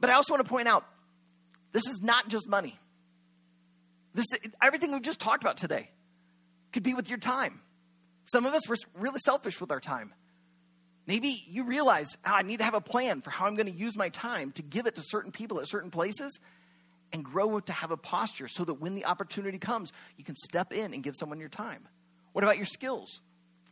But 0.00 0.10
I 0.10 0.14
also 0.14 0.34
want 0.34 0.44
to 0.44 0.50
point 0.50 0.68
out 0.68 0.84
this 1.72 1.86
is 1.86 2.00
not 2.02 2.28
just 2.28 2.48
money. 2.48 2.76
This, 4.14 4.26
everything 4.62 4.92
we've 4.92 5.02
just 5.02 5.20
talked 5.20 5.42
about 5.42 5.56
today 5.56 5.90
could 6.72 6.82
be 6.82 6.94
with 6.94 7.08
your 7.08 7.18
time. 7.18 7.60
Some 8.24 8.46
of 8.46 8.54
us 8.54 8.68
were 8.68 8.76
really 8.94 9.18
selfish 9.18 9.60
with 9.60 9.70
our 9.70 9.80
time. 9.80 10.12
Maybe 11.06 11.44
you 11.46 11.64
realize 11.64 12.16
oh, 12.26 12.32
I 12.32 12.42
need 12.42 12.58
to 12.58 12.64
have 12.64 12.74
a 12.74 12.80
plan 12.80 13.20
for 13.20 13.30
how 13.30 13.46
I'm 13.46 13.54
going 13.54 13.66
to 13.66 13.72
use 13.72 13.96
my 13.96 14.08
time 14.08 14.52
to 14.52 14.62
give 14.62 14.86
it 14.86 14.96
to 14.96 15.02
certain 15.04 15.30
people 15.32 15.60
at 15.60 15.68
certain 15.68 15.90
places 15.90 16.38
and 17.12 17.24
grow 17.24 17.60
to 17.60 17.72
have 17.72 17.92
a 17.92 17.96
posture 17.96 18.48
so 18.48 18.64
that 18.64 18.74
when 18.74 18.94
the 18.94 19.04
opportunity 19.04 19.58
comes, 19.58 19.92
you 20.16 20.24
can 20.24 20.34
step 20.34 20.72
in 20.72 20.92
and 20.92 21.02
give 21.02 21.14
someone 21.14 21.38
your 21.38 21.48
time. 21.48 21.86
What 22.32 22.42
about 22.42 22.56
your 22.56 22.66
skills? 22.66 23.20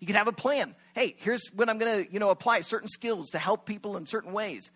You 0.00 0.06
can 0.06 0.16
have 0.16 0.28
a 0.28 0.32
plan. 0.32 0.74
Hey, 0.94 1.16
here's 1.18 1.48
when 1.54 1.68
I'm 1.68 1.78
going 1.78 2.04
to, 2.04 2.12
you 2.12 2.20
know, 2.20 2.30
apply 2.30 2.60
certain 2.60 2.88
skills 2.88 3.30
to 3.30 3.38
help 3.38 3.66
people 3.66 3.96
in 3.96 4.06
certain 4.06 4.32
ways. 4.32 4.70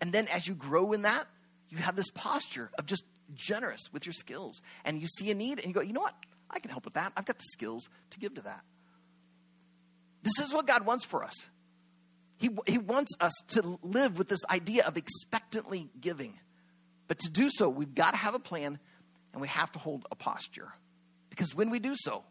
And 0.00 0.12
then 0.12 0.28
as 0.28 0.46
you 0.46 0.54
grow 0.54 0.92
in 0.92 1.02
that, 1.02 1.26
you 1.70 1.78
have 1.78 1.96
this 1.96 2.10
posture 2.10 2.70
of 2.78 2.86
just 2.86 3.04
generous 3.34 3.80
with 3.92 4.06
your 4.06 4.12
skills. 4.12 4.60
And 4.84 5.00
you 5.00 5.06
see 5.06 5.30
a 5.30 5.34
need 5.34 5.58
and 5.58 5.68
you 5.68 5.72
go, 5.72 5.80
you 5.80 5.92
know 5.92 6.02
what? 6.02 6.14
I 6.50 6.60
can 6.60 6.70
help 6.70 6.84
with 6.84 6.94
that. 6.94 7.12
I've 7.16 7.24
got 7.24 7.38
the 7.38 7.44
skills 7.52 7.88
to 8.10 8.18
give 8.18 8.34
to 8.34 8.42
that. 8.42 8.60
This 10.22 10.38
is 10.38 10.52
what 10.52 10.66
God 10.66 10.86
wants 10.86 11.04
for 11.04 11.24
us. 11.24 11.34
He, 12.38 12.50
he 12.66 12.78
wants 12.78 13.12
us 13.20 13.32
to 13.48 13.78
live 13.82 14.18
with 14.18 14.28
this 14.28 14.40
idea 14.50 14.84
of 14.84 14.96
expectantly 14.96 15.90
giving. 16.00 16.38
But 17.08 17.18
to 17.20 17.30
do 17.30 17.48
so, 17.50 17.68
we've 17.68 17.94
got 17.94 18.10
to 18.12 18.16
have 18.16 18.34
a 18.34 18.38
plan 18.38 18.78
and 19.32 19.40
we 19.40 19.48
have 19.48 19.70
to 19.72 19.78
hold 19.78 20.06
a 20.10 20.14
posture. 20.14 20.72
Because 21.30 21.54
when 21.54 21.70
we 21.70 21.78
do 21.78 21.94
so, 21.96 22.24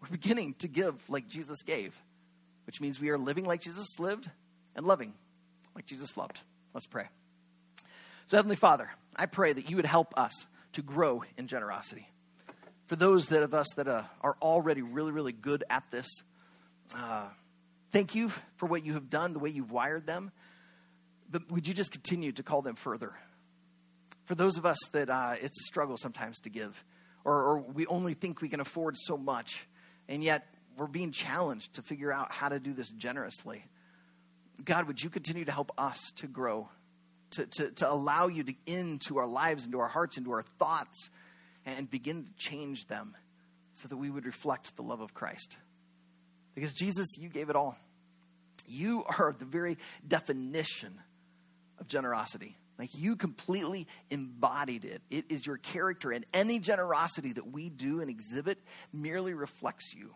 we're 0.00 0.08
beginning 0.08 0.54
to 0.58 0.68
give 0.68 0.96
like 1.08 1.28
Jesus 1.28 1.62
gave, 1.62 1.96
which 2.66 2.80
means 2.80 3.00
we 3.00 3.10
are 3.10 3.18
living 3.18 3.44
like 3.44 3.60
Jesus 3.60 3.86
lived 3.98 4.30
and 4.76 4.86
loving 4.86 5.14
like 5.74 5.86
Jesus 5.86 6.16
loved. 6.16 6.40
Let's 6.74 6.86
pray. 6.86 7.08
So, 8.26 8.36
Heavenly 8.36 8.56
Father, 8.56 8.90
I 9.16 9.26
pray 9.26 9.52
that 9.52 9.70
you 9.70 9.76
would 9.76 9.86
help 9.86 10.18
us 10.18 10.46
to 10.72 10.82
grow 10.82 11.22
in 11.38 11.46
generosity. 11.46 12.08
For 12.86 12.96
those 12.96 13.28
that 13.28 13.42
of 13.42 13.54
us 13.54 13.68
that 13.76 13.88
uh, 13.88 14.02
are 14.20 14.36
already 14.42 14.82
really, 14.82 15.12
really 15.12 15.32
good 15.32 15.64
at 15.70 15.84
this, 15.90 16.08
uh, 16.94 17.28
Thank 17.94 18.16
you 18.16 18.32
for 18.56 18.66
what 18.66 18.84
you 18.84 18.94
have 18.94 19.08
done, 19.08 19.34
the 19.34 19.38
way 19.38 19.50
you've 19.50 19.70
wired 19.70 20.04
them. 20.04 20.32
But 21.30 21.48
would 21.48 21.68
you 21.68 21.74
just 21.74 21.92
continue 21.92 22.32
to 22.32 22.42
call 22.42 22.60
them 22.60 22.74
further? 22.74 23.12
For 24.24 24.34
those 24.34 24.58
of 24.58 24.66
us 24.66 24.78
that 24.90 25.08
uh, 25.08 25.36
it's 25.40 25.60
a 25.60 25.62
struggle 25.62 25.96
sometimes 25.96 26.40
to 26.40 26.50
give, 26.50 26.82
or, 27.24 27.34
or 27.34 27.58
we 27.60 27.86
only 27.86 28.14
think 28.14 28.42
we 28.42 28.48
can 28.48 28.58
afford 28.58 28.96
so 28.96 29.16
much, 29.16 29.68
and 30.08 30.24
yet 30.24 30.44
we're 30.76 30.88
being 30.88 31.12
challenged 31.12 31.74
to 31.74 31.82
figure 31.82 32.12
out 32.12 32.32
how 32.32 32.48
to 32.48 32.58
do 32.58 32.72
this 32.72 32.90
generously. 32.90 33.64
God, 34.62 34.86
would 34.86 35.02
you 35.02 35.10
continue 35.10 35.44
to 35.44 35.52
help 35.52 35.72
us 35.78 35.98
to 36.16 36.26
grow, 36.26 36.68
to, 37.32 37.46
to, 37.46 37.70
to 37.72 37.90
allow 37.90 38.28
you 38.28 38.44
to 38.44 38.54
into 38.66 39.18
our 39.18 39.26
lives, 39.26 39.66
into 39.66 39.80
our 39.80 39.88
hearts, 39.88 40.16
into 40.16 40.32
our 40.32 40.42
thoughts, 40.58 41.10
and 41.66 41.90
begin 41.90 42.24
to 42.24 42.30
change 42.36 42.86
them 42.86 43.16
so 43.74 43.88
that 43.88 43.96
we 43.96 44.10
would 44.10 44.26
reflect 44.26 44.76
the 44.76 44.82
love 44.82 45.00
of 45.00 45.14
Christ. 45.14 45.56
Because 46.54 46.72
Jesus, 46.72 47.08
you 47.18 47.28
gave 47.28 47.50
it 47.50 47.56
all. 47.56 47.76
You 48.66 49.04
are 49.04 49.34
the 49.36 49.44
very 49.44 49.78
definition 50.06 51.00
of 51.78 51.88
generosity. 51.88 52.56
Like 52.78 52.90
you 52.94 53.16
completely 53.16 53.86
embodied 54.10 54.84
it. 54.84 55.02
It 55.10 55.26
is 55.28 55.46
your 55.46 55.58
character, 55.58 56.10
and 56.10 56.24
any 56.32 56.58
generosity 56.58 57.32
that 57.32 57.52
we 57.52 57.68
do 57.68 58.00
and 58.00 58.10
exhibit 58.10 58.58
merely 58.92 59.34
reflects 59.34 59.94
you. 59.94 60.12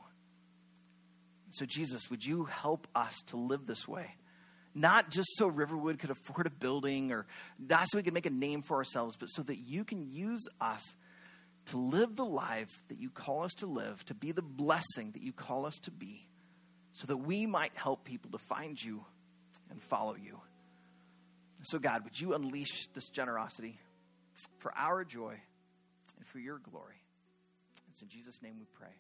So, 1.51 1.67
Jesus, 1.67 2.11
would 2.11 2.25
you 2.25 2.45
help 2.45 2.87
us 2.95 3.23
to 3.29 3.37
live 3.37 3.67
this 3.67 3.87
way? 3.87 4.15
Not 4.79 5.11
just 5.11 5.29
so 5.37 5.49
Riverwood 5.49 5.99
could 5.99 6.11
afford 6.11 6.47
a 6.47 6.51
building 6.51 7.11
or 7.11 7.27
not 7.59 7.87
so 7.89 7.99
we 7.99 8.05
could 8.05 8.15
make 8.15 8.27
a 8.27 8.31
name 8.31 8.63
for 8.63 8.77
ourselves, 8.77 9.17
but 9.17 9.27
so 9.27 9.43
that 9.43 9.59
you 9.59 9.83
can 9.85 10.09
use 10.13 10.47
us 10.61 10.83
to 11.67 11.79
live 11.79 12.15
the 12.15 12.25
life 12.25 12.81
that 12.89 12.99
you 12.99 13.11
call 13.11 13.43
us 13.43 13.53
to 13.55 13.67
live, 13.67 14.05
to 14.05 14.15
be 14.15 14.31
the 14.31 14.43
blessing 14.43 15.11
that 15.13 15.23
you 15.23 15.33
call 15.33 15.67
us 15.67 15.75
to 15.83 15.91
be, 15.91 16.29
so 16.93 17.09
that 17.09 17.17
we 17.17 17.45
might 17.45 17.73
help 17.75 18.05
people 18.05 18.31
to 18.31 18.39
find 18.39 18.81
you 18.81 19.05
and 19.69 19.83
follow 19.83 20.15
you. 20.15 20.39
So, 21.63 21.81
God, 21.81 22.05
would 22.05 22.19
you 22.19 22.35
unleash 22.35 22.87
this 22.95 23.09
generosity 23.09 23.79
for 24.59 24.73
our 24.77 25.05
joy 25.05 25.35
and 26.17 26.27
for 26.27 26.39
your 26.39 26.59
glory? 26.59 27.03
It's 27.91 28.01
in 28.01 28.09
Jesus' 28.09 28.41
name 28.43 28.55
we 28.61 28.67
pray. 28.79 28.95